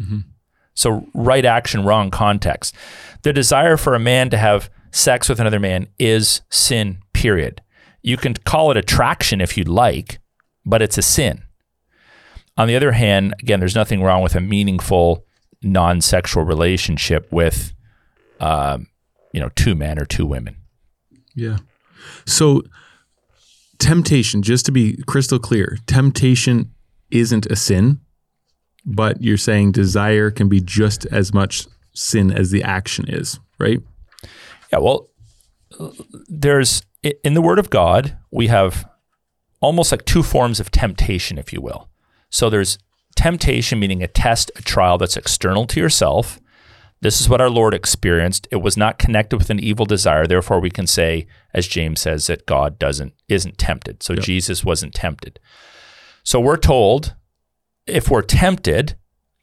So, 0.73 1.07
right 1.13 1.45
action, 1.45 1.85
wrong 1.85 2.11
context. 2.11 2.75
The 3.23 3.31
desire 3.31 3.77
for 3.77 3.95
a 3.95 3.99
man 3.99 4.29
to 4.29 4.37
have 4.37 4.69
sex 4.91 5.29
with 5.29 5.39
another 5.39 5.59
man 5.59 5.87
is 5.99 6.41
sin, 6.49 6.99
period. 7.13 7.61
You 8.01 8.17
can 8.17 8.33
call 8.33 8.71
it 8.71 8.77
attraction 8.77 9.41
if 9.41 9.57
you'd 9.57 9.67
like, 9.67 10.19
but 10.65 10.81
it's 10.81 10.97
a 10.97 11.01
sin. 11.01 11.43
On 12.57 12.67
the 12.67 12.75
other 12.75 12.91
hand, 12.91 13.33
again, 13.41 13.59
there's 13.59 13.75
nothing 13.75 14.01
wrong 14.01 14.21
with 14.21 14.35
a 14.35 14.41
meaningful 14.41 15.25
non 15.61 16.01
sexual 16.01 16.43
relationship 16.43 17.31
with, 17.31 17.73
um, 18.39 18.87
you 19.33 19.39
know, 19.39 19.49
two 19.55 19.75
men 19.75 19.99
or 19.99 20.05
two 20.05 20.25
women. 20.25 20.57
Yeah. 21.33 21.57
So 22.25 22.63
temptation, 23.79 24.41
just 24.41 24.65
to 24.67 24.71
be 24.71 25.01
crystal 25.07 25.39
clear, 25.39 25.77
temptation 25.87 26.71
isn't 27.11 27.45
a 27.47 27.55
sin, 27.55 27.99
but 28.85 29.21
you're 29.21 29.37
saying 29.37 29.71
desire 29.71 30.29
can 30.31 30.47
be 30.47 30.61
just 30.61 31.05
as 31.07 31.33
much 31.33 31.67
sin 31.93 32.31
as 32.31 32.51
the 32.51 32.63
action 32.63 33.05
is, 33.07 33.39
right? 33.59 33.79
Yeah, 34.71 34.79
well, 34.79 35.09
there's 36.27 36.83
in 37.23 37.33
the 37.33 37.41
Word 37.41 37.59
of 37.59 37.69
God, 37.69 38.17
we 38.31 38.47
have 38.47 38.89
almost 39.61 39.91
like 39.91 40.05
two 40.05 40.23
forms 40.23 40.59
of 40.59 40.71
temptation, 40.71 41.37
if 41.37 41.53
you 41.53 41.61
will. 41.61 41.89
So 42.29 42.49
there's 42.49 42.77
temptation, 43.15 43.79
meaning 43.79 44.03
a 44.03 44.07
test, 44.07 44.51
a 44.55 44.61
trial 44.61 44.97
that's 44.97 45.17
external 45.17 45.65
to 45.67 45.79
yourself. 45.79 46.39
This 47.01 47.21
is 47.21 47.29
what 47.29 47.41
our 47.41 47.49
Lord 47.49 47.73
experienced. 47.73 48.47
It 48.51 48.57
was 48.57 48.77
not 48.77 48.97
connected 48.97 49.37
with 49.37 49.49
an 49.49 49.59
evil 49.59 49.85
desire. 49.85 50.25
Therefore, 50.25 50.59
we 50.59 50.71
can 50.71 50.87
say, 50.87 51.27
as 51.53 51.67
James 51.67 52.01
says, 52.01 52.27
that 52.27 52.45
God 52.45 52.79
doesn't 52.79 53.13
isn't 53.27 53.57
tempted. 53.57 54.01
So 54.01 54.15
Jesus 54.15 54.65
wasn't 54.65 54.93
tempted. 54.93 55.39
So 56.23 56.39
we're 56.39 56.57
told 56.57 57.13
if 57.87 58.09
we're 58.09 58.21
tempted, 58.21 58.95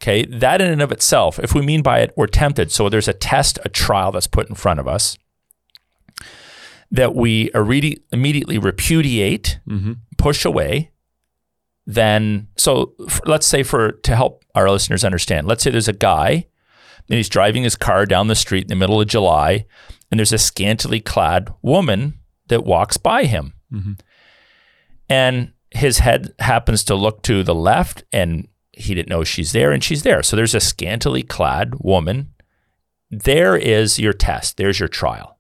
okay, 0.03 0.25
that 0.27 0.61
in 0.61 0.71
and 0.71 0.83
of 0.83 0.93
itself, 0.93 1.39
if 1.39 1.55
we 1.55 1.63
mean 1.63 1.83
by 1.83 2.01
it, 2.01 2.13
we're 2.17 2.27
tempted. 2.27 2.71
So 2.73 2.89
there's 2.89 3.09
a 3.09 3.13
test, 3.13 3.59
a 3.65 3.69
trial 3.69 4.13
that's 4.13 4.27
put 4.27 4.49
in 4.49 4.55
front 4.55 4.81
of 4.81 4.89
us 4.89 5.17
that 6.91 7.15
we 7.15 7.49
immedi- 7.51 8.03
immediately 8.13 8.59
repudiate, 8.59 9.59
mm-hmm. 9.67 9.93
push 10.19 10.45
away. 10.45 10.91
Then, 11.87 12.49
so 12.57 12.95
let's 13.25 13.47
say 13.47 13.63
for 13.63 13.93
to 13.93 14.15
help 14.15 14.45
our 14.55 14.71
listeners 14.71 15.05
understand, 15.05 15.47
let's 15.47 15.65
say 15.65 15.71
there's 15.71 15.89
a 15.89 15.95
guy 15.95 16.47
and 17.09 17.17
he's 17.17 17.29
driving 17.29 17.65
his 17.65 17.77
car 17.77 18.07
down 18.07 18.29
the 18.29 18.35
street 18.35 18.65
in 18.65 18.69
the 18.69 18.77
middle 18.77 19.01
of 19.01 19.09
July, 19.09 19.67
and 20.11 20.21
there's 20.21 20.33
a 20.33 20.39
scantily 20.39 21.01
clad 21.01 21.53
woman 21.63 22.19
that 22.49 22.65
walks 22.65 22.97
by 22.97 23.25
him. 23.25 23.55
Mm-hmm. 23.73 23.93
And 25.09 25.53
his 25.75 25.99
head 25.99 26.33
happens 26.39 26.85
to 26.85 26.95
look 26.95 27.23
to 27.23 27.43
the 27.43 27.55
left, 27.55 28.05
and 28.13 28.49
he 28.73 28.95
didn't 28.95 29.09
know 29.09 29.25
she's 29.25 29.53
there, 29.53 29.73
and 29.73 29.83
she's 29.83 30.03
there. 30.03 30.23
So 30.23 30.37
there's 30.37 30.55
a 30.55 30.61
scantily 30.61 31.23
clad 31.23 31.75
woman. 31.79 32.33
There 33.11 33.57
is 33.57 33.99
your 33.99 34.13
test, 34.13 34.57
there's 34.57 34.79
your 34.81 34.89
trial. 34.89 35.39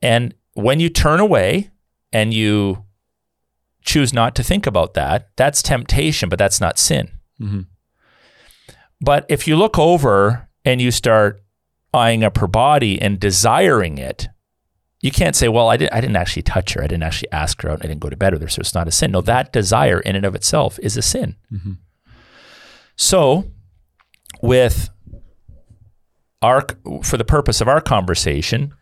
And 0.00 0.34
when 0.52 0.80
you 0.80 0.88
turn 0.88 1.18
away 1.18 1.70
and 2.12 2.32
you 2.32 2.84
choose 3.84 4.12
not 4.12 4.34
to 4.36 4.42
think 4.42 4.66
about 4.66 4.94
that, 4.94 5.30
that's 5.36 5.62
temptation, 5.62 6.28
but 6.28 6.38
that's 6.38 6.60
not 6.60 6.78
sin. 6.78 7.10
Mm-hmm. 7.40 7.62
But 9.00 9.26
if 9.28 9.48
you 9.48 9.56
look 9.56 9.78
over 9.78 10.48
and 10.64 10.80
you 10.80 10.90
start 10.90 11.42
eyeing 11.92 12.24
up 12.24 12.38
her 12.38 12.46
body 12.46 13.00
and 13.00 13.18
desiring 13.20 13.98
it, 13.98 14.28
you 15.04 15.10
can't 15.10 15.36
say, 15.36 15.48
well, 15.48 15.68
I, 15.68 15.76
did, 15.76 15.90
I 15.92 16.00
didn't 16.00 16.16
actually 16.16 16.44
touch 16.44 16.72
her. 16.72 16.82
I 16.82 16.86
didn't 16.86 17.02
actually 17.02 17.30
ask 17.30 17.60
her 17.60 17.68
out. 17.68 17.80
I 17.84 17.88
didn't 17.88 18.00
go 18.00 18.08
to 18.08 18.16
bed 18.16 18.32
with 18.32 18.40
her. 18.40 18.48
So 18.48 18.60
it's 18.60 18.74
not 18.74 18.88
a 18.88 18.90
sin. 18.90 19.12
No, 19.12 19.20
that 19.20 19.52
desire 19.52 20.00
in 20.00 20.16
and 20.16 20.24
of 20.24 20.34
itself 20.34 20.78
is 20.82 20.96
a 20.96 21.02
sin. 21.02 21.36
Mm-hmm. 21.52 21.72
So, 22.96 23.44
with 24.40 24.88
our, 26.40 26.64
for 27.02 27.18
the 27.18 27.24
purpose 27.24 27.60
of 27.60 27.68
our 27.68 27.82
conversation, 27.82 28.72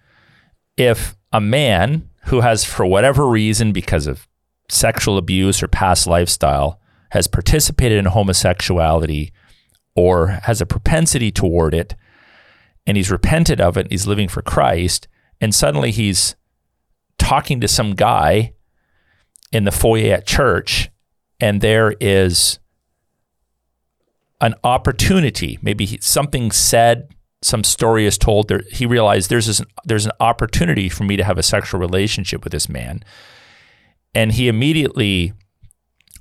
if 0.77 1.17
a 1.33 1.41
man 1.41 2.09
who 2.27 2.43
has, 2.43 2.65
for 2.65 2.87
whatever 2.87 3.27
reason, 3.27 3.73
because 3.73 4.07
of 4.07 4.29
sexual 4.69 5.19
abuse 5.19 5.61
or 5.61 5.67
past 5.67 6.07
lifestyle, 6.07 6.79
has 7.11 7.27
participated 7.27 7.99
in 7.99 8.05
homosexuality 8.05 9.33
or 9.97 10.29
has 10.45 10.61
a 10.61 10.67
propensity 10.67 11.33
toward 11.33 11.75
it, 11.75 11.97
and 12.87 12.97
he's 12.97 13.11
repented 13.11 13.61
of 13.61 13.77
it, 13.77 13.91
he's 13.91 14.07
living 14.07 14.29
for 14.29 14.41
Christ, 14.41 15.09
and 15.43 15.55
suddenly 15.55 15.91
he's 15.91 16.37
talking 17.19 17.61
to 17.61 17.69
some 17.69 17.95
guy 17.95 18.55
in 19.53 19.65
the 19.65 19.71
foyer 19.71 20.15
at 20.15 20.27
church, 20.27 20.89
and 21.41 21.61
there 21.61 21.95
is 22.01 22.59
an 24.41 24.55
opportunity. 24.65 25.59
Maybe 25.61 25.99
something 26.01 26.51
said, 26.51 27.09
some 27.43 27.65
story 27.65 28.07
is 28.07 28.17
told. 28.17 28.47
There, 28.47 28.63
he 28.71 28.87
realized 28.87 29.29
there's 29.29 29.47
this, 29.47 29.61
there's 29.85 30.07
an 30.07 30.13
opportunity 30.21 30.89
for 30.89 31.03
me 31.03 31.17
to 31.17 31.25
have 31.25 31.39
a 31.39 31.43
sexual 31.43 31.81
relationship 31.81 32.45
with 32.45 32.53
this 32.53 32.69
man, 32.69 33.03
and 34.15 34.33
he 34.33 34.47
immediately 34.47 35.33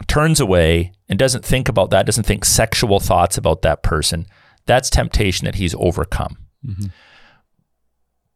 turns 0.08 0.40
away 0.40 0.94
and 1.08 1.20
doesn't 1.20 1.46
think 1.46 1.70
about 1.70 1.92
that. 1.92 2.08
Doesn't 2.08 2.26
think 2.26 2.44
sexual 2.44 3.00
thoughts 3.00 3.38
about 3.38 3.62
that 3.62 3.84
person. 3.84 4.26
That's 4.66 4.90
temptation 4.90 5.46
that 5.46 5.56
he's 5.56 5.76
overcome. 5.76 6.38
Mm-hmm. 6.66 6.88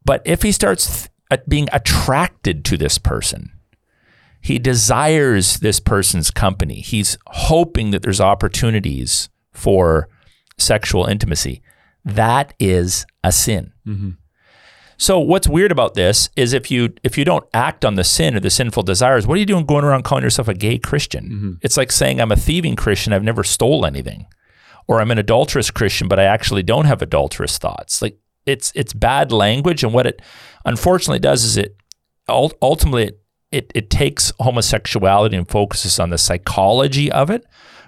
But 0.05 0.21
if 0.25 0.43
he 0.43 0.51
starts 0.51 1.01
th- 1.01 1.09
uh, 1.31 1.37
being 1.47 1.67
attracted 1.73 2.63
to 2.65 2.77
this 2.77 2.97
person, 2.97 3.51
he 4.39 4.59
desires 4.59 5.57
this 5.57 5.79
person's 5.79 6.29
company. 6.29 6.75
He's 6.75 7.17
hoping 7.27 7.89
that 7.91 8.03
there's 8.03 8.21
opportunities 8.21 9.29
for 9.51 10.07
sexual 10.57 11.05
intimacy. 11.05 11.63
That 12.03 12.53
is 12.59 13.07
a 13.23 13.31
sin. 13.31 13.73
Mm-hmm. 13.87 14.11
So 14.97 15.19
what's 15.19 15.47
weird 15.47 15.71
about 15.71 15.95
this 15.95 16.29
is 16.35 16.53
if 16.53 16.71
you 16.71 16.93
if 17.03 17.17
you 17.17 17.25
don't 17.25 17.45
act 17.53 17.83
on 17.83 17.95
the 17.95 18.03
sin 18.03 18.35
or 18.35 18.39
the 18.39 18.49
sinful 18.49 18.83
desires, 18.83 19.27
what 19.27 19.35
are 19.35 19.39
you 19.39 19.45
doing 19.45 19.65
going 19.65 19.83
around 19.83 20.03
calling 20.03 20.23
yourself 20.23 20.47
a 20.47 20.53
gay 20.53 20.77
Christian? 20.77 21.25
Mm-hmm. 21.25 21.51
It's 21.61 21.75
like 21.75 21.91
saying 21.91 22.21
I'm 22.21 22.31
a 22.31 22.37
thieving 22.37 22.75
Christian, 22.75 23.11
I've 23.13 23.23
never 23.23 23.43
stole 23.43 23.85
anything. 23.85 24.27
Or 24.87 25.01
I'm 25.01 25.09
an 25.09 25.17
adulterous 25.17 25.71
Christian, 25.71 26.07
but 26.07 26.19
I 26.19 26.25
actually 26.25 26.61
don't 26.61 26.85
have 26.85 27.01
adulterous 27.01 27.57
thoughts. 27.57 28.01
Like 28.01 28.19
it's 28.45 28.71
it's 28.75 28.93
bad 28.93 29.31
language 29.31 29.83
and 29.83 29.93
what 29.93 30.05
it 30.05 30.21
unfortunately 30.65 31.19
does 31.19 31.43
is 31.43 31.57
it 31.57 31.75
ultimately 32.27 33.03
it, 33.03 33.21
it, 33.51 33.71
it 33.73 33.89
takes 33.89 34.33
homosexuality 34.39 35.35
and 35.37 35.47
focuses 35.47 35.99
on 35.99 36.09
the 36.09 36.17
psychology 36.17 37.11
of 37.11 37.29
it 37.29 37.45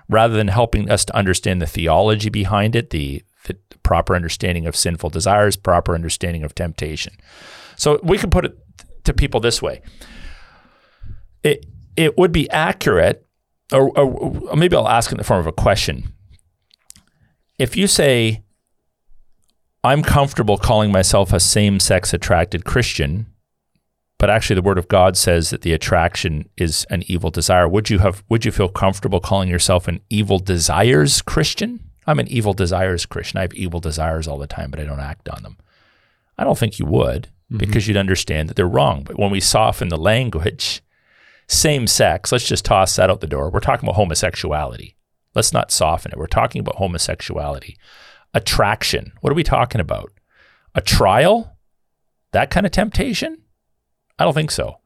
rather 0.10 0.36
than 0.36 0.48
helping 0.48 0.90
us 0.90 1.06
to 1.06 1.16
understand 1.16 1.62
the 1.62 1.68
theology 1.68 2.30
behind 2.30 2.76
it, 2.76 2.92
the, 2.92 3.24
the 3.46 3.58
proper 3.84 4.16
understanding 4.16 4.66
of 4.66 4.76
sinful 4.76 5.10
desires, 5.10 5.56
proper 5.56 5.94
understanding 5.94 6.44
of 6.44 6.56
temptation. 6.56 7.14
So 7.76 8.00
we 8.04 8.18
can 8.18 8.30
put 8.30 8.46
it 8.46 8.58
to 9.04 9.14
people 9.14 9.40
this 9.40 9.62
way. 9.62 9.82
It, 11.44 11.66
it 11.96 12.18
would 12.18 12.32
be 12.32 12.50
accurate, 12.50 13.26
or, 13.74 13.98
or, 13.98 14.56
maybe 14.56 14.76
I'll 14.76 14.88
ask 14.88 15.12
in 15.12 15.18
the 15.18 15.24
form 15.24 15.40
of 15.40 15.48
a 15.48 15.52
question. 15.52 16.14
If 17.60 17.76
you 17.76 17.88
say, 17.88 18.44
I'm 19.84 20.04
comfortable 20.04 20.58
calling 20.58 20.92
myself 20.92 21.32
a 21.32 21.40
same 21.40 21.80
sex 21.80 22.14
attracted 22.14 22.66
Christian, 22.66 23.28
but 24.18 24.30
actually 24.30 24.56
the 24.56 24.64
word 24.64 24.78
of 24.78 24.88
God 24.88 25.16
says 25.16 25.52
that 25.52 25.62
the 25.62 25.74
attraction 25.74 26.50
is 26.58 26.86
an 26.90 27.04
evil 27.08 27.30
desire. 27.30 27.68
Would 27.68 27.90
you 27.90 28.00
have 28.00 28.24
would 28.30 28.46
you 28.46 28.52
feel 28.52 28.70
comfortable 28.70 29.20
calling 29.20 29.50
yourself 29.50 29.88
an 29.88 30.02
evil 30.10 30.40
desires 30.40 31.22
Christian? 31.22 31.80
I'm 32.08 32.20
an 32.20 32.28
evil 32.28 32.54
desires 32.54 33.06
Christian. 33.06 33.38
I 33.38 33.42
have 33.42 33.54
evil 33.54 33.80
desires 33.80 34.28
all 34.28 34.38
the 34.38 34.48
time, 34.48 34.72
but 34.72 34.80
I 34.80 34.86
don't 34.86 35.00
act 35.00 35.30
on 35.30 35.44
them. 35.44 35.58
I 36.38 36.44
don't 36.44 36.58
think 36.58 36.80
you 36.80 36.86
would 36.86 37.30
mm-hmm. 37.52 37.58
because 37.58 37.88
you'd 37.88 37.98
understand 37.98 38.50
that 38.50 38.56
they're 38.56 38.68
wrong. 38.68 39.04
But 39.04 39.20
when 39.20 39.32
we 39.32 39.40
soften 39.40 39.90
the 39.90 39.98
language, 39.98 40.82
same 41.48 41.86
sex, 41.86 42.32
let's 42.32 42.48
just 42.48 42.66
toss 42.66 42.96
that 42.96 43.10
out 43.10 43.22
the 43.22 43.28
door. 43.28 43.50
We're 43.50 43.60
talking 43.60 43.88
about 43.88 43.96
homosexuality. 43.96 44.96
Let's 45.36 45.54
not 45.54 45.72
soften 45.72 46.12
it. 46.12 46.18
We're 46.18 46.28
talking 46.28 46.62
about 46.62 46.76
homosexuality. 46.76 47.78
Attraction. 48.38 49.14
What 49.22 49.32
are 49.32 49.36
we 49.36 49.44
talking 49.44 49.82
about? 49.82 50.12
A 50.76 50.82
trial? 50.82 51.58
That 52.34 52.52
kind 52.52 52.68
of 52.68 52.72
temptation? 52.72 53.42
I 54.20 54.26
don't 54.26 54.36
think 54.36 54.52
so. 54.52 54.78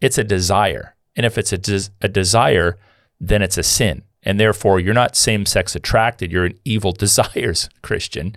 It's 0.00 0.18
a 0.18 0.24
desire. 0.24 0.94
And 1.16 1.26
if 1.26 1.36
it's 1.36 1.52
a, 1.52 1.58
des- 1.58 1.90
a 2.00 2.06
desire, 2.06 2.78
then 3.18 3.42
it's 3.42 3.58
a 3.58 3.64
sin. 3.64 4.04
And 4.22 4.38
therefore, 4.38 4.78
you're 4.78 4.94
not 4.94 5.16
same 5.16 5.46
sex 5.46 5.74
attracted, 5.74 6.30
you're 6.30 6.44
an 6.44 6.58
evil 6.64 6.92
desires 7.04 7.68
Christian. 7.82 8.36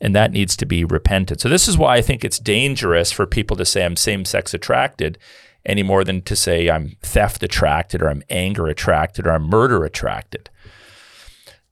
And 0.00 0.16
that 0.16 0.32
needs 0.32 0.56
to 0.56 0.64
be 0.64 0.84
repented. 0.84 1.38
So, 1.42 1.50
this 1.50 1.68
is 1.68 1.76
why 1.76 1.96
I 1.96 2.00
think 2.00 2.24
it's 2.24 2.38
dangerous 2.38 3.12
for 3.12 3.26
people 3.26 3.58
to 3.58 3.66
say 3.66 3.84
I'm 3.84 3.96
same 3.96 4.24
sex 4.24 4.54
attracted 4.54 5.18
any 5.66 5.82
more 5.82 6.02
than 6.02 6.22
to 6.22 6.34
say 6.34 6.70
I'm 6.70 6.96
theft 7.02 7.42
attracted 7.42 8.00
or 8.00 8.08
I'm 8.08 8.22
anger 8.30 8.68
attracted 8.68 9.26
or 9.26 9.32
I'm 9.32 9.42
murder 9.42 9.84
attracted. 9.84 10.48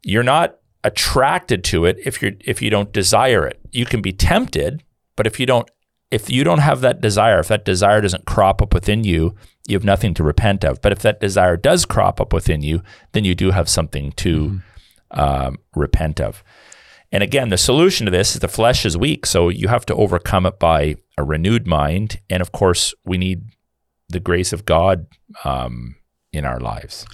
You're 0.03 0.23
not 0.23 0.59
attracted 0.87 1.65
to 1.65 1.85
it 1.85 1.99
if 2.05 2.23
you 2.23 2.37
if 2.45 2.63
you 2.63 2.71
don't 2.71 2.93
desire 2.93 3.45
it. 3.45 3.59
You 3.73 3.85
can 3.85 4.01
be 4.01 4.13
tempted, 4.13 4.85
but 5.17 5.27
if 5.27 5.41
you 5.41 5.45
don't 5.45 5.69
if 6.13 6.31
you 6.31 6.45
don't 6.45 6.61
have 6.61 6.81
that 6.81 7.01
desire, 7.01 7.41
if 7.41 7.49
that 7.49 7.65
desire 7.65 8.01
doesn't 8.01 8.25
crop 8.25 8.63
up 8.63 8.73
within 8.73 9.03
you, 9.03 9.35
you 9.67 9.75
have 9.75 9.85
nothing 9.85 10.15
to 10.15 10.23
repent 10.23 10.65
of. 10.65 10.81
But 10.81 10.93
if 10.93 11.01
that 11.01 11.21
desire 11.21 11.57
does 11.57 11.85
crop 11.85 12.21
up 12.21 12.33
within 12.33 12.63
you, 12.63 12.83
then 13.11 13.25
you 13.25 13.35
do 13.35 13.51
have 13.51 13.69
something 13.69 14.13
to 14.13 14.39
mm-hmm. 14.39 15.21
um, 15.21 15.57
repent 15.75 16.21
of. 16.21 16.45
And 17.11 17.25
again, 17.25 17.49
the 17.49 17.59
solution 17.59 18.05
to 18.05 18.13
this 18.13 18.35
is 18.35 18.41
the 18.41 18.49
flesh 18.49 18.87
is 18.87 18.97
weak, 18.97 19.27
so 19.27 19.49
you 19.49 19.67
have 19.67 19.87
to 19.87 19.95
overcome 19.95 20.47
it 20.47 20.61
by 20.61 20.97
a 21.19 21.25
renewed 21.25 21.67
mind. 21.67 22.21
And 22.31 22.41
of 22.41 22.53
course, 22.53 22.95
we 23.05 23.19
need 23.19 23.43
the 24.09 24.21
grace 24.21 24.53
of 24.53 24.65
God 24.65 25.07
um, 25.45 25.97
in 26.33 26.45
our 26.45 26.61
lives. 26.61 27.07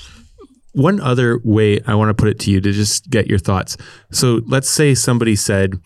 One 0.73 1.01
other 1.01 1.39
way 1.45 1.81
I 1.87 1.95
want 1.95 2.09
to 2.09 2.15
put 2.15 2.29
it 2.29 2.39
to 2.41 2.51
you 2.51 2.61
to 2.61 2.73
just 2.73 3.11
get 3.11 3.27
your 3.27 3.39
thoughts. 3.39 3.77
So 4.11 4.41
let's 4.47 4.71
say 4.71 4.95
somebody 4.95 5.37
said, 5.37 5.81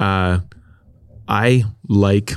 uh, 0.00 0.40
I 1.28 1.64
like 1.88 2.32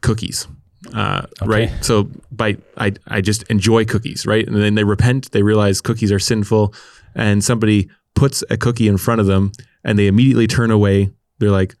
cookies. 0.00 0.46
Uh, 0.92 1.26
okay. 1.42 1.46
Right. 1.46 1.84
So 1.84 2.10
by 2.30 2.56
I 2.76 2.92
I 3.06 3.20
just 3.20 3.42
enjoy 3.44 3.84
cookies. 3.84 4.26
Right. 4.26 4.46
And 4.46 4.56
then 4.56 4.74
they 4.74 4.84
repent. 4.84 5.32
They 5.32 5.42
realize 5.42 5.80
cookies 5.80 6.12
are 6.12 6.18
sinful, 6.18 6.74
and 7.14 7.42
somebody 7.42 7.90
puts 8.14 8.44
a 8.50 8.56
cookie 8.56 8.88
in 8.88 8.96
front 8.98 9.20
of 9.20 9.26
them, 9.26 9.52
and 9.82 9.98
they 9.98 10.06
immediately 10.06 10.46
turn 10.46 10.70
away. 10.70 11.10
They're 11.38 11.50
like, 11.50 11.74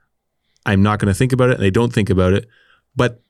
I'm 0.66 0.82
not 0.82 0.98
going 0.98 1.12
to 1.12 1.14
think 1.16 1.32
about 1.32 1.50
it, 1.50 1.54
and 1.54 1.62
they 1.62 1.70
don't 1.70 1.92
think 1.92 2.10
about 2.10 2.32
it. 2.32 2.48
But 2.96 3.22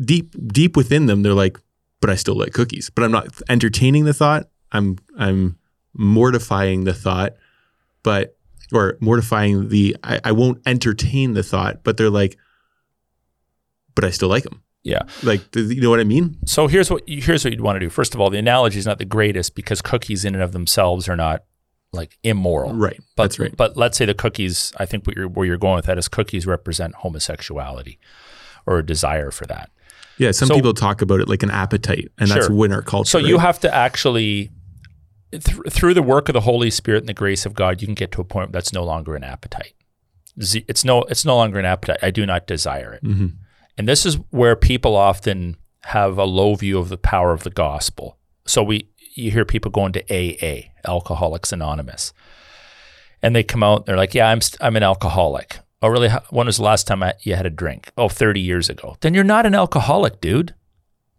deep 0.00 0.34
deep 0.48 0.76
within 0.76 1.06
them, 1.06 1.22
they're 1.22 1.34
like, 1.34 1.58
but 2.00 2.10
I 2.10 2.14
still 2.14 2.36
like 2.36 2.52
cookies. 2.52 2.90
But 2.90 3.04
I'm 3.04 3.12
not 3.12 3.28
entertaining 3.48 4.04
the 4.04 4.14
thought. 4.14 4.48
I'm 4.72 4.98
I'm 5.18 5.58
mortifying 5.94 6.84
the 6.84 6.94
thought, 6.94 7.34
but 8.02 8.36
or 8.72 8.96
mortifying 9.00 9.68
the 9.68 9.96
I, 10.02 10.20
I 10.24 10.32
won't 10.32 10.60
entertain 10.66 11.34
the 11.34 11.42
thought, 11.42 11.84
but 11.84 11.96
they're 11.96 12.10
like, 12.10 12.36
but 13.94 14.04
I 14.04 14.10
still 14.10 14.28
like 14.28 14.44
them. 14.44 14.62
Yeah. 14.84 15.02
Like, 15.22 15.42
you 15.54 15.80
know 15.80 15.90
what 15.90 16.00
I 16.00 16.04
mean? 16.04 16.38
So 16.44 16.66
here's 16.66 16.90
what 16.90 17.02
here's 17.06 17.44
what 17.44 17.52
you'd 17.52 17.60
want 17.60 17.76
to 17.76 17.80
do. 17.80 17.90
First 17.90 18.14
of 18.14 18.20
all, 18.20 18.30
the 18.30 18.38
analogy 18.38 18.78
is 18.78 18.86
not 18.86 18.98
the 18.98 19.04
greatest 19.04 19.54
because 19.54 19.80
cookies 19.80 20.24
in 20.24 20.34
and 20.34 20.42
of 20.42 20.52
themselves 20.52 21.08
are 21.08 21.16
not 21.16 21.44
like 21.92 22.18
immoral. 22.22 22.74
Right. 22.74 22.98
But, 23.16 23.24
That's 23.24 23.38
right. 23.38 23.56
But 23.56 23.76
let's 23.76 23.96
say 23.96 24.06
the 24.06 24.14
cookies. 24.14 24.72
I 24.78 24.86
think 24.86 25.06
what 25.06 25.16
you're, 25.16 25.28
where 25.28 25.46
you're 25.46 25.58
going 25.58 25.76
with 25.76 25.86
that 25.86 25.98
is 25.98 26.08
cookies 26.08 26.46
represent 26.46 26.96
homosexuality 26.96 27.98
or 28.66 28.78
a 28.78 28.86
desire 28.86 29.30
for 29.30 29.46
that. 29.46 29.70
Yeah. 30.18 30.32
Some 30.32 30.48
so, 30.48 30.54
people 30.54 30.74
talk 30.74 31.00
about 31.00 31.20
it 31.20 31.28
like 31.28 31.42
an 31.42 31.50
appetite, 31.50 32.10
and 32.18 32.28
sure. 32.28 32.40
that's 32.40 32.50
winner 32.50 32.82
culture. 32.82 33.10
So 33.10 33.18
right? 33.18 33.28
you 33.28 33.38
have 33.38 33.60
to 33.60 33.72
actually 33.72 34.50
th- 35.32 35.70
through 35.70 35.94
the 35.94 36.02
work 36.02 36.28
of 36.28 36.34
the 36.34 36.42
Holy 36.42 36.70
Spirit 36.70 36.98
and 36.98 37.08
the 37.08 37.14
grace 37.14 37.44
of 37.46 37.54
God, 37.54 37.80
you 37.80 37.86
can 37.86 37.94
get 37.94 38.12
to 38.12 38.20
a 38.20 38.24
point 38.24 38.52
that's 38.52 38.72
no 38.72 38.84
longer 38.84 39.16
an 39.16 39.24
appetite. 39.24 39.74
It's 40.36 40.84
no, 40.84 41.02
it's 41.02 41.24
no 41.24 41.36
longer 41.36 41.58
an 41.58 41.64
appetite. 41.64 41.98
I 42.02 42.10
do 42.10 42.24
not 42.24 42.46
desire 42.46 42.94
it. 42.94 43.04
Mm-hmm. 43.04 43.26
And 43.76 43.88
this 43.88 44.06
is 44.06 44.14
where 44.30 44.56
people 44.56 44.96
often 44.96 45.56
have 45.84 46.18
a 46.18 46.24
low 46.24 46.54
view 46.54 46.78
of 46.78 46.88
the 46.88 46.96
power 46.96 47.32
of 47.32 47.42
the 47.42 47.50
gospel. 47.50 48.18
So 48.46 48.62
we, 48.62 48.88
you 49.14 49.30
hear 49.30 49.44
people 49.44 49.70
going 49.70 49.92
to 49.92 50.02
AA, 50.10 50.70
Alcoholics 50.86 51.52
Anonymous, 51.52 52.12
and 53.22 53.36
they 53.36 53.42
come 53.42 53.62
out. 53.62 53.80
And 53.80 53.86
they're 53.86 53.96
like, 53.96 54.14
"Yeah, 54.14 54.28
I'm, 54.28 54.40
I'm 54.60 54.76
an 54.76 54.82
alcoholic." 54.82 55.58
Oh, 55.82 55.88
really? 55.88 56.10
When 56.30 56.46
was 56.46 56.58
the 56.58 56.62
last 56.62 56.86
time 56.86 57.02
you 57.22 57.34
had 57.34 57.46
a 57.46 57.50
drink? 57.50 57.90
Oh, 57.98 58.08
30 58.08 58.40
years 58.40 58.70
ago. 58.70 58.96
Then 59.00 59.14
you're 59.14 59.24
not 59.24 59.46
an 59.46 59.54
alcoholic, 59.54 60.20
dude. 60.20 60.54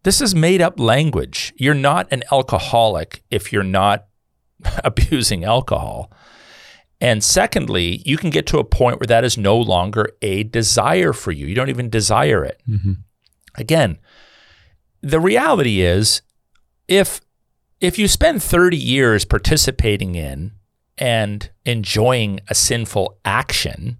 This 0.03 0.21
is 0.21 0.35
made 0.35 0.61
up 0.61 0.79
language. 0.79 1.53
You're 1.55 1.73
not 1.73 2.07
an 2.11 2.23
alcoholic 2.31 3.23
if 3.31 3.51
you're 3.51 3.63
not 3.63 4.05
abusing 4.83 5.43
alcohol. 5.43 6.11
And 6.99 7.23
secondly, 7.23 8.01
you 8.05 8.15
can 8.17 8.29
get 8.29 8.45
to 8.47 8.59
a 8.59 8.63
point 8.63 8.99
where 8.99 9.07
that 9.07 9.25
is 9.25 9.37
no 9.37 9.57
longer 9.57 10.09
a 10.21 10.43
desire 10.43 11.11
for 11.11 11.31
you. 11.31 11.47
You 11.47 11.55
don't 11.55 11.69
even 11.69 11.89
desire 11.89 12.45
it. 12.45 12.61
Mm-hmm. 12.69 12.93
Again, 13.55 13.99
the 15.01 15.19
reality 15.19 15.81
is 15.81 16.21
if 16.87 17.19
if 17.81 17.99
you 17.99 18.07
spend 18.07 18.41
30 18.41 18.77
years 18.77 19.25
participating 19.25 20.15
in 20.15 20.53
and 20.97 21.49
enjoying 21.65 22.39
a 22.49 22.55
sinful 22.55 23.19
action, 23.25 23.97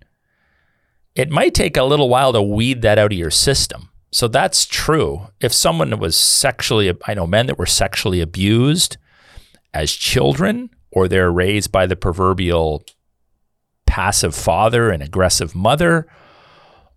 it 1.15 1.29
might 1.29 1.53
take 1.53 1.75
a 1.75 1.83
little 1.83 2.07
while 2.07 2.31
to 2.31 2.41
weed 2.41 2.81
that 2.83 2.97
out 2.97 3.11
of 3.11 3.17
your 3.17 3.29
system. 3.29 3.89
So 4.13 4.27
that's 4.27 4.65
true. 4.65 5.27
If 5.41 5.51
someone 5.51 5.97
was 5.97 6.15
sexually, 6.15 6.93
I 7.05 7.15
know 7.15 7.25
men 7.25 7.47
that 7.47 7.57
were 7.57 7.65
sexually 7.65 8.21
abused 8.21 8.97
as 9.73 9.91
children, 9.91 10.69
or 10.91 11.07
they're 11.07 11.31
raised 11.31 11.71
by 11.71 11.87
the 11.87 11.95
proverbial 11.95 12.85
passive 13.87 14.35
father 14.35 14.91
and 14.91 15.01
aggressive 15.01 15.55
mother, 15.55 16.07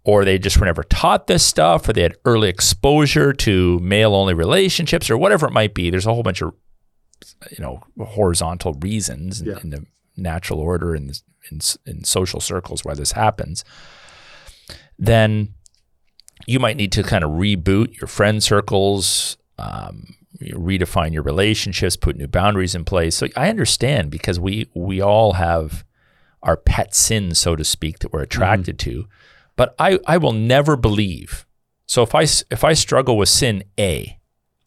or 0.04 0.26
they 0.26 0.38
just 0.38 0.58
were 0.60 0.66
never 0.66 0.82
taught 0.82 1.26
this 1.26 1.42
stuff, 1.42 1.88
or 1.88 1.94
they 1.94 2.02
had 2.02 2.16
early 2.26 2.50
exposure 2.50 3.32
to 3.32 3.78
male 3.78 4.14
only 4.14 4.34
relationships, 4.34 5.08
or 5.08 5.16
whatever 5.16 5.46
it 5.46 5.52
might 5.52 5.72
be. 5.72 5.88
There's 5.88 6.06
a 6.06 6.12
whole 6.12 6.22
bunch 6.22 6.42
of, 6.42 6.52
you 7.50 7.64
know, 7.64 7.82
horizontal 7.98 8.74
reasons 8.74 9.40
yeah. 9.40 9.54
in, 9.54 9.60
in, 9.60 9.70
the 9.70 9.86
natural 10.18 10.60
order 10.60 10.94
and 10.94 11.10
in, 11.50 11.60
in, 11.86 11.96
in 11.96 12.04
social 12.04 12.40
circles 12.40 12.84
where 12.84 12.94
this 12.94 13.12
happens. 13.12 13.64
Then 14.98 15.54
you 16.46 16.60
might 16.60 16.76
need 16.76 16.92
to 16.92 17.02
kind 17.02 17.24
of 17.24 17.30
reboot 17.30 17.98
your 18.00 18.08
friend 18.08 18.42
circles, 18.42 19.36
um, 19.58 20.14
redefine 20.40 21.12
your 21.12 21.22
relationships, 21.22 21.96
put 21.96 22.16
new 22.16 22.28
boundaries 22.28 22.74
in 22.74 22.84
place. 22.84 23.16
So 23.16 23.28
I 23.36 23.48
understand 23.48 24.10
because 24.10 24.38
we 24.38 24.68
we 24.74 25.00
all 25.00 25.34
have 25.34 25.84
our 26.42 26.56
pet 26.56 26.94
sins, 26.94 27.38
so 27.38 27.56
to 27.56 27.64
speak, 27.64 28.00
that 28.00 28.12
we're 28.12 28.22
attracted 28.22 28.78
mm-hmm. 28.78 28.90
to. 28.90 29.08
But 29.56 29.74
I, 29.78 29.98
I 30.06 30.18
will 30.18 30.32
never 30.32 30.76
believe. 30.76 31.46
So 31.86 32.02
if 32.02 32.14
I 32.14 32.22
if 32.22 32.62
I 32.64 32.74
struggle 32.74 33.16
with 33.16 33.28
sin 33.28 33.64
A 33.78 34.18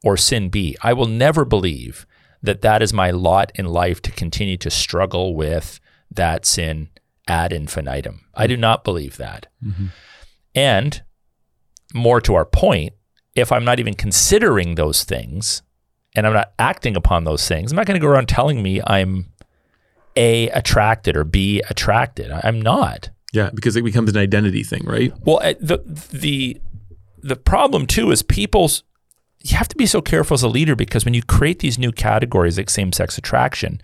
or 0.03 0.17
sin 0.17 0.49
B, 0.49 0.75
I 0.81 0.93
will 0.93 1.05
never 1.07 1.45
believe 1.45 2.05
that 2.41 2.61
that 2.61 2.81
is 2.81 2.93
my 2.93 3.11
lot 3.11 3.51
in 3.55 3.65
life 3.65 4.01
to 4.01 4.11
continue 4.11 4.57
to 4.57 4.69
struggle 4.69 5.35
with 5.35 5.79
that 6.09 6.45
sin 6.45 6.89
ad 7.27 7.53
infinitum. 7.53 8.25
I 8.33 8.47
do 8.47 8.57
not 8.57 8.83
believe 8.83 9.17
that. 9.17 9.47
Mm-hmm. 9.63 9.87
And 10.55 11.03
more 11.93 12.21
to 12.21 12.35
our 12.35 12.45
point, 12.45 12.93
if 13.35 13.51
I'm 13.51 13.65
not 13.65 13.79
even 13.79 13.93
considering 13.93 14.75
those 14.75 15.03
things 15.03 15.61
and 16.15 16.25
I'm 16.27 16.33
not 16.33 16.53
acting 16.59 16.95
upon 16.95 17.23
those 17.23 17.47
things, 17.47 17.71
I'm 17.71 17.75
not 17.75 17.85
going 17.85 17.99
to 17.99 18.05
go 18.05 18.11
around 18.11 18.27
telling 18.27 18.61
me 18.61 18.81
I'm 18.85 19.31
A, 20.15 20.49
attracted 20.49 21.15
or 21.15 21.23
B, 21.23 21.61
attracted. 21.69 22.31
I'm 22.31 22.61
not. 22.61 23.09
Yeah, 23.31 23.51
because 23.53 23.75
it 23.75 23.83
becomes 23.83 24.09
an 24.09 24.17
identity 24.17 24.63
thing, 24.63 24.83
right? 24.85 25.13
Well, 25.21 25.39
the 25.59 25.77
the 26.11 26.59
the 27.21 27.35
problem 27.35 27.85
too 27.85 28.11
is 28.11 28.23
people's 28.23 28.83
you 29.41 29.55
have 29.55 29.67
to 29.69 29.77
be 29.77 29.85
so 29.85 30.01
careful 30.01 30.33
as 30.33 30.43
a 30.43 30.49
leader 30.49 30.75
because 30.75 31.05
when 31.05 31.13
you 31.13 31.21
create 31.23 31.59
these 31.59 31.77
new 31.77 31.91
categories 31.91 32.57
like 32.57 32.69
same-sex 32.69 33.17
attraction, 33.17 33.81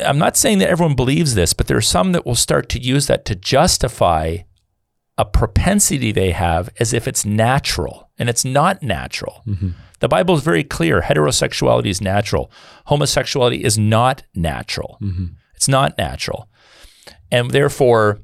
I'm 0.00 0.18
not 0.18 0.36
saying 0.36 0.58
that 0.58 0.70
everyone 0.70 0.96
believes 0.96 1.34
this, 1.34 1.52
but 1.52 1.66
there 1.66 1.76
are 1.76 1.82
some 1.82 2.12
that 2.12 2.24
will 2.24 2.34
start 2.34 2.68
to 2.70 2.80
use 2.80 3.06
that 3.08 3.24
to 3.26 3.34
justify 3.34 4.38
a 5.16 5.24
propensity 5.24 6.10
they 6.12 6.32
have 6.32 6.68
as 6.80 6.92
if 6.92 7.06
it's 7.06 7.24
natural, 7.24 8.10
and 8.18 8.28
it's 8.28 8.44
not 8.44 8.82
natural. 8.82 9.42
Mm-hmm. 9.46 9.70
The 10.00 10.08
Bible 10.08 10.34
is 10.34 10.42
very 10.42 10.64
clear 10.64 11.00
heterosexuality 11.02 11.86
is 11.86 12.00
natural, 12.00 12.50
homosexuality 12.86 13.62
is 13.64 13.78
not 13.78 14.22
natural. 14.34 14.98
Mm-hmm. 15.00 15.26
It's 15.54 15.68
not 15.68 15.96
natural. 15.96 16.48
And 17.30 17.50
therefore, 17.50 18.20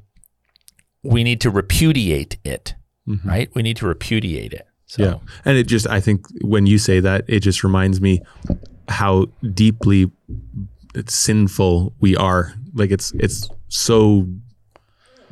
we 1.03 1.23
need 1.23 1.41
to 1.41 1.49
repudiate 1.49 2.37
it, 2.43 2.75
Mm-hmm. 3.07 3.27
right? 3.27 3.49
We 3.55 3.63
need 3.63 3.77
to 3.77 3.87
repudiate 3.87 4.53
it. 4.53 4.67
So, 4.85 5.03
Yeah. 5.03 5.15
And 5.43 5.57
it 5.57 5.65
just, 5.67 5.87
I 5.87 5.99
think 5.99 6.27
when 6.43 6.67
you 6.67 6.77
say 6.77 6.99
that, 6.99 7.25
it 7.27 7.39
just 7.39 7.63
reminds 7.63 7.99
me 7.99 8.21
how 8.89 9.25
deeply 9.53 10.11
it's 10.93 11.15
sinful 11.15 11.95
we 11.99 12.15
are. 12.15 12.53
Like 12.75 12.91
it's, 12.91 13.11
it's 13.15 13.49
so 13.69 14.27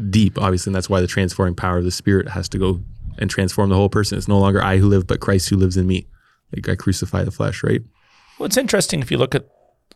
deep, 0.09 0.37
obviously. 0.37 0.69
And 0.69 0.75
that's 0.75 0.89
why 0.89 1.01
the 1.01 1.07
transforming 1.07 1.55
power 1.55 1.77
of 1.77 1.83
the 1.83 1.91
spirit 1.91 2.29
has 2.29 2.49
to 2.49 2.57
go 2.57 2.81
and 3.17 3.29
transform 3.29 3.69
the 3.69 3.75
whole 3.75 3.89
person. 3.89 4.17
It's 4.17 4.27
no 4.27 4.39
longer 4.39 4.63
I 4.63 4.77
who 4.77 4.87
live, 4.87 5.07
but 5.07 5.19
Christ 5.19 5.49
who 5.49 5.57
lives 5.57 5.77
in 5.77 5.87
me. 5.87 6.07
Like 6.55 6.67
I 6.69 6.75
crucify 6.75 7.23
the 7.23 7.31
flesh, 7.31 7.63
right? 7.63 7.81
Well, 8.37 8.47
it's 8.47 8.57
interesting 8.57 9.01
if 9.01 9.11
you 9.11 9.17
look 9.17 9.35
at 9.35 9.47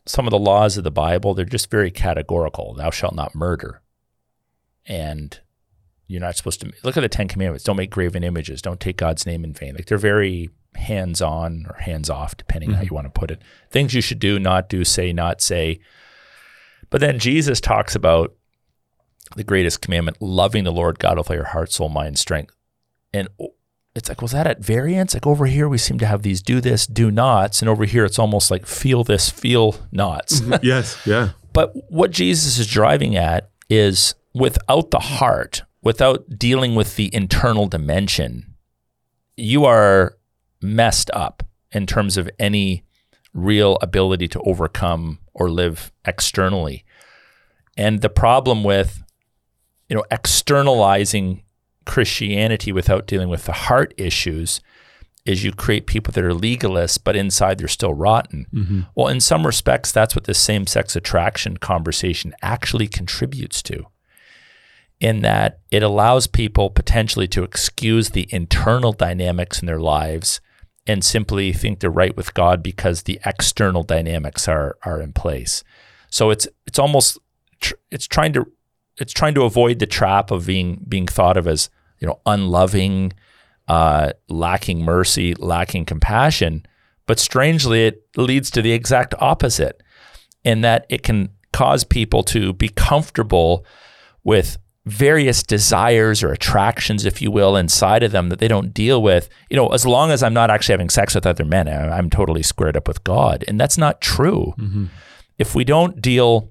some 0.06 0.28
of 0.28 0.32
the 0.32 0.39
laws 0.39 0.78
of 0.78 0.84
the 0.84 0.91
Bible, 0.91 1.34
they're 1.34 1.45
just 1.45 1.72
very 1.72 1.89
categorical. 1.89 2.74
Thou 2.74 2.91
shalt 2.91 3.16
not 3.16 3.34
murder. 3.34 3.82
And 4.86 5.39
you're 6.08 6.22
not 6.22 6.36
supposed 6.36 6.62
to 6.62 6.72
look 6.84 6.97
at 6.97 7.01
the 7.01 7.10
Ten 7.10 7.28
Commandments. 7.28 7.64
Don't 7.64 7.78
make 7.78 7.89
graven 7.89 8.24
images. 8.24 8.62
Don't 8.62 8.80
take 8.80 8.97
God's 8.97 9.26
name 9.26 9.43
in 9.43 9.54
vain. 9.54 9.76
Like 9.76 9.86
they're 9.86 9.97
very 9.97 10.49
hands 10.76 11.22
on 11.22 11.66
or 11.70 11.78
hands 11.80 12.10
off, 12.10 12.36
depending 12.36 12.72
how 12.72 12.78
mm-hmm. 12.78 12.86
you 12.86 12.95
want 12.95 13.06
to 13.06 13.20
put 13.20 13.32
it. 13.32 13.41
Things 13.72 13.93
you 13.93 14.01
should 14.01 14.20
do, 14.20 14.39
not 14.39 14.70
do, 14.70 14.84
say, 14.84 15.14
not 15.14 15.41
say. 15.41 15.80
But 16.89 17.01
then 17.01 17.18
Jesus 17.20 17.62
talks 17.62 17.95
about 17.95 18.36
the 19.36 19.43
greatest 19.43 19.82
commandment, 19.82 20.21
loving 20.21 20.63
the 20.63 20.71
Lord 20.71 20.99
God 20.99 21.17
with 21.17 21.30
all 21.30 21.36
your 21.36 21.45
heart, 21.45 21.71
soul, 21.71 21.89
mind, 21.89 22.19
strength. 22.19 22.55
And 23.13 23.28
it's 23.95 24.09
like, 24.09 24.21
was 24.21 24.32
that 24.32 24.47
at 24.47 24.59
variance? 24.59 25.13
Like 25.13 25.28
over 25.28 25.45
here, 25.45 25.69
we 25.69 25.78
seem 25.78 25.99
to 25.99 26.05
have 26.05 26.24
these 26.24 26.41
do 26.41 26.59
this, 26.59 26.88
do 26.88 27.11
nots. 27.11 27.61
And 27.61 27.69
over 27.69 27.86
here, 27.86 28.05
it's 28.05 28.19
almost 28.19 28.49
like 28.49 28.65
feel 28.65 29.03
this, 29.03 29.30
feel 29.30 29.76
nots. 29.91 30.41
Mm-hmm. 30.41 30.55
yes. 30.65 30.99
Yeah. 31.05 31.30
But 31.53 31.74
what 31.91 32.11
Jesus 32.11 32.57
is 32.57 32.67
driving 32.67 33.15
at 33.15 33.49
is 33.69 34.15
without 34.34 34.91
the 34.91 34.99
heart, 34.99 35.63
without 35.82 36.38
dealing 36.38 36.74
with 36.74 36.95
the 36.95 37.13
internal 37.13 37.67
dimension, 37.67 38.55
you 39.38 39.65
are 39.65 40.17
messed 40.61 41.11
up 41.13 41.43
in 41.71 41.86
terms 41.86 42.17
of 42.17 42.30
any 42.39 42.84
real 43.34 43.78
ability 43.82 44.28
to 44.30 44.39
overcome 44.41 45.19
or 45.34 45.49
live 45.49 45.91
externally. 46.05 46.86
And 47.78 48.01
the 48.01 48.09
problem 48.09 48.63
with, 48.63 49.03
you 49.89 49.95
know, 49.95 50.03
externalizing 50.11 51.43
Christianity 51.86 52.71
without 52.71 53.07
dealing 53.07 53.29
with 53.29 53.45
the 53.45 53.51
heart 53.53 53.93
issues 53.97 54.61
is 55.25 55.43
you 55.43 55.53
create 55.53 55.88
people 55.88 56.11
that 56.11 56.23
are 56.23 56.34
legalists, 56.34 56.99
but 57.01 57.15
inside 57.15 57.57
they're 57.57 57.67
still 57.67 57.93
rotten. 57.93 58.45
Mm-hmm. 58.53 58.81
Well, 58.95 59.07
in 59.07 59.21
some 59.21 59.45
respects, 59.45 59.91
that's 59.91 60.15
what 60.15 60.25
the 60.25 60.34
same 60.34 60.67
sex 60.67 60.95
attraction 60.95 61.57
conversation 61.57 62.34
actually 62.41 62.88
contributes 62.88 63.61
to, 63.63 63.86
in 64.99 65.21
that 65.21 65.59
it 65.71 65.81
allows 65.81 66.27
people 66.27 66.69
potentially 66.69 67.27
to 67.29 67.43
excuse 67.43 68.09
the 68.09 68.27
internal 68.31 68.91
dynamics 68.91 69.61
in 69.61 69.65
their 69.65 69.79
lives 69.79 70.41
and 70.86 71.05
simply 71.05 71.53
think 71.53 71.79
they're 71.79 71.89
right 71.89 72.17
with 72.17 72.34
God 72.34 72.61
because 72.61 73.03
the 73.03 73.19
external 73.25 73.84
dynamics 73.84 74.47
are 74.49 74.77
are 74.84 75.01
in 75.01 75.13
place. 75.13 75.63
So 76.09 76.29
it's 76.29 76.47
it's 76.67 76.79
almost 76.79 77.17
tr- 77.61 77.75
it's 77.91 78.07
trying 78.07 78.34
to 78.34 78.51
it's 78.97 79.13
trying 79.13 79.33
to 79.35 79.43
avoid 79.43 79.79
the 79.79 79.87
trap 79.87 80.31
of 80.31 80.45
being 80.45 80.85
being 80.87 81.07
thought 81.07 81.37
of 81.37 81.47
as 81.47 81.69
you 81.99 82.07
know 82.07 82.19
unloving, 82.25 83.13
uh, 83.67 84.13
lacking 84.29 84.83
mercy, 84.83 85.33
lacking 85.35 85.85
compassion. 85.85 86.65
But 87.05 87.19
strangely, 87.19 87.85
it 87.85 88.07
leads 88.15 88.49
to 88.51 88.61
the 88.61 88.71
exact 88.71 89.13
opposite, 89.19 89.81
in 90.43 90.61
that 90.61 90.85
it 90.89 91.03
can 91.03 91.29
cause 91.51 91.83
people 91.83 92.23
to 92.23 92.53
be 92.53 92.69
comfortable 92.69 93.65
with 94.23 94.57
various 94.85 95.43
desires 95.43 96.23
or 96.23 96.31
attractions, 96.31 97.05
if 97.05 97.21
you 97.21 97.31
will, 97.31 97.55
inside 97.55 98.03
of 98.03 98.11
them 98.11 98.29
that 98.29 98.39
they 98.39 98.47
don't 98.47 98.73
deal 98.73 99.01
with. 99.01 99.29
You 99.49 99.55
know, 99.57 99.67
as 99.69 99.85
long 99.85 100.11
as 100.11 100.21
I'm 100.23 100.33
not 100.33 100.49
actually 100.49 100.73
having 100.73 100.89
sex 100.89 101.15
with 101.15 101.25
other 101.25 101.45
men, 101.45 101.67
I'm 101.67 102.09
totally 102.09 102.43
squared 102.43 102.75
up 102.77 102.87
with 102.87 103.03
God, 103.03 103.43
and 103.47 103.59
that's 103.59 103.77
not 103.77 104.01
true. 104.01 104.53
If 105.37 105.55
we 105.55 105.63
don't 105.63 106.01
deal 106.01 106.49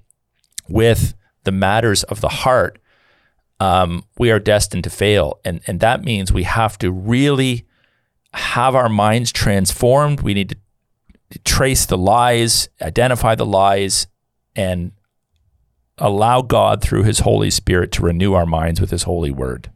with 0.69 1.15
the 1.45 1.53
matters 1.53 2.05
of 2.05 2.21
the 2.21 2.29
heart, 2.29 2.79
um, 3.61 4.05
we 4.19 4.31
are 4.31 4.41
destined 4.41 4.85
to 4.85 4.91
fail. 4.91 5.41
And, 5.45 5.61
and 5.67 5.81
that 5.81 6.03
means 6.03 6.33
we 6.33 6.43
have 6.45 6.79
to 6.79 6.91
really 6.91 7.67
have 8.35 8.75
our 8.75 8.89
minds 8.89 9.31
transformed. 9.31 10.21
We 10.21 10.35
need 10.35 10.49
to 11.31 11.39
trace 11.45 11.87
the 11.87 11.99
lies, 11.99 12.69
identify 12.81 13.35
the 13.35 13.47
lies, 13.47 14.07
and 14.57 14.93
allow 15.99 16.43
God 16.43 16.83
through 16.83 17.05
his 17.05 17.21
Holy 17.21 17.51
Spirit 17.51 17.93
to 17.93 18.03
renew 18.03 18.33
our 18.33 18.47
minds 18.47 18.81
with 18.81 18.91
his 18.91 19.05
holy 19.05 19.31
word. 19.31 19.71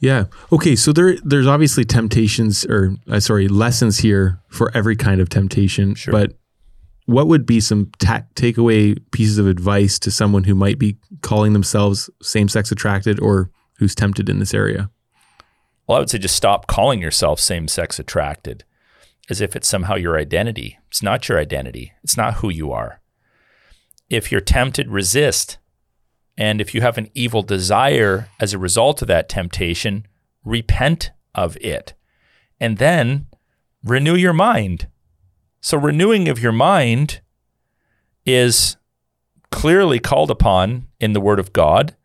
Yeah. 0.00 0.26
Okay. 0.52 0.76
So 0.76 0.92
there, 0.92 1.16
there's 1.24 1.46
obviously 1.46 1.84
temptations, 1.84 2.64
or 2.64 2.94
uh, 3.10 3.20
sorry, 3.20 3.48
lessons 3.48 3.98
here 3.98 4.40
for 4.48 4.70
every 4.74 4.94
kind 4.94 5.20
of 5.20 5.28
temptation. 5.28 5.94
Sure. 5.96 6.12
But 6.12 6.37
what 7.08 7.26
would 7.26 7.46
be 7.46 7.58
some 7.58 7.90
ta- 7.98 8.22
takeaway 8.34 8.98
pieces 9.12 9.38
of 9.38 9.46
advice 9.46 9.98
to 9.98 10.10
someone 10.10 10.44
who 10.44 10.54
might 10.54 10.78
be 10.78 10.98
calling 11.22 11.54
themselves 11.54 12.10
same-sex 12.20 12.70
attracted 12.70 13.18
or 13.18 13.50
who's 13.78 13.94
tempted 13.94 14.28
in 14.28 14.40
this 14.40 14.52
area? 14.52 14.90
Well, 15.86 15.96
I 15.96 16.00
would 16.00 16.10
say 16.10 16.18
just 16.18 16.36
stop 16.36 16.66
calling 16.66 17.00
yourself 17.00 17.40
same 17.40 17.66
sex 17.66 17.98
attracted 17.98 18.62
as 19.30 19.40
if 19.40 19.56
it's 19.56 19.66
somehow 19.66 19.94
your 19.94 20.18
identity. 20.18 20.78
It's 20.88 21.02
not 21.02 21.30
your 21.30 21.38
identity, 21.38 21.94
it's 22.04 22.18
not 22.18 22.34
who 22.34 22.50
you 22.50 22.72
are. 22.72 23.00
If 24.10 24.30
you're 24.30 24.42
tempted, 24.42 24.90
resist. 24.90 25.56
And 26.36 26.60
if 26.60 26.74
you 26.74 26.82
have 26.82 26.98
an 26.98 27.08
evil 27.14 27.42
desire 27.42 28.28
as 28.38 28.52
a 28.52 28.58
result 28.58 29.00
of 29.00 29.08
that 29.08 29.30
temptation, 29.30 30.06
repent 30.44 31.10
of 31.34 31.56
it. 31.62 31.94
And 32.60 32.76
then 32.76 33.28
renew 33.82 34.14
your 34.14 34.34
mind. 34.34 34.88
So, 35.60 35.78
renewing 35.78 36.28
of 36.28 36.38
your 36.38 36.52
mind 36.52 37.20
is 38.24 38.76
clearly 39.50 39.98
called 39.98 40.30
upon 40.30 40.88
in 41.00 41.12
the 41.12 41.20
Word 41.20 41.38
of 41.38 41.52
God. 41.52 41.96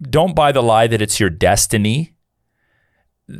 Don't 0.00 0.34
buy 0.34 0.52
the 0.52 0.62
lie 0.62 0.86
that 0.86 1.02
it's 1.02 1.18
your 1.18 1.30
destiny 1.30 2.14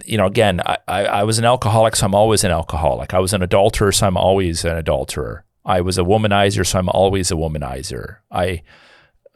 you 0.05 0.19
know, 0.19 0.27
again, 0.27 0.61
I, 0.65 0.79
I, 0.87 1.05
I 1.07 1.23
was 1.25 1.39
an 1.39 1.45
alcoholic, 1.45 1.97
so 1.97 2.07
I'm 2.07 2.15
always 2.15 2.45
an 2.45 2.51
alcoholic. 2.51 3.15
I 3.15 3.21
was 3.21 3.33
an 3.33 3.43
adulterer, 3.43 3.93
so 3.93 4.07
I'm 4.07 4.17
always 4.17 4.65
an 4.65 4.77
adulterer. 4.77 5.45
I 5.65 5.81
was 5.81 5.99
a 5.99 6.03
womanizer, 6.03 6.67
so 6.67 6.79
I'm 6.79 6.89
always 6.91 7.31
a 7.31 7.35
womanizer. 7.35 8.17
I 8.31 8.63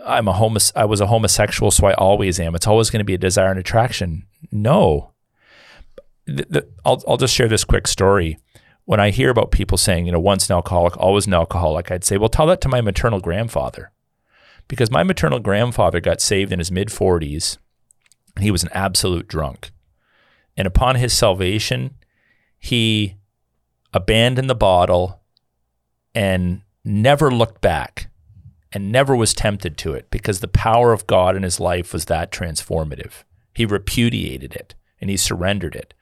I'm 0.05 0.29
a 0.29 0.33
homo- 0.33 0.59
I 0.75 0.85
was 0.85 1.01
a 1.01 1.07
homosexual, 1.07 1.71
so 1.71 1.87
I 1.87 1.95
always 1.95 2.41
am. 2.41 2.55
It's 2.55 2.67
always 2.67 2.91
going 2.91 3.01
to 3.01 3.05
be 3.05 3.15
a 3.15 3.19
desire 3.19 3.51
and 3.51 3.61
attraction. 3.61 4.27
No. 4.51 5.13
The, 6.27 6.47
the, 6.49 6.69
I'll, 6.85 7.03
I'll 7.07 7.17
just 7.17 7.35
share 7.35 7.49
this 7.49 7.65
quick 7.65 7.87
story. 7.87 8.39
When 8.85 9.01
I 9.01 9.11
hear 9.11 9.31
about 9.31 9.53
people 9.53 9.79
saying, 9.79 10.07
you 10.07 10.13
know, 10.13 10.21
once 10.21 10.49
an 10.49 10.55
alcoholic, 10.55 10.97
always 10.97 11.27
an 11.27 11.35
alcoholic, 11.35 11.91
I'd 11.91 12.05
say, 12.05 12.17
well, 12.17 12.29
tell 12.29 12.47
that 12.47 12.61
to 12.63 12.69
my 12.69 12.81
maternal 12.81 13.21
grandfather. 13.21 13.93
Because 14.69 14.91
my 14.91 15.03
maternal 15.03 15.39
grandfather 15.39 16.01
got 16.01 16.21
saved 16.21 16.53
in 16.53 16.59
his 16.59 16.71
mid 16.71 16.89
40s. 16.89 17.59
and 18.35 18.45
He 18.45 18.51
was 18.51 18.63
an 18.63 18.71
absolute 18.73 19.29
drunk. 19.29 19.71
And 20.57 20.67
upon 20.67 20.97
his 20.97 21.13
salvation, 21.17 21.95
he 22.59 23.17
abandoned 23.93 24.51
the 24.51 24.55
bottle 24.55 25.21
and 26.15 26.63
never 26.85 27.31
looked 27.31 27.61
back 27.61 28.11
and 28.73 28.91
never 28.91 29.15
was 29.15 29.35
tempted 29.35 29.77
to 29.79 29.93
it 29.95 30.11
because 30.11 30.41
the 30.41 30.49
power 30.49 30.93
of 30.93 31.07
God 31.07 31.37
in 31.37 31.43
his 31.43 31.61
life 31.61 31.93
was 31.93 32.07
that 32.07 32.33
transformative. 32.33 33.25
He 33.55 33.67
repudiated 33.67 34.55
it 34.55 34.75
and 35.01 35.11
he 35.11 35.17
surrendered 35.17 35.75
it. 35.75 35.95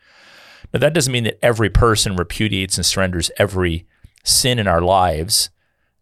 Now, 0.73 0.81
that 0.81 0.95
doesn't 0.95 1.13
mean 1.13 1.25
that 1.25 1.45
every 1.45 1.71
person 1.71 2.17
repudiates 2.17 2.77
and 2.77 2.87
surrenders 2.87 3.31
every 3.39 3.87
sin 4.25 4.59
in 4.59 4.67
our 4.67 4.81
lives 4.81 5.51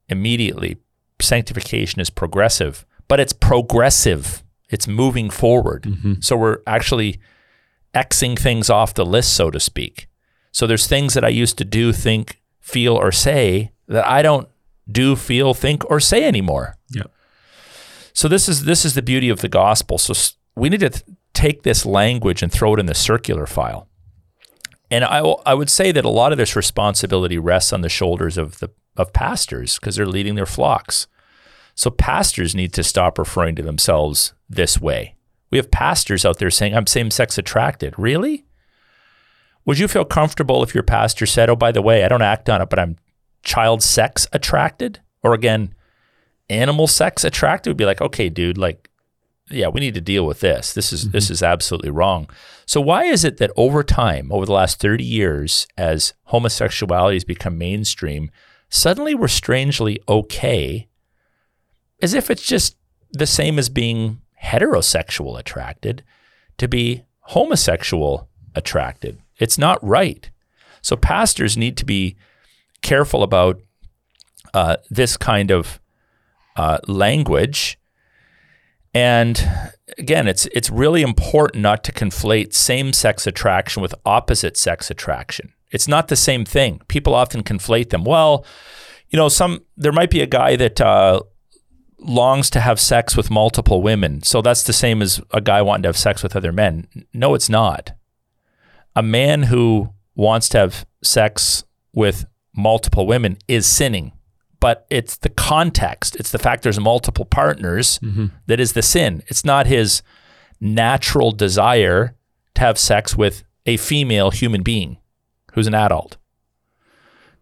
immediately. 0.08 0.76
Sanctification 1.20 2.00
is 2.00 2.10
progressive, 2.10 2.84
but 3.08 3.20
it's 3.20 3.32
progressive, 3.32 4.42
it's 4.68 4.86
moving 4.86 5.30
forward. 5.30 5.84
Mm-hmm. 5.84 6.14
So 6.20 6.36
we're 6.36 6.58
actually 6.66 7.20
Xing 7.94 8.38
things 8.38 8.68
off 8.68 8.94
the 8.94 9.06
list, 9.06 9.34
so 9.34 9.50
to 9.50 9.58
speak. 9.58 10.08
So 10.52 10.66
there's 10.66 10.86
things 10.86 11.14
that 11.14 11.24
I 11.24 11.28
used 11.28 11.56
to 11.58 11.64
do, 11.64 11.92
think, 11.92 12.40
feel, 12.60 12.94
or 12.94 13.10
say 13.10 13.72
that 13.86 14.06
I 14.06 14.22
don't 14.22 14.48
do, 14.90 15.16
feel, 15.16 15.54
think, 15.54 15.88
or 15.90 15.98
say 15.98 16.24
anymore. 16.24 16.76
Yeah. 16.90 17.04
So 18.12 18.28
this 18.28 18.48
is 18.48 18.64
this 18.64 18.84
is 18.84 18.94
the 18.94 19.02
beauty 19.02 19.28
of 19.28 19.40
the 19.40 19.48
gospel. 19.48 19.96
So 19.96 20.12
we 20.54 20.68
need 20.68 20.80
to 20.80 20.90
th- 20.90 21.04
take 21.32 21.62
this 21.62 21.86
language 21.86 22.42
and 22.42 22.52
throw 22.52 22.74
it 22.74 22.80
in 22.80 22.86
the 22.86 22.94
circular 22.94 23.46
file. 23.46 23.88
And 24.90 25.04
I 25.04 25.18
I 25.18 25.54
would 25.54 25.70
say 25.70 25.92
that 25.92 26.04
a 26.04 26.10
lot 26.10 26.32
of 26.32 26.38
this 26.38 26.56
responsibility 26.56 27.38
rests 27.38 27.72
on 27.72 27.82
the 27.82 27.88
shoulders 27.88 28.38
of 28.38 28.58
the 28.58 28.70
of 28.96 29.12
pastors 29.12 29.78
because 29.78 29.96
they're 29.96 30.06
leading 30.06 30.34
their 30.34 30.46
flocks. 30.46 31.06
So 31.74 31.90
pastors 31.90 32.54
need 32.54 32.72
to 32.72 32.82
stop 32.82 33.18
referring 33.18 33.54
to 33.56 33.62
themselves 33.62 34.32
this 34.48 34.80
way. 34.80 35.14
We 35.50 35.58
have 35.58 35.70
pastors 35.70 36.24
out 36.24 36.38
there 36.38 36.50
saying, 36.50 36.74
I'm 36.74 36.86
same 36.86 37.10
sex 37.10 37.38
attracted. 37.38 37.94
Really? 37.96 38.44
Would 39.64 39.78
you 39.78 39.86
feel 39.86 40.04
comfortable 40.04 40.62
if 40.62 40.74
your 40.74 40.82
pastor 40.82 41.26
said, 41.26 41.48
Oh, 41.48 41.56
by 41.56 41.72
the 41.72 41.82
way, 41.82 42.04
I 42.04 42.08
don't 42.08 42.22
act 42.22 42.50
on 42.50 42.60
it, 42.60 42.68
but 42.68 42.78
I'm 42.78 42.96
child 43.42 43.82
sex 43.82 44.26
attracted? 44.32 45.00
Or 45.22 45.34
again, 45.34 45.74
animal 46.50 46.86
sex 46.86 47.24
attracted? 47.24 47.70
Would 47.70 47.76
be 47.76 47.84
like, 47.84 48.00
okay, 48.00 48.28
dude, 48.28 48.58
like, 48.58 48.87
yeah, 49.50 49.68
we 49.68 49.80
need 49.80 49.94
to 49.94 50.00
deal 50.00 50.26
with 50.26 50.40
this. 50.40 50.72
This 50.72 50.92
is 50.92 51.02
mm-hmm. 51.02 51.12
this 51.12 51.30
is 51.30 51.42
absolutely 51.42 51.90
wrong. 51.90 52.28
So 52.66 52.80
why 52.80 53.04
is 53.04 53.24
it 53.24 53.38
that 53.38 53.50
over 53.56 53.82
time, 53.82 54.30
over 54.30 54.44
the 54.44 54.52
last 54.52 54.80
30 54.80 55.04
years, 55.04 55.66
as 55.76 56.12
homosexuality 56.24 57.16
has 57.16 57.24
become 57.24 57.56
mainstream, 57.56 58.30
suddenly 58.68 59.14
we're 59.14 59.28
strangely 59.28 60.00
okay, 60.08 60.88
as 62.02 62.14
if 62.14 62.30
it's 62.30 62.46
just 62.46 62.76
the 63.10 63.26
same 63.26 63.58
as 63.58 63.68
being 63.68 64.20
heterosexual 64.42 65.38
attracted 65.38 66.04
to 66.58 66.68
be 66.68 67.04
homosexual 67.20 68.28
attracted. 68.54 69.18
It's 69.38 69.58
not 69.58 69.82
right. 69.82 70.30
So 70.82 70.96
pastors 70.96 71.56
need 71.56 71.76
to 71.78 71.84
be 71.84 72.16
careful 72.82 73.22
about 73.22 73.60
uh, 74.54 74.76
this 74.90 75.16
kind 75.16 75.50
of 75.50 75.80
uh, 76.56 76.78
language. 76.86 77.77
And 78.94 79.48
again, 79.98 80.26
it's 80.26 80.46
it's 80.46 80.70
really 80.70 81.02
important 81.02 81.62
not 81.62 81.84
to 81.84 81.92
conflate 81.92 82.54
same-sex 82.54 83.26
attraction 83.26 83.82
with 83.82 83.94
opposite-sex 84.04 84.90
attraction. 84.90 85.52
It's 85.70 85.86
not 85.86 86.08
the 86.08 86.16
same 86.16 86.44
thing. 86.44 86.80
People 86.88 87.14
often 87.14 87.42
conflate 87.42 87.90
them. 87.90 88.04
Well, 88.04 88.44
you 89.10 89.16
know, 89.16 89.28
some 89.28 89.64
there 89.76 89.92
might 89.92 90.10
be 90.10 90.22
a 90.22 90.26
guy 90.26 90.56
that 90.56 90.80
uh, 90.80 91.20
longs 91.98 92.50
to 92.50 92.60
have 92.60 92.80
sex 92.80 93.16
with 93.16 93.30
multiple 93.30 93.82
women. 93.82 94.22
So 94.22 94.40
that's 94.40 94.62
the 94.62 94.72
same 94.72 95.02
as 95.02 95.20
a 95.32 95.40
guy 95.40 95.62
wanting 95.62 95.82
to 95.82 95.88
have 95.88 95.96
sex 95.96 96.22
with 96.22 96.36
other 96.36 96.52
men. 96.52 96.88
No, 97.12 97.34
it's 97.34 97.48
not. 97.48 97.92
A 98.96 99.02
man 99.02 99.44
who 99.44 99.92
wants 100.14 100.48
to 100.50 100.58
have 100.58 100.86
sex 101.02 101.64
with 101.92 102.24
multiple 102.56 103.06
women 103.06 103.38
is 103.46 103.66
sinning. 103.66 104.12
But 104.60 104.86
it's 104.90 105.16
the 105.16 105.28
context, 105.28 106.16
it's 106.16 106.32
the 106.32 106.38
fact 106.38 106.62
there's 106.62 106.80
multiple 106.80 107.24
partners 107.24 107.98
mm-hmm. 108.00 108.26
that 108.46 108.58
is 108.58 108.72
the 108.72 108.82
sin. 108.82 109.22
It's 109.28 109.44
not 109.44 109.66
his 109.66 110.02
natural 110.60 111.30
desire 111.30 112.16
to 112.54 112.60
have 112.60 112.78
sex 112.78 113.16
with 113.16 113.44
a 113.66 113.76
female 113.76 114.30
human 114.30 114.62
being 114.62 114.98
who's 115.52 115.68
an 115.68 115.74
adult 115.74 116.16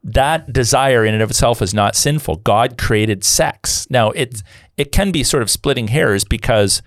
that 0.07 0.53
desire 0.53 1.05
in 1.05 1.15
and 1.15 1.23
of 1.23 1.31
itself 1.31 1.61
is 1.61 1.75
not 1.75 1.97
sinful. 1.97 2.37
God 2.37 2.79
created 2.79 3.25
sex. 3.25 3.89
Now 3.91 4.11
it 4.13 4.43
it 4.77 4.93
can 4.93 5.11
be 5.11 5.25
sort 5.25 5.43
of 5.43 5.51
splitting 5.51 5.89
hairs 5.89 6.25
because 6.25 6.81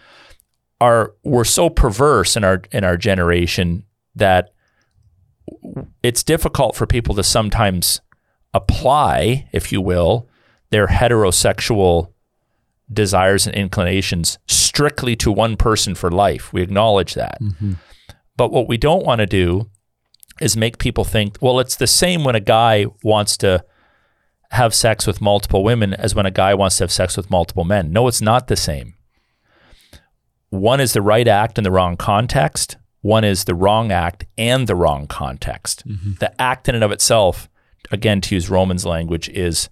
our 0.80 1.14
we're 1.24 1.44
so 1.44 1.70
perverse 1.70 2.38
in 2.38 2.46
our 2.46 2.62
in 2.72 2.86
our 2.86 2.96
generation 2.96 3.84
that 4.16 4.52
it's 6.02 6.24
difficult 6.24 6.78
for 6.78 6.88
people 6.88 7.14
to 7.16 7.24
sometimes 7.24 8.00
apply, 8.54 9.48
if 9.52 9.72
you 9.72 9.82
will, 9.82 10.28
their 10.70 10.88
heterosexual 10.88 12.12
desires 12.92 13.46
and 13.46 13.56
inclinations 13.56 14.40
strictly 14.48 15.16
to 15.16 15.32
one 15.32 15.56
person 15.56 15.96
for 15.96 16.10
life. 16.10 16.52
We 16.54 16.62
acknowledge 16.62 17.14
that. 17.14 17.40
Mm-hmm. 17.42 17.74
But 18.38 18.52
what 18.52 18.68
we 18.68 18.78
don't 18.78 19.06
want 19.06 19.20
to 19.20 19.26
do 19.26 19.70
is 20.42 20.56
make 20.56 20.78
people 20.78 21.04
think, 21.04 21.38
well, 21.42 21.60
it's 21.60 21.76
the 21.76 21.88
same 21.88 22.24
when 22.24 22.36
a 22.36 22.40
guy 22.40 22.86
wants 23.04 23.36
to 23.38 23.64
have 24.52 24.74
sex 24.74 25.06
with 25.06 25.22
multiple 25.22 25.64
women 25.64 25.94
as 25.94 26.16
when 26.16 26.26
a 26.26 26.32
guy 26.32 26.54
wants 26.54 26.78
to 26.78 26.84
have 26.84 26.92
sex 26.92 27.18
with 27.18 27.30
multiple 27.30 27.66
men. 27.66 27.92
No, 27.92 28.08
it's 28.08 28.22
not 28.22 28.48
the 28.48 28.56
same. 28.56 28.96
One 30.50 30.80
is 30.80 30.94
the 30.94 31.02
right 31.02 31.28
act 31.28 31.58
in 31.58 31.64
the 31.64 31.72
wrong 31.72 31.98
context. 31.98 32.78
One 33.02 33.24
is 33.24 33.44
the 33.44 33.54
wrong 33.54 33.92
act 33.92 34.26
and 34.38 34.66
the 34.66 34.76
wrong 34.76 35.06
context. 35.06 35.88
Mm-hmm. 35.88 36.14
The 36.20 36.42
act 36.42 36.68
in 36.68 36.76
and 36.76 36.84
of 36.84 36.92
itself, 36.92 37.49
again, 37.92 38.22
to 38.22 38.36
use 38.36 38.50
Romans 38.50 38.86
language, 38.86 39.30
is 39.30 39.70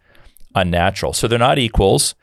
unnatural. 0.56 1.14
So 1.14 1.28
they're 1.28 1.40
not 1.40 1.60
equals. 1.60 2.16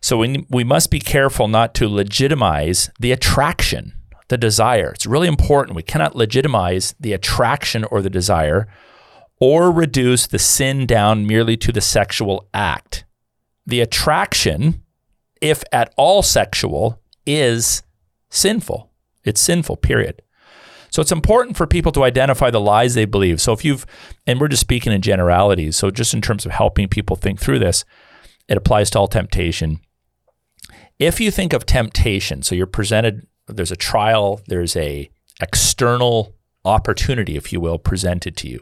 So 0.00 0.18
we, 0.18 0.46
we 0.50 0.64
must 0.64 0.90
be 0.90 1.00
careful 1.00 1.48
not 1.48 1.74
to 1.74 1.88
legitimize 1.88 2.90
the 2.98 3.12
attraction 3.12 3.94
the 4.32 4.38
desire. 4.38 4.92
It's 4.92 5.04
really 5.04 5.28
important. 5.28 5.76
We 5.76 5.82
cannot 5.82 6.16
legitimize 6.16 6.94
the 6.98 7.12
attraction 7.12 7.84
or 7.84 8.00
the 8.00 8.08
desire 8.08 8.66
or 9.38 9.70
reduce 9.70 10.26
the 10.26 10.38
sin 10.38 10.86
down 10.86 11.26
merely 11.26 11.54
to 11.58 11.70
the 11.70 11.82
sexual 11.82 12.48
act. 12.54 13.04
The 13.66 13.80
attraction, 13.80 14.82
if 15.42 15.62
at 15.70 15.92
all 15.98 16.22
sexual, 16.22 16.98
is 17.26 17.82
sinful. 18.30 18.90
It's 19.22 19.42
sinful, 19.42 19.76
period. 19.76 20.22
So 20.92 21.00
it's 21.00 21.10
important 21.10 21.56
for 21.56 21.66
people 21.66 21.90
to 21.92 22.04
identify 22.04 22.50
the 22.50 22.60
lies 22.60 22.94
they 22.94 23.06
believe. 23.06 23.40
So 23.40 23.52
if 23.52 23.64
you've, 23.64 23.86
and 24.26 24.38
we're 24.38 24.48
just 24.48 24.60
speaking 24.60 24.92
in 24.92 25.00
generalities, 25.00 25.76
so 25.76 25.90
just 25.90 26.12
in 26.12 26.20
terms 26.20 26.44
of 26.44 26.52
helping 26.52 26.86
people 26.86 27.16
think 27.16 27.40
through 27.40 27.60
this, 27.60 27.84
it 28.46 28.58
applies 28.58 28.90
to 28.90 28.98
all 28.98 29.08
temptation. 29.08 29.80
If 30.98 31.18
you 31.18 31.30
think 31.30 31.54
of 31.54 31.64
temptation, 31.64 32.42
so 32.42 32.54
you're 32.54 32.66
presented 32.66 33.26
there's 33.48 33.72
a 33.72 33.76
trial, 33.76 34.40
there's 34.46 34.76
a 34.76 35.10
external 35.40 36.36
opportunity, 36.64 37.36
if 37.36 37.52
you 37.52 37.60
will, 37.60 37.78
presented 37.78 38.36
to 38.36 38.48
you. 38.48 38.60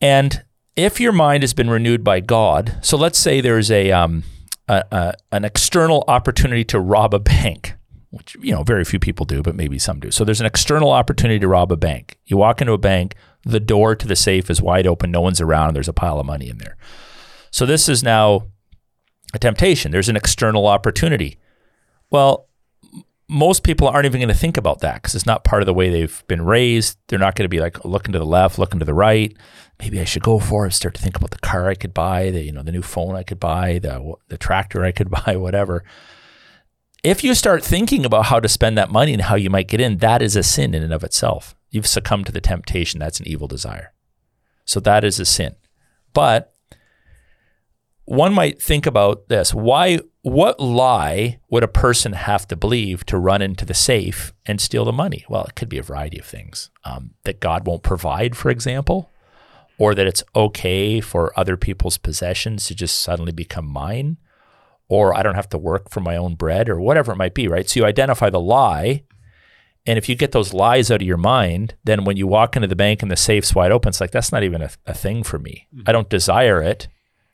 And 0.00 0.44
if 0.76 1.00
your 1.00 1.12
mind 1.12 1.42
has 1.42 1.54
been 1.54 1.70
renewed 1.70 2.04
by 2.04 2.20
God, 2.20 2.78
so 2.82 2.96
let's 2.96 3.18
say 3.18 3.40
there's 3.40 3.70
a, 3.70 3.90
um, 3.92 4.24
a, 4.68 4.84
a, 4.92 5.14
an 5.32 5.44
external 5.44 6.04
opportunity 6.06 6.64
to 6.64 6.78
rob 6.78 7.14
a 7.14 7.18
bank, 7.18 7.74
which 8.14 8.36
you 8.40 8.52
know 8.52 8.62
very 8.62 8.84
few 8.84 8.98
people 8.98 9.26
do, 9.26 9.42
but 9.42 9.54
maybe 9.54 9.78
some 9.78 10.00
do. 10.00 10.10
So 10.10 10.24
there's 10.24 10.40
an 10.40 10.46
external 10.46 10.90
opportunity 10.90 11.38
to 11.40 11.48
rob 11.48 11.72
a 11.72 11.76
bank. 11.76 12.18
You 12.26 12.36
walk 12.36 12.60
into 12.60 12.72
a 12.72 12.78
bank, 12.78 13.14
the 13.44 13.60
door 13.60 13.94
to 13.94 14.06
the 14.06 14.16
safe 14.16 14.50
is 14.50 14.62
wide 14.62 14.86
open, 14.86 15.10
no 15.10 15.20
one's 15.20 15.40
around, 15.40 15.68
and 15.68 15.76
there's 15.76 15.88
a 15.88 15.92
pile 15.92 16.18
of 16.18 16.26
money 16.26 16.48
in 16.48 16.58
there. 16.58 16.76
So 17.50 17.66
this 17.66 17.88
is 17.88 18.02
now 18.02 18.46
a 19.32 19.38
temptation. 19.38 19.92
There's 19.92 20.08
an 20.08 20.16
external 20.16 20.66
opportunity. 20.66 21.38
Well, 22.10 22.48
most 23.28 23.62
people 23.62 23.88
aren't 23.88 24.06
even 24.06 24.20
going 24.20 24.28
to 24.28 24.34
think 24.34 24.56
about 24.56 24.80
that 24.80 24.96
because 24.96 25.14
it's 25.14 25.26
not 25.26 25.44
part 25.44 25.62
of 25.62 25.66
the 25.66 25.74
way 25.74 25.88
they've 25.88 26.22
been 26.26 26.44
raised. 26.44 26.98
They're 27.08 27.18
not 27.18 27.34
going 27.34 27.44
to 27.44 27.48
be 27.48 27.60
like 27.60 27.84
looking 27.84 28.12
to 28.12 28.18
the 28.18 28.26
left, 28.26 28.58
looking 28.58 28.78
to 28.78 28.84
the 28.84 28.94
right. 28.94 29.34
Maybe 29.80 30.00
I 30.00 30.04
should 30.04 30.22
go 30.22 30.38
for 30.38 30.66
it. 30.66 30.72
Start 30.72 30.94
to 30.94 31.02
think 31.02 31.16
about 31.16 31.30
the 31.30 31.38
car 31.38 31.68
I 31.68 31.74
could 31.74 31.94
buy, 31.94 32.30
the 32.30 32.42
you 32.42 32.52
know 32.52 32.62
the 32.62 32.72
new 32.72 32.82
phone 32.82 33.16
I 33.16 33.22
could 33.22 33.40
buy, 33.40 33.78
the 33.78 34.14
the 34.28 34.38
tractor 34.38 34.84
I 34.84 34.92
could 34.92 35.10
buy, 35.26 35.36
whatever. 35.36 35.84
If 37.04 37.22
you 37.22 37.34
start 37.34 37.62
thinking 37.62 38.06
about 38.06 38.24
how 38.26 38.40
to 38.40 38.48
spend 38.48 38.78
that 38.78 38.90
money 38.90 39.12
and 39.12 39.20
how 39.20 39.34
you 39.34 39.50
might 39.50 39.68
get 39.68 39.78
in, 39.78 39.98
that 39.98 40.22
is 40.22 40.36
a 40.36 40.42
sin 40.42 40.72
in 40.72 40.82
and 40.82 40.92
of 40.92 41.04
itself. 41.04 41.54
You've 41.70 41.86
succumbed 41.86 42.24
to 42.26 42.32
the 42.32 42.40
temptation. 42.40 42.98
That's 42.98 43.20
an 43.20 43.28
evil 43.28 43.46
desire. 43.46 43.92
So 44.64 44.80
that 44.80 45.04
is 45.04 45.20
a 45.20 45.26
sin. 45.26 45.54
But 46.14 46.54
one 48.06 48.32
might 48.32 48.60
think 48.60 48.86
about 48.86 49.28
this. 49.28 49.52
Why 49.52 49.98
what 50.22 50.58
lie 50.58 51.40
would 51.50 51.62
a 51.62 51.68
person 51.68 52.14
have 52.14 52.48
to 52.48 52.56
believe 52.56 53.04
to 53.04 53.18
run 53.18 53.42
into 53.42 53.66
the 53.66 53.74
safe 53.74 54.32
and 54.46 54.58
steal 54.58 54.86
the 54.86 54.92
money? 54.92 55.26
Well, 55.28 55.44
it 55.44 55.56
could 55.56 55.68
be 55.68 55.76
a 55.76 55.82
variety 55.82 56.18
of 56.18 56.24
things. 56.24 56.70
Um, 56.84 57.10
that 57.24 57.38
God 57.38 57.66
won't 57.66 57.82
provide, 57.82 58.34
for 58.34 58.50
example, 58.50 59.10
or 59.76 59.94
that 59.94 60.06
it's 60.06 60.24
okay 60.34 61.02
for 61.02 61.38
other 61.38 61.58
people's 61.58 61.98
possessions 61.98 62.64
to 62.66 62.74
just 62.74 63.02
suddenly 63.02 63.32
become 63.32 63.66
mine, 63.66 64.16
or 64.88 65.16
I 65.16 65.22
don't 65.22 65.34
have 65.34 65.48
to 65.50 65.58
work 65.58 65.90
for 65.90 66.00
my 66.00 66.16
own 66.16 66.34
bread, 66.34 66.68
or 66.68 66.80
whatever 66.80 67.12
it 67.12 67.16
might 67.16 67.34
be, 67.34 67.48
right? 67.48 67.68
So 67.68 67.80
you 67.80 67.86
identify 67.86 68.30
the 68.30 68.40
lie. 68.40 69.04
And 69.86 69.98
if 69.98 70.08
you 70.08 70.14
get 70.14 70.32
those 70.32 70.54
lies 70.54 70.90
out 70.90 71.02
of 71.02 71.06
your 71.06 71.18
mind, 71.18 71.74
then 71.84 72.04
when 72.04 72.16
you 72.16 72.26
walk 72.26 72.56
into 72.56 72.68
the 72.68 72.76
bank 72.76 73.02
and 73.02 73.10
the 73.10 73.16
safe's 73.16 73.54
wide 73.54 73.70
open, 73.70 73.90
it's 73.90 74.00
like, 74.00 74.12
that's 74.12 74.32
not 74.32 74.42
even 74.42 74.62
a, 74.62 74.70
a 74.86 74.94
thing 74.94 75.22
for 75.22 75.38
me. 75.38 75.68
Mm-hmm. 75.74 75.84
I 75.86 75.92
don't 75.92 76.08
desire 76.08 76.62
it 76.62 76.88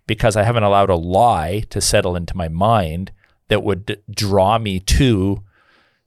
because 0.06 0.36
I 0.36 0.42
haven't 0.42 0.64
allowed 0.64 0.90
a 0.90 0.96
lie 0.96 1.62
to 1.70 1.80
settle 1.80 2.16
into 2.16 2.36
my 2.36 2.48
mind 2.48 3.12
that 3.46 3.62
would 3.62 3.86
d- 3.86 3.96
draw 4.10 4.58
me 4.58 4.80
to 4.80 5.44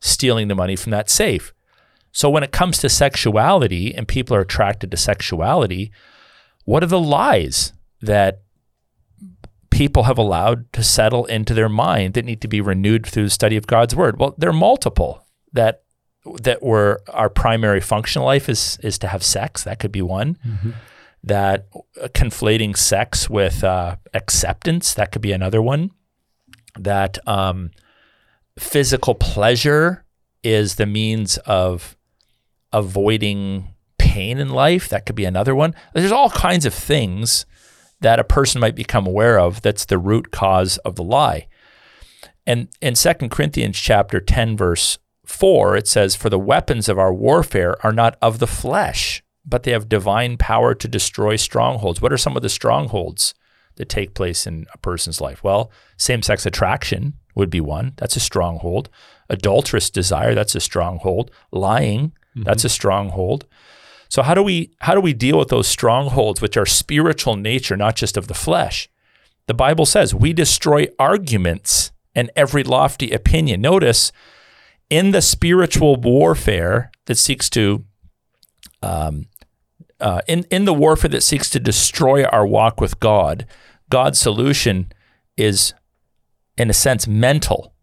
stealing 0.01 0.49
the 0.49 0.55
money 0.55 0.75
from 0.75 0.91
that 0.91 1.09
safe. 1.09 1.53
So 2.11 2.29
when 2.29 2.43
it 2.43 2.51
comes 2.51 2.77
to 2.79 2.89
sexuality 2.89 3.95
and 3.95 4.05
people 4.05 4.35
are 4.35 4.41
attracted 4.41 4.91
to 4.91 4.97
sexuality, 4.97 5.91
what 6.65 6.83
are 6.83 6.87
the 6.87 6.99
lies 6.99 7.71
that 8.01 8.41
people 9.73 10.03
have 10.03 10.17
allowed 10.17 10.71
to 10.73 10.83
settle 10.83 11.25
into 11.25 11.53
their 11.53 11.69
mind 11.69 12.13
that 12.13 12.25
need 12.25 12.41
to 12.41 12.47
be 12.47 12.61
renewed 12.61 13.05
through 13.05 13.25
the 13.25 13.29
study 13.29 13.57
of 13.57 13.67
God's 13.67 13.95
word? 13.95 14.19
Well, 14.19 14.35
there 14.37 14.49
are 14.49 14.53
multiple 14.53 15.25
that 15.51 15.83
that 16.41 16.63
were 16.63 17.01
our 17.09 17.29
primary 17.29 17.81
functional 17.81 18.25
life 18.25 18.47
is 18.47 18.77
is 18.81 18.97
to 18.99 19.07
have 19.07 19.23
sex. 19.23 19.63
That 19.63 19.79
could 19.79 19.91
be 19.91 20.01
one. 20.01 20.37
Mm-hmm 20.45 20.71
that 21.23 21.69
conflating 22.09 22.75
sex 22.75 23.29
with 23.29 23.63
uh, 23.63 23.95
acceptance, 24.13 24.93
that 24.93 25.11
could 25.11 25.21
be 25.21 25.31
another 25.31 25.61
one. 25.61 25.91
That 26.77 27.17
um, 27.27 27.71
physical 28.59 29.15
pleasure 29.15 30.03
is 30.43 30.75
the 30.75 30.85
means 30.85 31.37
of 31.39 31.95
avoiding 32.73 33.69
pain 33.97 34.37
in 34.37 34.49
life, 34.49 34.89
that 34.89 35.05
could 35.05 35.15
be 35.15 35.25
another 35.25 35.55
one. 35.55 35.73
There's 35.93 36.11
all 36.11 36.29
kinds 36.29 36.65
of 36.65 36.73
things 36.73 37.45
that 38.03 38.19
a 38.19 38.23
person 38.23 38.61
might 38.61 38.75
become 38.75 39.07
aware 39.07 39.39
of 39.39 39.61
that's 39.61 39.85
the 39.85 39.97
root 39.97 40.31
cause 40.31 40.77
of 40.79 40.95
the 40.95 41.03
lie. 41.03 41.47
And 42.45 42.67
in 42.81 42.93
2 42.93 43.13
Corinthians 43.29 43.79
chapter 43.79 44.19
10 44.19 44.55
verse 44.55 44.99
4 45.25 45.77
it 45.77 45.87
says 45.87 46.15
for 46.15 46.29
the 46.29 46.39
weapons 46.39 46.87
of 46.87 46.99
our 46.99 47.13
warfare 47.13 47.83
are 47.83 47.93
not 47.93 48.17
of 48.21 48.39
the 48.39 48.47
flesh 48.47 49.23
but 49.45 49.63
they 49.63 49.71
have 49.71 49.89
divine 49.89 50.37
power 50.37 50.73
to 50.73 50.87
destroy 50.87 51.35
strongholds. 51.35 52.01
What 52.01 52.13
are 52.13 52.17
some 52.17 52.35
of 52.35 52.43
the 52.43 52.49
strongholds 52.49 53.33
that 53.75 53.89
take 53.89 54.13
place 54.13 54.47
in 54.47 54.67
a 54.73 54.77
person's 54.77 55.19
life? 55.19 55.43
Well, 55.43 55.71
same-sex 55.97 56.45
attraction 56.45 57.15
would 57.35 57.49
be 57.49 57.59
one. 57.59 57.93
That's 57.97 58.15
a 58.15 58.21
stronghold. 58.21 58.89
Adulterous 59.29 59.89
desire, 59.89 60.33
that's 60.33 60.55
a 60.55 60.61
stronghold. 60.61 61.31
Lying, 61.51 62.09
mm-hmm. 62.09 62.43
that's 62.43 62.63
a 62.63 62.69
stronghold. 62.69 63.45
So 64.13 64.21
how 64.21 64.35
do 64.35 64.43
we 64.43 64.69
how 64.81 64.93
do 64.93 65.01
we 65.01 65.13
deal 65.13 65.39
with 65.39 65.47
those 65.47 65.67
strongholds 65.67 66.39
which 66.39 66.55
are 66.55 66.67
spiritual 66.67 67.35
nature, 67.35 67.75
not 67.75 67.95
just 67.95 68.15
of 68.15 68.27
the 68.27 68.35
flesh? 68.35 68.87
The 69.47 69.55
Bible 69.55 69.87
says 69.87 70.13
we 70.13 70.33
destroy 70.33 70.85
arguments 70.99 71.91
and 72.13 72.29
every 72.35 72.61
lofty 72.61 73.09
opinion. 73.09 73.61
Notice 73.61 74.11
in 74.87 75.13
the 75.13 75.21
spiritual 75.23 75.95
warfare 75.95 76.91
that 77.05 77.17
seeks 77.17 77.49
to 77.49 77.85
um, 78.83 79.29
uh, 79.99 80.21
in 80.27 80.43
in 80.51 80.65
the 80.65 80.75
warfare 80.75 81.09
that 81.09 81.23
seeks 81.23 81.49
to 81.49 81.59
destroy 81.59 82.23
our 82.25 82.45
walk 82.45 82.79
with 82.79 82.99
God, 82.99 83.47
God's 83.89 84.19
solution 84.19 84.91
is, 85.37 85.73
in 86.55 86.69
a 86.69 86.73
sense, 86.73 87.07
mental. 87.07 87.73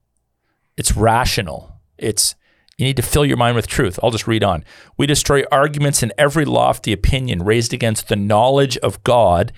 It's 0.76 0.96
rational. 0.96 1.80
It's 1.98 2.36
you 2.80 2.86
need 2.86 2.96
to 2.96 3.02
fill 3.02 3.26
your 3.26 3.36
mind 3.36 3.56
with 3.56 3.66
truth. 3.66 3.98
I'll 4.02 4.10
just 4.10 4.26
read 4.26 4.42
on. 4.42 4.64
We 4.96 5.06
destroy 5.06 5.44
arguments 5.52 6.02
and 6.02 6.14
every 6.16 6.46
lofty 6.46 6.92
opinion 6.92 7.42
raised 7.42 7.74
against 7.74 8.08
the 8.08 8.16
knowledge 8.16 8.78
of 8.78 9.04
God, 9.04 9.52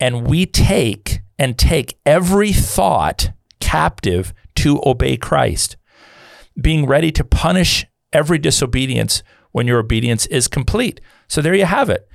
and 0.00 0.26
we 0.26 0.46
take 0.46 1.20
and 1.38 1.56
take 1.56 1.98
every 2.04 2.52
thought 2.52 3.30
captive 3.60 4.34
to 4.56 4.82
obey 4.84 5.16
Christ, 5.16 5.76
being 6.60 6.86
ready 6.86 7.12
to 7.12 7.22
punish 7.22 7.86
every 8.12 8.38
disobedience 8.38 9.22
when 9.52 9.68
your 9.68 9.78
obedience 9.78 10.26
is 10.26 10.48
complete. 10.48 11.00
So 11.28 11.40
there 11.40 11.54
you 11.54 11.66
have 11.66 11.88
it. 11.88 12.08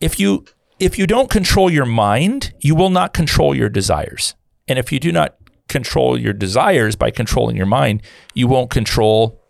If 0.00 0.20
you 0.20 0.44
if 0.78 0.98
you 0.98 1.06
don't 1.06 1.30
control 1.30 1.68
your 1.68 1.86
mind, 1.86 2.52
you 2.60 2.74
will 2.74 2.90
not 2.90 3.12
control 3.12 3.56
your 3.56 3.70
desires. 3.70 4.34
And 4.68 4.78
if 4.78 4.92
you 4.92 5.00
do 5.00 5.10
not 5.10 5.36
control 5.68 6.18
your 6.18 6.34
desires 6.34 6.94
by 6.94 7.10
controlling 7.10 7.56
your 7.56 7.66
mind, 7.66 8.02
you 8.34 8.46
won't 8.46 8.70
control 8.70 9.42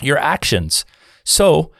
your 0.00 0.18
actions. 0.18 0.84
So, 1.24 1.72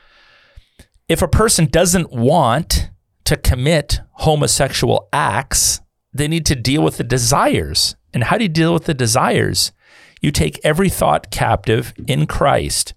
if 1.09 1.23
a 1.23 1.29
person 1.29 1.67
doesn't 1.67 2.13
want 2.13 2.91
to 3.25 3.37
commit 3.37 4.01
homosexual 4.13 5.09
acts, 5.13 5.81
they 6.13 6.29
need 6.29 6.47
to 6.47 6.55
deal 6.55 6.83
with 6.83 6.97
the 6.97 7.05
desires. 7.05 7.97
And 8.13 8.25
how 8.25 8.37
do 8.37 8.45
you 8.45 8.49
deal 8.49 8.73
with 8.73 8.85
the 8.85 8.95
desires? 8.95 9.73
You 10.21 10.31
take 10.31 10.61
every 10.65 10.89
thought 10.89 11.31
captive 11.31 11.95
in 12.07 12.27
Christ. 12.27 12.95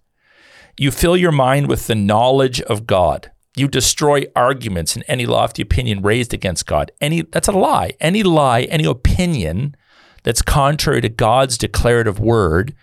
You 0.78 0.92
fill 0.92 1.16
your 1.16 1.32
mind 1.32 1.68
with 1.68 1.88
the 1.88 1.96
knowledge 1.96 2.62
of 2.62 2.88
God. 2.88 3.32
You 3.56 3.68
destroy 3.68 4.26
arguments 4.36 4.96
and 4.96 5.04
any 5.08 5.26
lofty 5.26 5.62
opinion 5.62 6.02
raised 6.02 6.34
against 6.34 6.66
God. 6.66 6.92
Any 7.02 7.22
that's 7.22 7.50
a 7.50 7.52
lie. 7.52 7.92
Any 8.00 8.24
lie, 8.24 8.62
any 8.64 8.86
opinion 8.86 9.76
that's 10.24 10.42
contrary 10.42 11.02
to 11.02 11.10
God's 11.10 11.58
declarative 11.58 12.20
word 12.20 12.74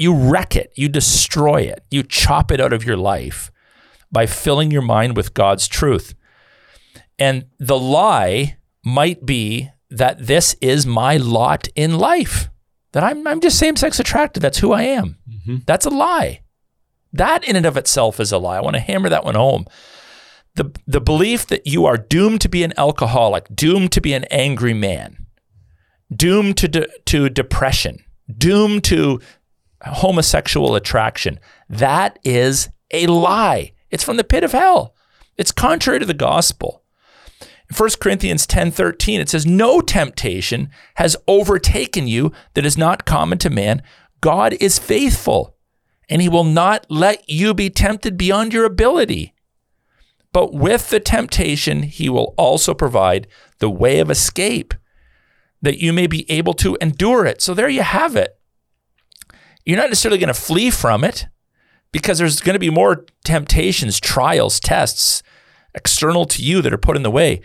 you 0.00 0.14
wreck 0.14 0.56
it, 0.56 0.72
you 0.76 0.88
destroy 0.88 1.60
it, 1.60 1.84
you 1.90 2.02
chop 2.02 2.50
it 2.50 2.58
out 2.58 2.72
of 2.72 2.84
your 2.84 2.96
life 2.96 3.52
by 4.10 4.24
filling 4.24 4.70
your 4.70 4.82
mind 4.82 5.14
with 5.14 5.34
God's 5.34 5.68
truth. 5.68 6.14
And 7.18 7.44
the 7.58 7.78
lie 7.78 8.56
might 8.82 9.26
be 9.26 9.70
that 9.90 10.26
this 10.26 10.56
is 10.62 10.86
my 10.86 11.18
lot 11.18 11.68
in 11.74 11.98
life, 11.98 12.48
that 12.92 13.04
I'm, 13.04 13.26
I'm 13.26 13.40
just 13.40 13.58
same 13.58 13.76
sex 13.76 14.00
attracted. 14.00 14.40
That's 14.40 14.58
who 14.58 14.72
I 14.72 14.84
am. 14.84 15.18
Mm-hmm. 15.28 15.56
That's 15.66 15.84
a 15.84 15.90
lie. 15.90 16.40
That 17.12 17.44
in 17.44 17.54
and 17.54 17.66
of 17.66 17.76
itself 17.76 18.20
is 18.20 18.32
a 18.32 18.38
lie. 18.38 18.56
I 18.56 18.62
want 18.62 18.76
to 18.76 18.80
hammer 18.80 19.10
that 19.10 19.24
one 19.26 19.34
home. 19.34 19.66
The, 20.54 20.72
the 20.86 21.00
belief 21.00 21.46
that 21.48 21.66
you 21.66 21.84
are 21.84 21.98
doomed 21.98 22.40
to 22.40 22.48
be 22.48 22.64
an 22.64 22.72
alcoholic, 22.78 23.54
doomed 23.54 23.92
to 23.92 24.00
be 24.00 24.14
an 24.14 24.24
angry 24.30 24.74
man, 24.74 25.26
doomed 26.10 26.56
to, 26.56 26.68
de- 26.68 26.88
to 27.04 27.28
depression, 27.28 28.02
doomed 28.34 28.84
to 28.84 29.20
homosexual 29.82 30.74
attraction. 30.74 31.38
That 31.68 32.18
is 32.24 32.68
a 32.90 33.06
lie. 33.06 33.72
It's 33.90 34.04
from 34.04 34.16
the 34.16 34.24
pit 34.24 34.44
of 34.44 34.52
hell. 34.52 34.94
It's 35.36 35.52
contrary 35.52 36.00
to 36.00 36.06
the 36.06 36.14
gospel. 36.14 36.82
In 37.40 37.76
1 37.76 37.90
Corinthians 38.00 38.46
10:13 38.46 39.20
it 39.20 39.28
says 39.28 39.46
no 39.46 39.80
temptation 39.80 40.70
has 40.96 41.16
overtaken 41.28 42.06
you 42.06 42.32
that 42.54 42.66
is 42.66 42.76
not 42.76 43.04
common 43.04 43.38
to 43.38 43.50
man. 43.50 43.82
God 44.20 44.54
is 44.60 44.78
faithful, 44.78 45.56
and 46.08 46.20
he 46.20 46.28
will 46.28 46.44
not 46.44 46.84
let 46.90 47.28
you 47.28 47.54
be 47.54 47.70
tempted 47.70 48.16
beyond 48.16 48.52
your 48.52 48.64
ability. 48.64 49.34
But 50.32 50.52
with 50.52 50.90
the 50.90 51.00
temptation, 51.00 51.84
he 51.84 52.08
will 52.08 52.34
also 52.36 52.74
provide 52.74 53.26
the 53.58 53.70
way 53.70 53.98
of 53.98 54.10
escape 54.10 54.74
that 55.62 55.78
you 55.78 55.92
may 55.92 56.06
be 56.06 56.30
able 56.30 56.54
to 56.54 56.76
endure 56.80 57.26
it. 57.26 57.42
So 57.42 57.54
there 57.54 57.68
you 57.68 57.82
have 57.82 58.16
it. 58.16 58.39
You're 59.70 59.78
not 59.78 59.88
necessarily 59.88 60.18
going 60.18 60.34
to 60.34 60.34
flee 60.34 60.68
from 60.68 61.04
it 61.04 61.28
because 61.92 62.18
there's 62.18 62.40
going 62.40 62.54
to 62.54 62.58
be 62.58 62.70
more 62.70 63.06
temptations, 63.24 64.00
trials, 64.00 64.58
tests 64.58 65.22
external 65.76 66.24
to 66.24 66.42
you 66.42 66.60
that 66.60 66.72
are 66.72 66.78
put 66.78 66.96
in 66.96 67.04
the 67.04 67.10
way. 67.10 67.40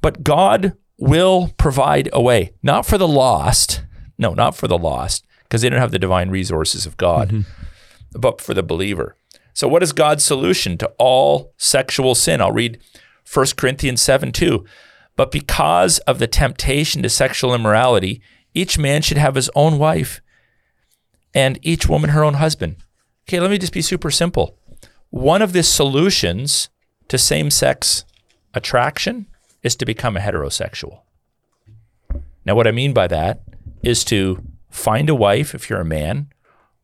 But 0.00 0.22
God 0.22 0.74
will 0.96 1.52
provide 1.58 2.08
a 2.14 2.22
way, 2.22 2.54
not 2.62 2.86
for 2.86 2.96
the 2.96 3.06
lost. 3.06 3.84
No, 4.16 4.32
not 4.32 4.56
for 4.56 4.66
the 4.66 4.78
lost, 4.78 5.26
because 5.42 5.60
they 5.60 5.68
don't 5.68 5.78
have 5.78 5.90
the 5.90 5.98
divine 5.98 6.30
resources 6.30 6.86
of 6.86 6.96
God, 6.96 7.28
mm-hmm. 7.28 8.18
but 8.18 8.40
for 8.40 8.54
the 8.54 8.62
believer. 8.62 9.14
So, 9.52 9.68
what 9.68 9.82
is 9.82 9.92
God's 9.92 10.24
solution 10.24 10.78
to 10.78 10.90
all 10.98 11.52
sexual 11.58 12.14
sin? 12.14 12.40
I'll 12.40 12.52
read 12.52 12.80
1 13.30 13.46
Corinthians 13.54 14.00
7 14.00 14.32
2. 14.32 14.64
But 15.14 15.30
because 15.30 15.98
of 16.00 16.20
the 16.20 16.26
temptation 16.26 17.02
to 17.02 17.10
sexual 17.10 17.54
immorality, 17.54 18.22
each 18.54 18.78
man 18.78 19.02
should 19.02 19.18
have 19.18 19.34
his 19.34 19.50
own 19.54 19.76
wife 19.78 20.22
and 21.36 21.58
each 21.60 21.86
woman 21.86 22.10
her 22.10 22.24
own 22.24 22.34
husband. 22.34 22.76
Okay, 23.28 23.38
let 23.38 23.50
me 23.50 23.58
just 23.58 23.74
be 23.74 23.82
super 23.82 24.10
simple. 24.10 24.58
One 25.10 25.42
of 25.42 25.52
the 25.52 25.62
solutions 25.62 26.70
to 27.08 27.18
same 27.18 27.50
sex 27.50 28.06
attraction 28.54 29.26
is 29.62 29.76
to 29.76 29.84
become 29.84 30.16
a 30.16 30.20
heterosexual. 30.20 31.02
Now, 32.46 32.54
what 32.54 32.66
I 32.66 32.72
mean 32.72 32.94
by 32.94 33.06
that 33.08 33.42
is 33.82 34.02
to 34.04 34.42
find 34.70 35.10
a 35.10 35.14
wife 35.14 35.54
if 35.54 35.68
you're 35.68 35.80
a 35.80 35.84
man, 35.84 36.32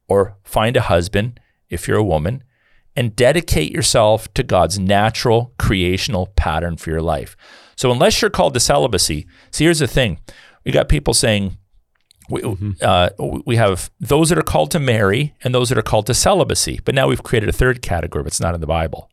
or 0.07 0.37
find 0.45 0.77
a 0.77 0.83
husband 0.83 1.41
if 1.71 1.89
you're 1.89 1.97
a 1.97 2.05
woman, 2.05 2.45
and 2.95 3.17
dedicate 3.17 3.73
yourself 3.73 4.33
to 4.35 4.43
God's 4.43 4.79
natural 4.79 5.55
creational 5.59 6.27
pattern 6.37 6.77
for 6.77 6.91
your 6.91 7.01
life. 7.01 7.37
So, 7.75 7.91
unless 7.91 8.21
you're 8.21 8.31
called 8.31 8.53
to 8.53 8.61
celibacy, 8.61 9.27
see, 9.51 9.65
here's 9.65 9.79
the 9.79 9.87
thing 9.87 10.19
we 10.65 10.73
got 10.73 10.91
people 10.91 11.15
saying, 11.15 11.57
we, 12.33 12.41
mm-hmm. 12.41 12.71
uh, 12.81 13.11
we 13.45 13.57
have 13.57 13.91
those 14.01 14.31
that 14.31 14.39
are 14.39 14.43
called 14.43 14.71
to 14.71 14.81
marry 14.81 15.35
and 15.45 15.55
those 15.55 15.69
that 15.69 15.77
are 15.77 15.83
called 15.83 16.07
to 16.07 16.15
celibacy. 16.15 16.81
But 16.83 16.95
now 16.95 17.07
we've 17.07 17.23
created 17.23 17.51
a 17.51 17.53
third 17.53 17.83
category, 17.83 18.25
but 18.25 18.29
it's 18.29 18.41
not 18.41 18.55
in 18.55 18.63
the 18.63 18.67
Bible. 18.67 19.11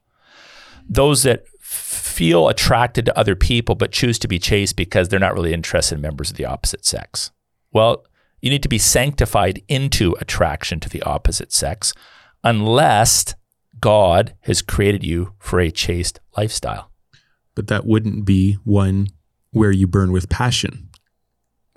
Those 0.88 1.24
that 1.24 1.44
feel 1.60 2.48
attracted 2.48 3.06
to 3.06 3.20
other 3.20 3.36
people 3.36 3.76
but 3.76 3.92
choose 3.92 4.20
to 4.20 4.30
be 4.30 4.40
chaste 4.40 4.78
because 4.78 5.10
they're 5.10 5.20
not 5.20 5.34
really 5.34 5.54
interested 5.54 5.96
in 5.96 6.02
members 6.02 6.32
of 6.32 6.38
the 6.38 6.46
opposite 6.46 6.86
sex. 6.86 7.32
Well, 7.74 8.06
you 8.40 8.50
need 8.50 8.64
to 8.64 8.70
be 8.70 8.78
sanctified 8.78 9.62
into 9.68 10.16
attraction 10.22 10.80
to 10.80 10.90
the 10.90 11.04
opposite 11.04 11.52
sex 11.52 11.94
unless 12.42 13.36
God 13.82 14.34
has 14.44 14.62
created 14.62 15.04
you 15.04 15.34
for 15.40 15.60
a 15.60 15.72
chaste 15.72 16.22
lifestyle. 16.38 16.90
But 17.54 17.68
that 17.68 17.86
wouldn't 17.86 18.24
be 18.24 18.54
one 18.64 19.10
where 19.52 19.72
you 19.72 19.88
burn 19.88 20.14
with 20.14 20.30
passion 20.30 20.89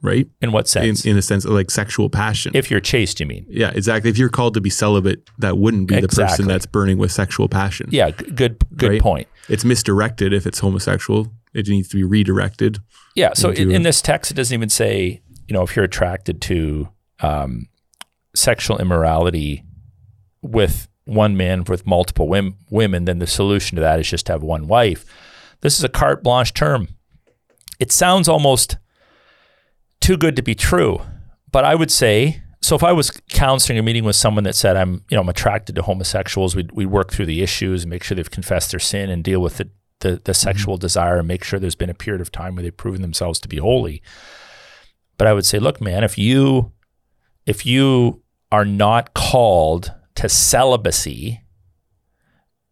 right? 0.02 0.28
In 0.40 0.52
what 0.52 0.68
sense? 0.68 1.04
In, 1.04 1.12
in 1.12 1.16
a 1.18 1.22
sense 1.22 1.44
of 1.44 1.52
like 1.52 1.70
sexual 1.70 2.10
passion. 2.10 2.52
If 2.54 2.70
you're 2.70 2.80
chaste, 2.80 3.20
you 3.20 3.26
mean? 3.26 3.46
Yeah, 3.48 3.70
exactly. 3.74 4.10
If 4.10 4.18
you're 4.18 4.28
called 4.28 4.54
to 4.54 4.60
be 4.60 4.70
celibate, 4.70 5.28
that 5.38 5.56
wouldn't 5.56 5.88
be 5.88 5.96
exactly. 5.96 6.16
the 6.16 6.28
person 6.28 6.48
that's 6.48 6.66
burning 6.66 6.98
with 6.98 7.12
sexual 7.12 7.48
passion. 7.48 7.88
Yeah, 7.90 8.10
good 8.10 8.62
good 8.76 8.90
right? 8.90 9.00
point. 9.00 9.28
It's 9.48 9.64
misdirected 9.64 10.32
if 10.32 10.46
it's 10.46 10.58
homosexual. 10.58 11.32
It 11.54 11.68
needs 11.68 11.88
to 11.88 11.96
be 11.96 12.04
redirected. 12.04 12.78
Yeah. 13.14 13.34
So 13.34 13.50
in, 13.50 13.70
in, 13.70 13.82
this 13.82 14.00
text, 14.02 14.30
it 14.30 14.34
doesn't 14.34 14.54
even 14.54 14.68
say 14.68 15.22
you 15.48 15.54
know 15.54 15.62
if 15.62 15.76
you're 15.76 15.84
attracted 15.84 16.42
to 16.42 16.88
um, 17.20 17.68
sexual 18.34 18.78
immorality 18.78 19.64
with 20.42 20.88
one 21.04 21.36
man 21.36 21.64
with 21.64 21.86
multiple 21.86 22.28
women, 22.28 23.04
then 23.04 23.18
the 23.18 23.26
solution 23.26 23.76
to 23.76 23.82
that 23.82 24.00
is 24.00 24.08
just 24.08 24.26
to 24.26 24.32
have 24.32 24.42
one 24.42 24.66
wife. 24.66 25.04
This 25.60 25.78
is 25.78 25.84
a 25.84 25.88
carte 25.88 26.22
blanche 26.22 26.54
term. 26.54 26.88
It 27.78 27.90
sounds 27.90 28.28
almost 28.28 28.76
too 30.02 30.16
good 30.16 30.36
to 30.36 30.42
be 30.42 30.54
true. 30.54 31.00
But 31.50 31.64
I 31.64 31.74
would 31.74 31.90
say, 31.90 32.42
so 32.60 32.76
if 32.76 32.82
I 32.82 32.92
was 32.92 33.10
counseling 33.30 33.78
or 33.78 33.82
meeting 33.82 34.04
with 34.04 34.16
someone 34.16 34.44
that 34.44 34.54
said 34.54 34.76
I'm, 34.76 35.04
you 35.10 35.16
know, 35.16 35.20
I'm 35.20 35.28
attracted 35.28 35.74
to 35.76 35.82
homosexuals, 35.82 36.54
we'd, 36.54 36.72
we'd 36.72 36.86
work 36.86 37.12
through 37.12 37.26
the 37.26 37.42
issues 37.42 37.82
and 37.82 37.90
make 37.90 38.02
sure 38.02 38.14
they've 38.14 38.30
confessed 38.30 38.70
their 38.70 38.80
sin 38.80 39.10
and 39.10 39.24
deal 39.24 39.40
with 39.40 39.56
the 39.58 39.70
the 40.00 40.10
the 40.10 40.16
mm-hmm. 40.16 40.32
sexual 40.32 40.76
desire 40.76 41.18
and 41.18 41.28
make 41.28 41.44
sure 41.44 41.58
there's 41.58 41.74
been 41.74 41.90
a 41.90 41.94
period 41.94 42.20
of 42.20 42.30
time 42.30 42.54
where 42.54 42.62
they've 42.62 42.76
proven 42.76 43.02
themselves 43.02 43.40
to 43.40 43.48
be 43.48 43.56
holy. 43.56 44.02
But 45.16 45.26
I 45.26 45.32
would 45.32 45.46
say, 45.46 45.58
look, 45.58 45.80
man, 45.80 46.04
if 46.04 46.18
you 46.18 46.72
if 47.46 47.64
you 47.64 48.22
are 48.50 48.64
not 48.64 49.14
called 49.14 49.92
to 50.16 50.28
celibacy 50.28 51.40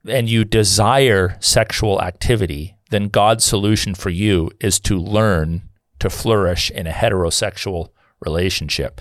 and 0.07 0.29
you 0.29 0.45
desire 0.45 1.37
sexual 1.41 2.03
activity, 2.03 2.77
then 2.91 3.09
God's 3.09 3.45
solution 3.45 3.95
for 3.95 4.11
you 4.11 4.51
is 4.61 4.79
to 4.81 4.99
learn 4.99 5.63
to 6.01 6.11
flourish 6.11 6.71
in 6.71 6.87
a 6.87 6.93
heterosexual 6.93 7.91
relationship. 8.21 9.01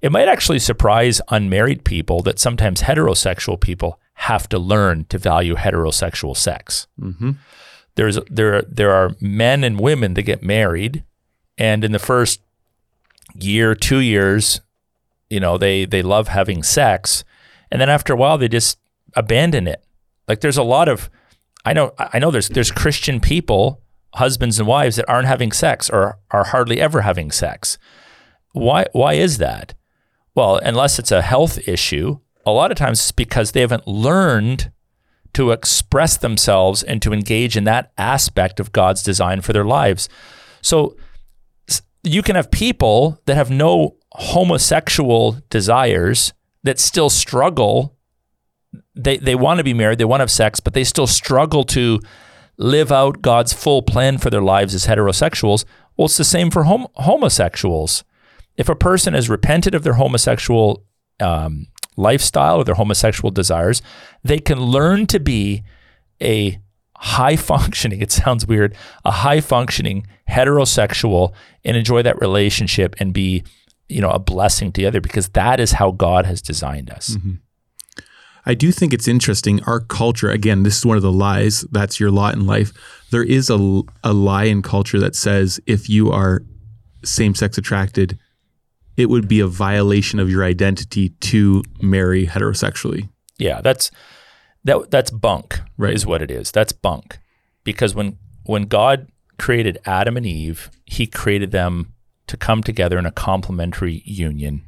It 0.00 0.12
might 0.12 0.28
actually 0.28 0.58
surprise 0.58 1.20
unmarried 1.28 1.84
people 1.84 2.22
that 2.22 2.38
sometimes 2.38 2.82
heterosexual 2.82 3.60
people 3.60 3.98
have 4.14 4.48
to 4.50 4.58
learn 4.58 5.06
to 5.06 5.18
value 5.18 5.54
heterosexual 5.54 6.36
sex. 6.36 6.86
Mm-hmm. 7.00 7.32
There's 7.96 8.18
there 8.30 8.62
there 8.62 8.92
are 8.92 9.14
men 9.20 9.64
and 9.64 9.80
women 9.80 10.14
that 10.14 10.22
get 10.22 10.42
married, 10.42 11.04
and 11.56 11.84
in 11.84 11.92
the 11.92 11.98
first 11.98 12.40
year, 13.38 13.74
two 13.74 14.00
years, 14.00 14.60
you 15.30 15.40
know 15.40 15.56
they 15.56 15.84
they 15.84 16.02
love 16.02 16.28
having 16.28 16.62
sex, 16.62 17.24
and 17.70 17.80
then 17.80 17.88
after 17.88 18.12
a 18.12 18.16
while 18.16 18.36
they 18.36 18.48
just 18.48 18.78
abandon 19.14 19.66
it. 19.66 19.84
Like 20.26 20.40
there's 20.40 20.56
a 20.56 20.62
lot 20.62 20.88
of 20.88 21.08
I 21.64 21.72
know 21.72 21.94
I 21.98 22.18
know 22.18 22.30
there's 22.30 22.48
there's 22.48 22.70
Christian 22.70 23.20
people, 23.20 23.80
husbands 24.14 24.58
and 24.58 24.68
wives 24.68 24.96
that 24.96 25.08
aren't 25.08 25.28
having 25.28 25.52
sex 25.52 25.90
or 25.90 26.18
are 26.30 26.44
hardly 26.44 26.80
ever 26.80 27.02
having 27.02 27.30
sex. 27.30 27.78
Why 28.52 28.86
why 28.92 29.14
is 29.14 29.38
that? 29.38 29.74
Well, 30.34 30.58
unless 30.58 30.98
it's 30.98 31.12
a 31.12 31.22
health 31.22 31.68
issue, 31.68 32.18
a 32.46 32.50
lot 32.50 32.70
of 32.70 32.76
times 32.76 33.00
it's 33.00 33.12
because 33.12 33.52
they 33.52 33.60
haven't 33.60 33.86
learned 33.86 34.72
to 35.34 35.50
express 35.50 36.16
themselves 36.16 36.82
and 36.82 37.02
to 37.02 37.12
engage 37.12 37.56
in 37.56 37.64
that 37.64 37.92
aspect 37.98 38.60
of 38.60 38.72
God's 38.72 39.02
design 39.02 39.40
for 39.40 39.52
their 39.52 39.64
lives. 39.64 40.08
So 40.62 40.96
you 42.02 42.22
can 42.22 42.36
have 42.36 42.50
people 42.50 43.20
that 43.26 43.34
have 43.34 43.50
no 43.50 43.96
homosexual 44.12 45.38
desires 45.50 46.32
that 46.62 46.78
still 46.78 47.10
struggle. 47.10 47.96
They, 48.94 49.16
they 49.16 49.34
want 49.34 49.58
to 49.58 49.64
be 49.64 49.74
married, 49.74 49.98
they 49.98 50.04
want 50.04 50.20
to 50.20 50.24
have 50.24 50.30
sex, 50.30 50.60
but 50.60 50.74
they 50.74 50.84
still 50.84 51.06
struggle 51.06 51.64
to 51.64 52.00
live 52.56 52.92
out 52.92 53.22
God's 53.22 53.52
full 53.52 53.82
plan 53.82 54.18
for 54.18 54.30
their 54.30 54.42
lives 54.42 54.74
as 54.74 54.86
heterosexuals. 54.86 55.64
Well, 55.96 56.06
it's 56.06 56.16
the 56.16 56.24
same 56.24 56.50
for 56.50 56.64
hom- 56.64 56.88
homosexuals. 56.94 58.04
If 58.56 58.68
a 58.68 58.76
person 58.76 59.14
has 59.14 59.28
repented 59.28 59.74
of 59.74 59.82
their 59.82 59.94
homosexual 59.94 60.84
um, 61.20 61.66
lifestyle 61.96 62.56
or 62.58 62.64
their 62.64 62.74
homosexual 62.74 63.30
desires, 63.30 63.82
they 64.22 64.38
can 64.38 64.60
learn 64.60 65.06
to 65.08 65.20
be 65.20 65.62
a 66.22 66.58
high 66.96 67.36
functioning, 67.36 68.00
it 68.02 68.12
sounds 68.12 68.46
weird, 68.46 68.74
a 69.04 69.10
high 69.10 69.40
functioning 69.40 70.06
heterosexual 70.28 71.32
and 71.64 71.76
enjoy 71.76 72.02
that 72.02 72.20
relationship 72.20 72.94
and 72.98 73.12
be, 73.12 73.42
you 73.88 74.00
know, 74.00 74.10
a 74.10 74.18
blessing 74.18 74.72
to 74.72 74.80
the 74.80 74.86
other 74.86 75.00
because 75.00 75.28
that 75.30 75.60
is 75.60 75.72
how 75.72 75.90
God 75.90 76.26
has 76.26 76.40
designed 76.40 76.90
us. 76.90 77.10
Mm-hmm. 77.10 77.34
I 78.46 78.54
do 78.54 78.70
think 78.72 78.92
it's 78.92 79.08
interesting. 79.08 79.62
Our 79.64 79.80
culture, 79.80 80.30
again, 80.30 80.62
this 80.64 80.78
is 80.78 80.86
one 80.86 80.96
of 80.96 81.02
the 81.02 81.12
lies. 81.12 81.62
That's 81.72 81.98
your 81.98 82.10
lot 82.10 82.34
in 82.34 82.46
life. 82.46 82.72
There 83.10 83.24
is 83.24 83.48
a, 83.48 83.82
a 84.02 84.12
lie 84.12 84.44
in 84.44 84.60
culture 84.62 84.98
that 85.00 85.16
says 85.16 85.60
if 85.66 85.88
you 85.88 86.10
are 86.10 86.42
same 87.04 87.34
sex 87.34 87.56
attracted, 87.58 88.18
it 88.96 89.06
would 89.08 89.28
be 89.28 89.40
a 89.40 89.46
violation 89.46 90.18
of 90.20 90.30
your 90.30 90.44
identity 90.44 91.08
to 91.20 91.62
marry 91.80 92.26
heterosexually. 92.26 93.08
Yeah, 93.38 93.60
that's 93.60 93.90
that 94.64 94.90
that's 94.90 95.10
bunk, 95.10 95.60
Right. 95.76 95.94
is 95.94 96.06
what 96.06 96.22
it 96.22 96.30
is. 96.30 96.50
That's 96.52 96.72
bunk. 96.72 97.18
Because 97.64 97.94
when 97.94 98.18
when 98.44 98.64
God 98.64 99.08
created 99.38 99.78
Adam 99.84 100.16
and 100.16 100.24
Eve, 100.26 100.70
he 100.84 101.06
created 101.06 101.50
them 101.50 101.92
to 102.26 102.36
come 102.36 102.62
together 102.62 102.98
in 102.98 103.06
a 103.06 103.10
complementary 103.10 104.02
union. 104.04 104.66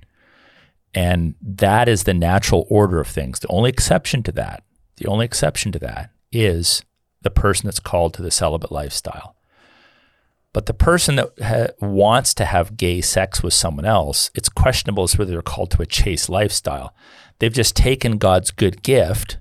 And 0.97 1.35
that 1.43 1.89
is 1.89 2.05
the 2.05 2.15
natural 2.15 2.67
order 2.71 2.99
of 2.99 3.07
things. 3.07 3.39
The 3.39 3.49
only 3.49 3.69
exception 3.69 4.23
to 4.25 4.33
that, 4.33 4.65
the 4.97 5.07
only 5.07 5.27
exception 5.27 5.71
to 5.73 5.79
that 5.81 6.11
is 6.33 6.83
the 7.21 7.31
person 7.31 7.67
that's 7.67 7.79
called 7.79 8.15
to 8.15 8.23
the 8.23 8.31
celibate 8.31 8.73
lifestyle. 8.73 9.37
But 10.55 10.65
the 10.65 10.73
person 10.73 11.17
that 11.17 11.33
ha- 11.43 11.87
wants 11.87 12.33
to 12.35 12.47
have 12.47 12.79
gay 12.79 13.03
sex 13.03 13.43
with 13.43 13.53
someone 13.53 13.85
else, 13.85 14.31
it's 14.35 14.49
questionable 14.49 15.03
as 15.03 15.19
whether 15.19 15.33
they're 15.33 15.43
called 15.43 15.71
to 15.73 15.83
a 15.83 15.87
chaste 15.87 16.31
lifestyle. 16.31 16.95
They've 17.41 17.53
just 17.53 17.77
taken 17.77 18.17
God's 18.17 18.51
good 18.51 18.83
gift 18.83 19.37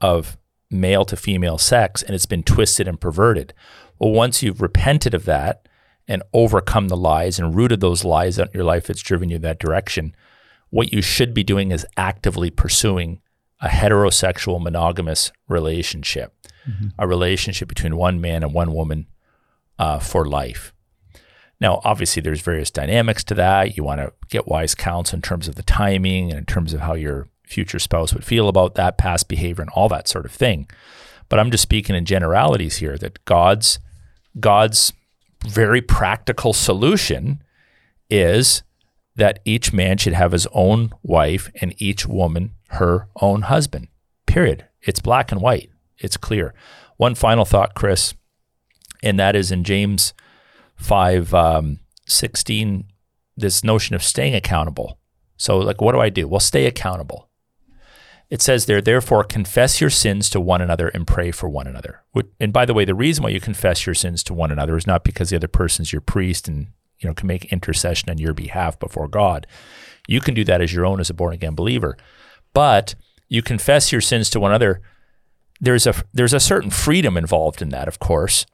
of 0.00 0.38
male 0.70 1.04
to 1.04 1.16
female 1.16 1.58
sex 1.58 2.02
and 2.02 2.14
it's 2.14 2.24
been 2.24 2.42
twisted 2.42 2.88
and 2.88 2.98
perverted. 2.98 3.52
Well, 3.98 4.12
once 4.12 4.42
you've 4.42 4.62
repented 4.62 5.12
of 5.12 5.26
that 5.26 5.68
and 6.08 6.22
overcome 6.32 6.88
the 6.88 6.96
lies 6.96 7.38
and 7.38 7.54
rooted 7.54 7.80
those 7.80 8.04
lies 8.04 8.40
out 8.40 8.46
in 8.46 8.54
your 8.54 8.64
life 8.64 8.86
that's 8.86 9.02
driven 9.02 9.28
you 9.28 9.38
that 9.40 9.60
direction, 9.60 10.16
what 10.74 10.92
you 10.92 11.00
should 11.00 11.32
be 11.32 11.44
doing 11.44 11.70
is 11.70 11.86
actively 11.96 12.50
pursuing 12.50 13.20
a 13.60 13.68
heterosexual 13.68 14.60
monogamous 14.60 15.30
relationship, 15.46 16.34
a 16.98 17.06
relationship 17.06 17.68
between 17.68 17.96
one 17.96 18.20
man 18.20 18.42
and 18.42 18.52
one 18.52 18.74
woman 18.74 19.06
uh, 19.78 20.00
for 20.00 20.24
life. 20.24 20.74
Now, 21.60 21.80
obviously, 21.84 22.20
there's 22.22 22.40
various 22.40 22.72
dynamics 22.72 23.22
to 23.24 23.34
that. 23.34 23.76
You 23.76 23.84
want 23.84 24.00
to 24.00 24.12
get 24.30 24.48
wise 24.48 24.74
counsel 24.74 25.14
in 25.14 25.22
terms 25.22 25.46
of 25.46 25.54
the 25.54 25.62
timing 25.62 26.30
and 26.30 26.40
in 26.40 26.44
terms 26.44 26.74
of 26.74 26.80
how 26.80 26.94
your 26.94 27.28
future 27.44 27.78
spouse 27.78 28.12
would 28.12 28.24
feel 28.24 28.48
about 28.48 28.74
that 28.74 28.98
past 28.98 29.28
behavior 29.28 29.62
and 29.62 29.70
all 29.76 29.88
that 29.90 30.08
sort 30.08 30.24
of 30.24 30.32
thing. 30.32 30.68
But 31.28 31.38
I'm 31.38 31.52
just 31.52 31.62
speaking 31.62 31.94
in 31.94 32.04
generalities 32.04 32.78
here 32.78 32.98
that 32.98 33.24
God's 33.26 33.78
God's 34.40 34.92
very 35.46 35.80
practical 35.80 36.52
solution 36.52 37.44
is 38.10 38.64
that 39.16 39.40
each 39.44 39.72
man 39.72 39.96
should 39.96 40.12
have 40.12 40.32
his 40.32 40.46
own 40.52 40.92
wife 41.02 41.50
and 41.60 41.74
each 41.78 42.06
woman 42.06 42.52
her 42.70 43.08
own 43.20 43.42
husband. 43.42 43.88
Period. 44.26 44.66
It's 44.82 45.00
black 45.00 45.30
and 45.30 45.40
white. 45.40 45.70
It's 45.98 46.16
clear. 46.16 46.54
One 46.96 47.14
final 47.14 47.44
thought, 47.44 47.74
Chris, 47.74 48.14
and 49.02 49.18
that 49.18 49.36
is 49.36 49.52
in 49.52 49.64
James 49.64 50.14
5 50.76 51.34
um, 51.34 51.80
16, 52.06 52.84
this 53.36 53.64
notion 53.64 53.94
of 53.94 54.02
staying 54.02 54.34
accountable. 54.34 54.98
So, 55.36 55.58
like, 55.58 55.80
what 55.80 55.92
do 55.92 56.00
I 56.00 56.08
do? 56.08 56.28
Well, 56.28 56.40
stay 56.40 56.66
accountable. 56.66 57.28
It 58.30 58.40
says 58.40 58.66
there, 58.66 58.80
therefore, 58.80 59.22
confess 59.22 59.80
your 59.80 59.90
sins 59.90 60.30
to 60.30 60.40
one 60.40 60.60
another 60.60 60.88
and 60.88 61.06
pray 61.06 61.30
for 61.30 61.48
one 61.48 61.66
another. 61.66 62.02
And 62.40 62.52
by 62.52 62.64
the 62.64 62.74
way, 62.74 62.84
the 62.84 62.94
reason 62.94 63.22
why 63.22 63.30
you 63.30 63.40
confess 63.40 63.86
your 63.86 63.94
sins 63.94 64.24
to 64.24 64.34
one 64.34 64.50
another 64.50 64.76
is 64.76 64.86
not 64.86 65.04
because 65.04 65.30
the 65.30 65.36
other 65.36 65.48
person's 65.48 65.92
your 65.92 66.00
priest 66.00 66.48
and 66.48 66.68
you 67.04 67.10
know 67.10 67.14
can 67.14 67.28
make 67.28 67.52
intercession 67.52 68.10
on 68.10 68.18
your 68.18 68.34
behalf 68.34 68.78
before 68.80 69.06
God. 69.06 69.46
You 70.08 70.20
can 70.20 70.34
do 70.34 70.44
that 70.44 70.60
as 70.60 70.72
your 70.72 70.86
own 70.86 70.98
as 70.98 71.10
a 71.10 71.14
born 71.14 71.34
again 71.34 71.54
believer, 71.54 71.96
but 72.52 72.94
you 73.28 73.42
confess 73.42 73.92
your 73.92 74.00
sins 74.00 74.30
to 74.30 74.40
one 74.40 74.50
another. 74.50 74.80
There's 75.60 75.86
a 75.86 75.94
there's 76.12 76.32
a 76.32 76.40
certain 76.40 76.70
freedom 76.70 77.16
involved 77.16 77.62
in 77.62 77.68
that, 77.68 77.88
of 77.88 77.98
course, 77.98 78.46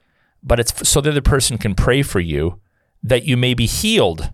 but 0.43 0.59
it's 0.59 0.87
so 0.87 1.01
that 1.01 1.09
the 1.09 1.13
other 1.13 1.21
person 1.21 1.57
can 1.57 1.73
pray 1.73 2.03
for 2.03 2.19
you 2.19 2.59
that 3.01 3.23
you 3.23 3.37
may 3.37 3.53
be 3.53 3.65
healed. 3.65 4.31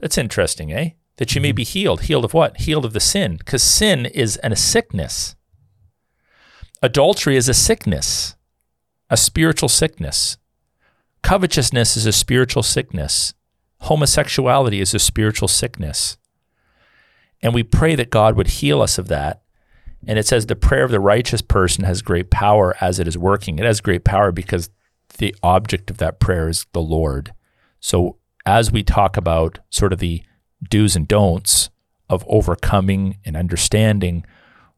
That's 0.00 0.18
interesting, 0.18 0.72
eh? 0.72 0.90
That 1.16 1.34
you 1.34 1.40
may 1.40 1.52
be 1.52 1.64
healed. 1.64 2.02
Healed 2.02 2.24
of 2.24 2.34
what? 2.34 2.62
Healed 2.62 2.84
of 2.84 2.92
the 2.92 3.00
sin, 3.00 3.36
because 3.36 3.62
sin 3.62 4.06
is 4.06 4.36
an, 4.38 4.52
a 4.52 4.56
sickness. 4.56 5.36
Adultery 6.82 7.36
is 7.36 7.48
a 7.48 7.54
sickness, 7.54 8.34
a 9.08 9.16
spiritual 9.16 9.68
sickness. 9.68 10.36
Covetousness 11.24 11.96
is 11.96 12.04
a 12.04 12.12
spiritual 12.12 12.62
sickness. 12.62 13.32
Homosexuality 13.80 14.82
is 14.82 14.92
a 14.92 14.98
spiritual 14.98 15.48
sickness. 15.48 16.18
And 17.40 17.54
we 17.54 17.62
pray 17.62 17.94
that 17.94 18.10
God 18.10 18.36
would 18.36 18.48
heal 18.48 18.82
us 18.82 18.98
of 18.98 19.08
that. 19.08 19.40
And 20.06 20.18
it 20.18 20.26
says 20.26 20.44
the 20.44 20.54
prayer 20.54 20.84
of 20.84 20.90
the 20.90 21.00
righteous 21.00 21.40
person 21.40 21.84
has 21.84 22.02
great 22.02 22.30
power 22.30 22.76
as 22.78 22.98
it 22.98 23.08
is 23.08 23.16
working. 23.16 23.58
It 23.58 23.64
has 23.64 23.80
great 23.80 24.04
power 24.04 24.32
because 24.32 24.68
the 25.16 25.34
object 25.42 25.90
of 25.90 25.96
that 25.96 26.20
prayer 26.20 26.46
is 26.46 26.66
the 26.74 26.82
Lord. 26.82 27.32
So 27.80 28.18
as 28.44 28.70
we 28.70 28.82
talk 28.82 29.16
about 29.16 29.60
sort 29.70 29.94
of 29.94 30.00
the 30.00 30.22
do's 30.68 30.94
and 30.94 31.08
don'ts 31.08 31.70
of 32.10 32.22
overcoming 32.28 33.16
and 33.24 33.34
understanding, 33.34 34.26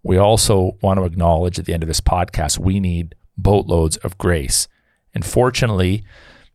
we 0.04 0.16
also 0.16 0.78
want 0.80 1.00
to 1.00 1.06
acknowledge 1.06 1.58
at 1.58 1.64
the 1.64 1.74
end 1.74 1.82
of 1.82 1.88
this 1.88 2.00
podcast, 2.00 2.56
we 2.56 2.78
need 2.78 3.16
boatloads 3.36 3.96
of 3.96 4.16
grace. 4.16 4.68
And 5.12 5.26
fortunately, 5.26 6.04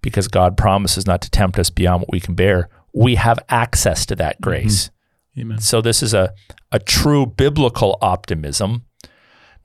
because 0.02 0.28
God 0.28 0.58
promises 0.58 1.06
not 1.06 1.22
to 1.22 1.30
tempt 1.30 1.60
us 1.60 1.70
beyond 1.70 2.02
what 2.02 2.12
we 2.12 2.20
can 2.20 2.36
bear, 2.36 2.70
we 2.94 3.16
have 3.16 3.40
access 3.50 4.06
to 4.08 4.16
that 4.16 4.36
mm-hmm. 4.36 4.50
grace. 4.50 4.90
Amen. 5.38 5.60
So 5.60 5.82
this 5.82 6.04
is 6.04 6.14
a, 6.14 6.34
a 6.72 6.80
true 6.80 7.26
biblical 7.26 7.98
optimism, 8.02 8.86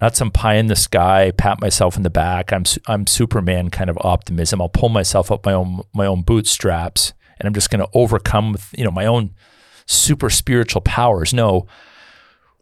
not 0.01 0.14
some 0.14 0.30
pie 0.30 0.55
in 0.55 0.68
the 0.68 0.76
sky, 0.76 1.32
pat 1.37 1.61
myself 1.61 1.97
in 1.97 2.03
the 2.03 2.11
back. 2.11 2.53
I'm 2.53 2.64
I'm 2.87 3.07
Superman 3.07 3.70
kind 3.70 3.91
of 3.91 3.99
optimism. 4.03 4.62
I'll 4.62 4.68
pull 4.68 4.91
myself 4.91 5.32
up 5.32 5.45
my 5.45 5.53
own 5.53 5.82
my 5.93 6.07
own 6.07 6.22
bootstraps, 6.22 7.14
and 7.39 7.47
I'm 7.47 7.55
just 7.55 7.70
going 7.70 7.80
to 7.80 7.91
overcome 7.95 8.53
with 8.53 8.72
you 8.78 8.84
know 8.84 8.93
my 8.93 9.07
own 9.07 9.34
super 9.87 10.30
spiritual 10.30 10.82
powers. 10.82 11.34
No, 11.34 11.66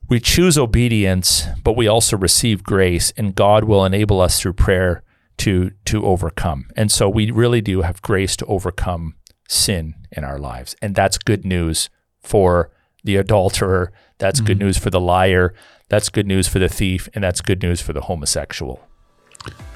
we 0.08 0.18
choose 0.18 0.56
obedience, 0.56 1.46
but 1.62 1.76
we 1.76 1.86
also 1.86 2.16
receive 2.16 2.62
grace, 2.62 3.12
and 3.18 3.34
God 3.34 3.64
will 3.64 3.84
enable 3.84 4.20
us 4.20 4.40
through 4.40 4.54
prayer 4.54 5.02
to 5.39 5.70
to 5.87 6.05
overcome. 6.05 6.70
And 6.76 6.91
so 6.91 7.09
we 7.09 7.30
really 7.30 7.61
do 7.61 7.82
have 7.82 8.03
grace 8.03 8.37
to 8.37 8.47
overcome 8.47 9.14
sin 9.49 9.95
in 10.12 10.24
our 10.24 10.39
lives. 10.39 10.76
And 10.80 10.95
that's 10.95 11.18
good 11.18 11.45
news 11.45 11.91
for 12.20 12.70
the 13.03 13.16
adulterer. 13.16 13.93
That's 14.18 14.41
mm-hmm. 14.41 14.47
good 14.47 14.59
news 14.59 14.78
for 14.78 14.91
the 14.91 15.01
liar. 15.01 15.55
That's 15.89 16.09
good 16.09 16.26
news 16.26 16.49
for 16.49 16.59
the 16.59 16.68
thief. 16.68 17.09
And 17.14 17.22
that's 17.22 17.41
good 17.41 17.62
news 17.62 17.80
for 17.80 17.93
the 17.93 18.03
homosexual. 18.03 18.80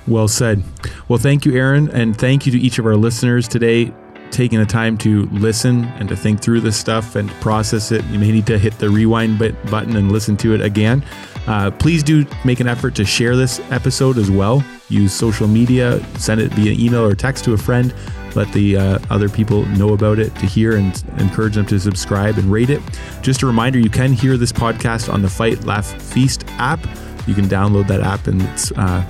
Well 0.07 0.29
said. 0.29 0.63
Well, 1.09 1.19
thank 1.19 1.45
you, 1.45 1.55
Aaron. 1.55 1.91
And 1.91 2.17
thank 2.17 2.47
you 2.47 2.53
to 2.53 2.59
each 2.59 2.79
of 2.79 2.87
our 2.87 2.97
listeners 2.97 3.47
today 3.47 3.93
taking 4.31 4.59
the 4.59 4.67
time 4.67 4.97
to 4.99 5.27
listen 5.27 5.85
and 5.99 6.09
to 6.09 6.17
think 6.17 6.41
through 6.41 6.61
this 6.61 6.77
stuff 6.77 7.17
and 7.17 7.31
process 7.41 7.93
it. 7.93 8.05
You 8.07 8.19
may 8.19 8.31
need 8.33 8.47
to 8.47 8.59
hit 8.59 8.79
the 8.79 8.91
rewind 8.91 9.39
button 9.39 9.97
and 9.97 10.13
listen 10.13 10.37
to 10.39 10.55
it 10.55 10.61
again. 10.61 11.05
Uh, 11.47 11.71
please 11.71 12.03
do 12.03 12.27
make 12.45 12.61
an 12.61 12.69
effort 12.69 12.95
to 12.95 13.05
share 13.05 13.35
this 13.35 13.61
episode 13.71 14.19
as 14.19 14.31
well. 14.31 14.63
Use 14.91 15.13
social 15.13 15.49
media, 15.49 16.05
send 16.19 16.41
it 16.41 16.53
via 16.53 16.73
email 16.73 17.05
or 17.05 17.15
text 17.15 17.45
to 17.45 17.55
a 17.55 17.59
friend. 17.59 17.95
Let 18.35 18.53
the 18.53 18.77
uh, 18.77 18.99
other 19.11 19.29
people 19.29 19.65
know 19.67 19.95
about 19.95 20.19
it 20.19 20.35
to 20.37 20.47
hear 20.47 20.77
and 20.77 21.03
encourage 21.19 21.55
them 21.55 21.67
to 21.67 21.81
subscribe 21.81 22.37
and 22.37 22.53
rate 22.53 22.71
it. 22.71 22.83
Just 23.23 23.43
a 23.43 23.47
reminder 23.47 23.79
you 23.79 23.91
can 23.91 24.13
hear 24.13 24.37
this 24.37 24.53
podcast 24.53 25.13
on 25.13 25.23
the 25.23 25.29
Fight 25.29 25.65
Laugh 25.65 26.01
Feast 26.03 26.45
app. 26.59 26.81
You 27.27 27.35
can 27.35 27.47
download 27.47 27.89
that 27.89 28.01
app 28.01 28.27
and 28.27 28.43
it's 28.43 28.71
uh, 28.73 29.05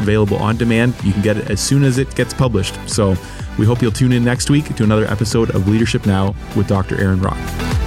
available 0.00 0.36
on 0.38 0.56
demand. 0.56 0.94
You 1.04 1.12
can 1.12 1.22
get 1.22 1.36
it 1.36 1.50
as 1.50 1.60
soon 1.60 1.84
as 1.84 1.98
it 1.98 2.14
gets 2.14 2.32
published. 2.32 2.76
So 2.88 3.16
we 3.58 3.66
hope 3.66 3.82
you'll 3.82 3.92
tune 3.92 4.12
in 4.12 4.24
next 4.24 4.50
week 4.50 4.74
to 4.76 4.84
another 4.84 5.06
episode 5.06 5.50
of 5.50 5.68
Leadership 5.68 6.06
Now 6.06 6.34
with 6.56 6.66
Dr. 6.66 7.00
Aaron 7.00 7.20
Rock. 7.20 7.83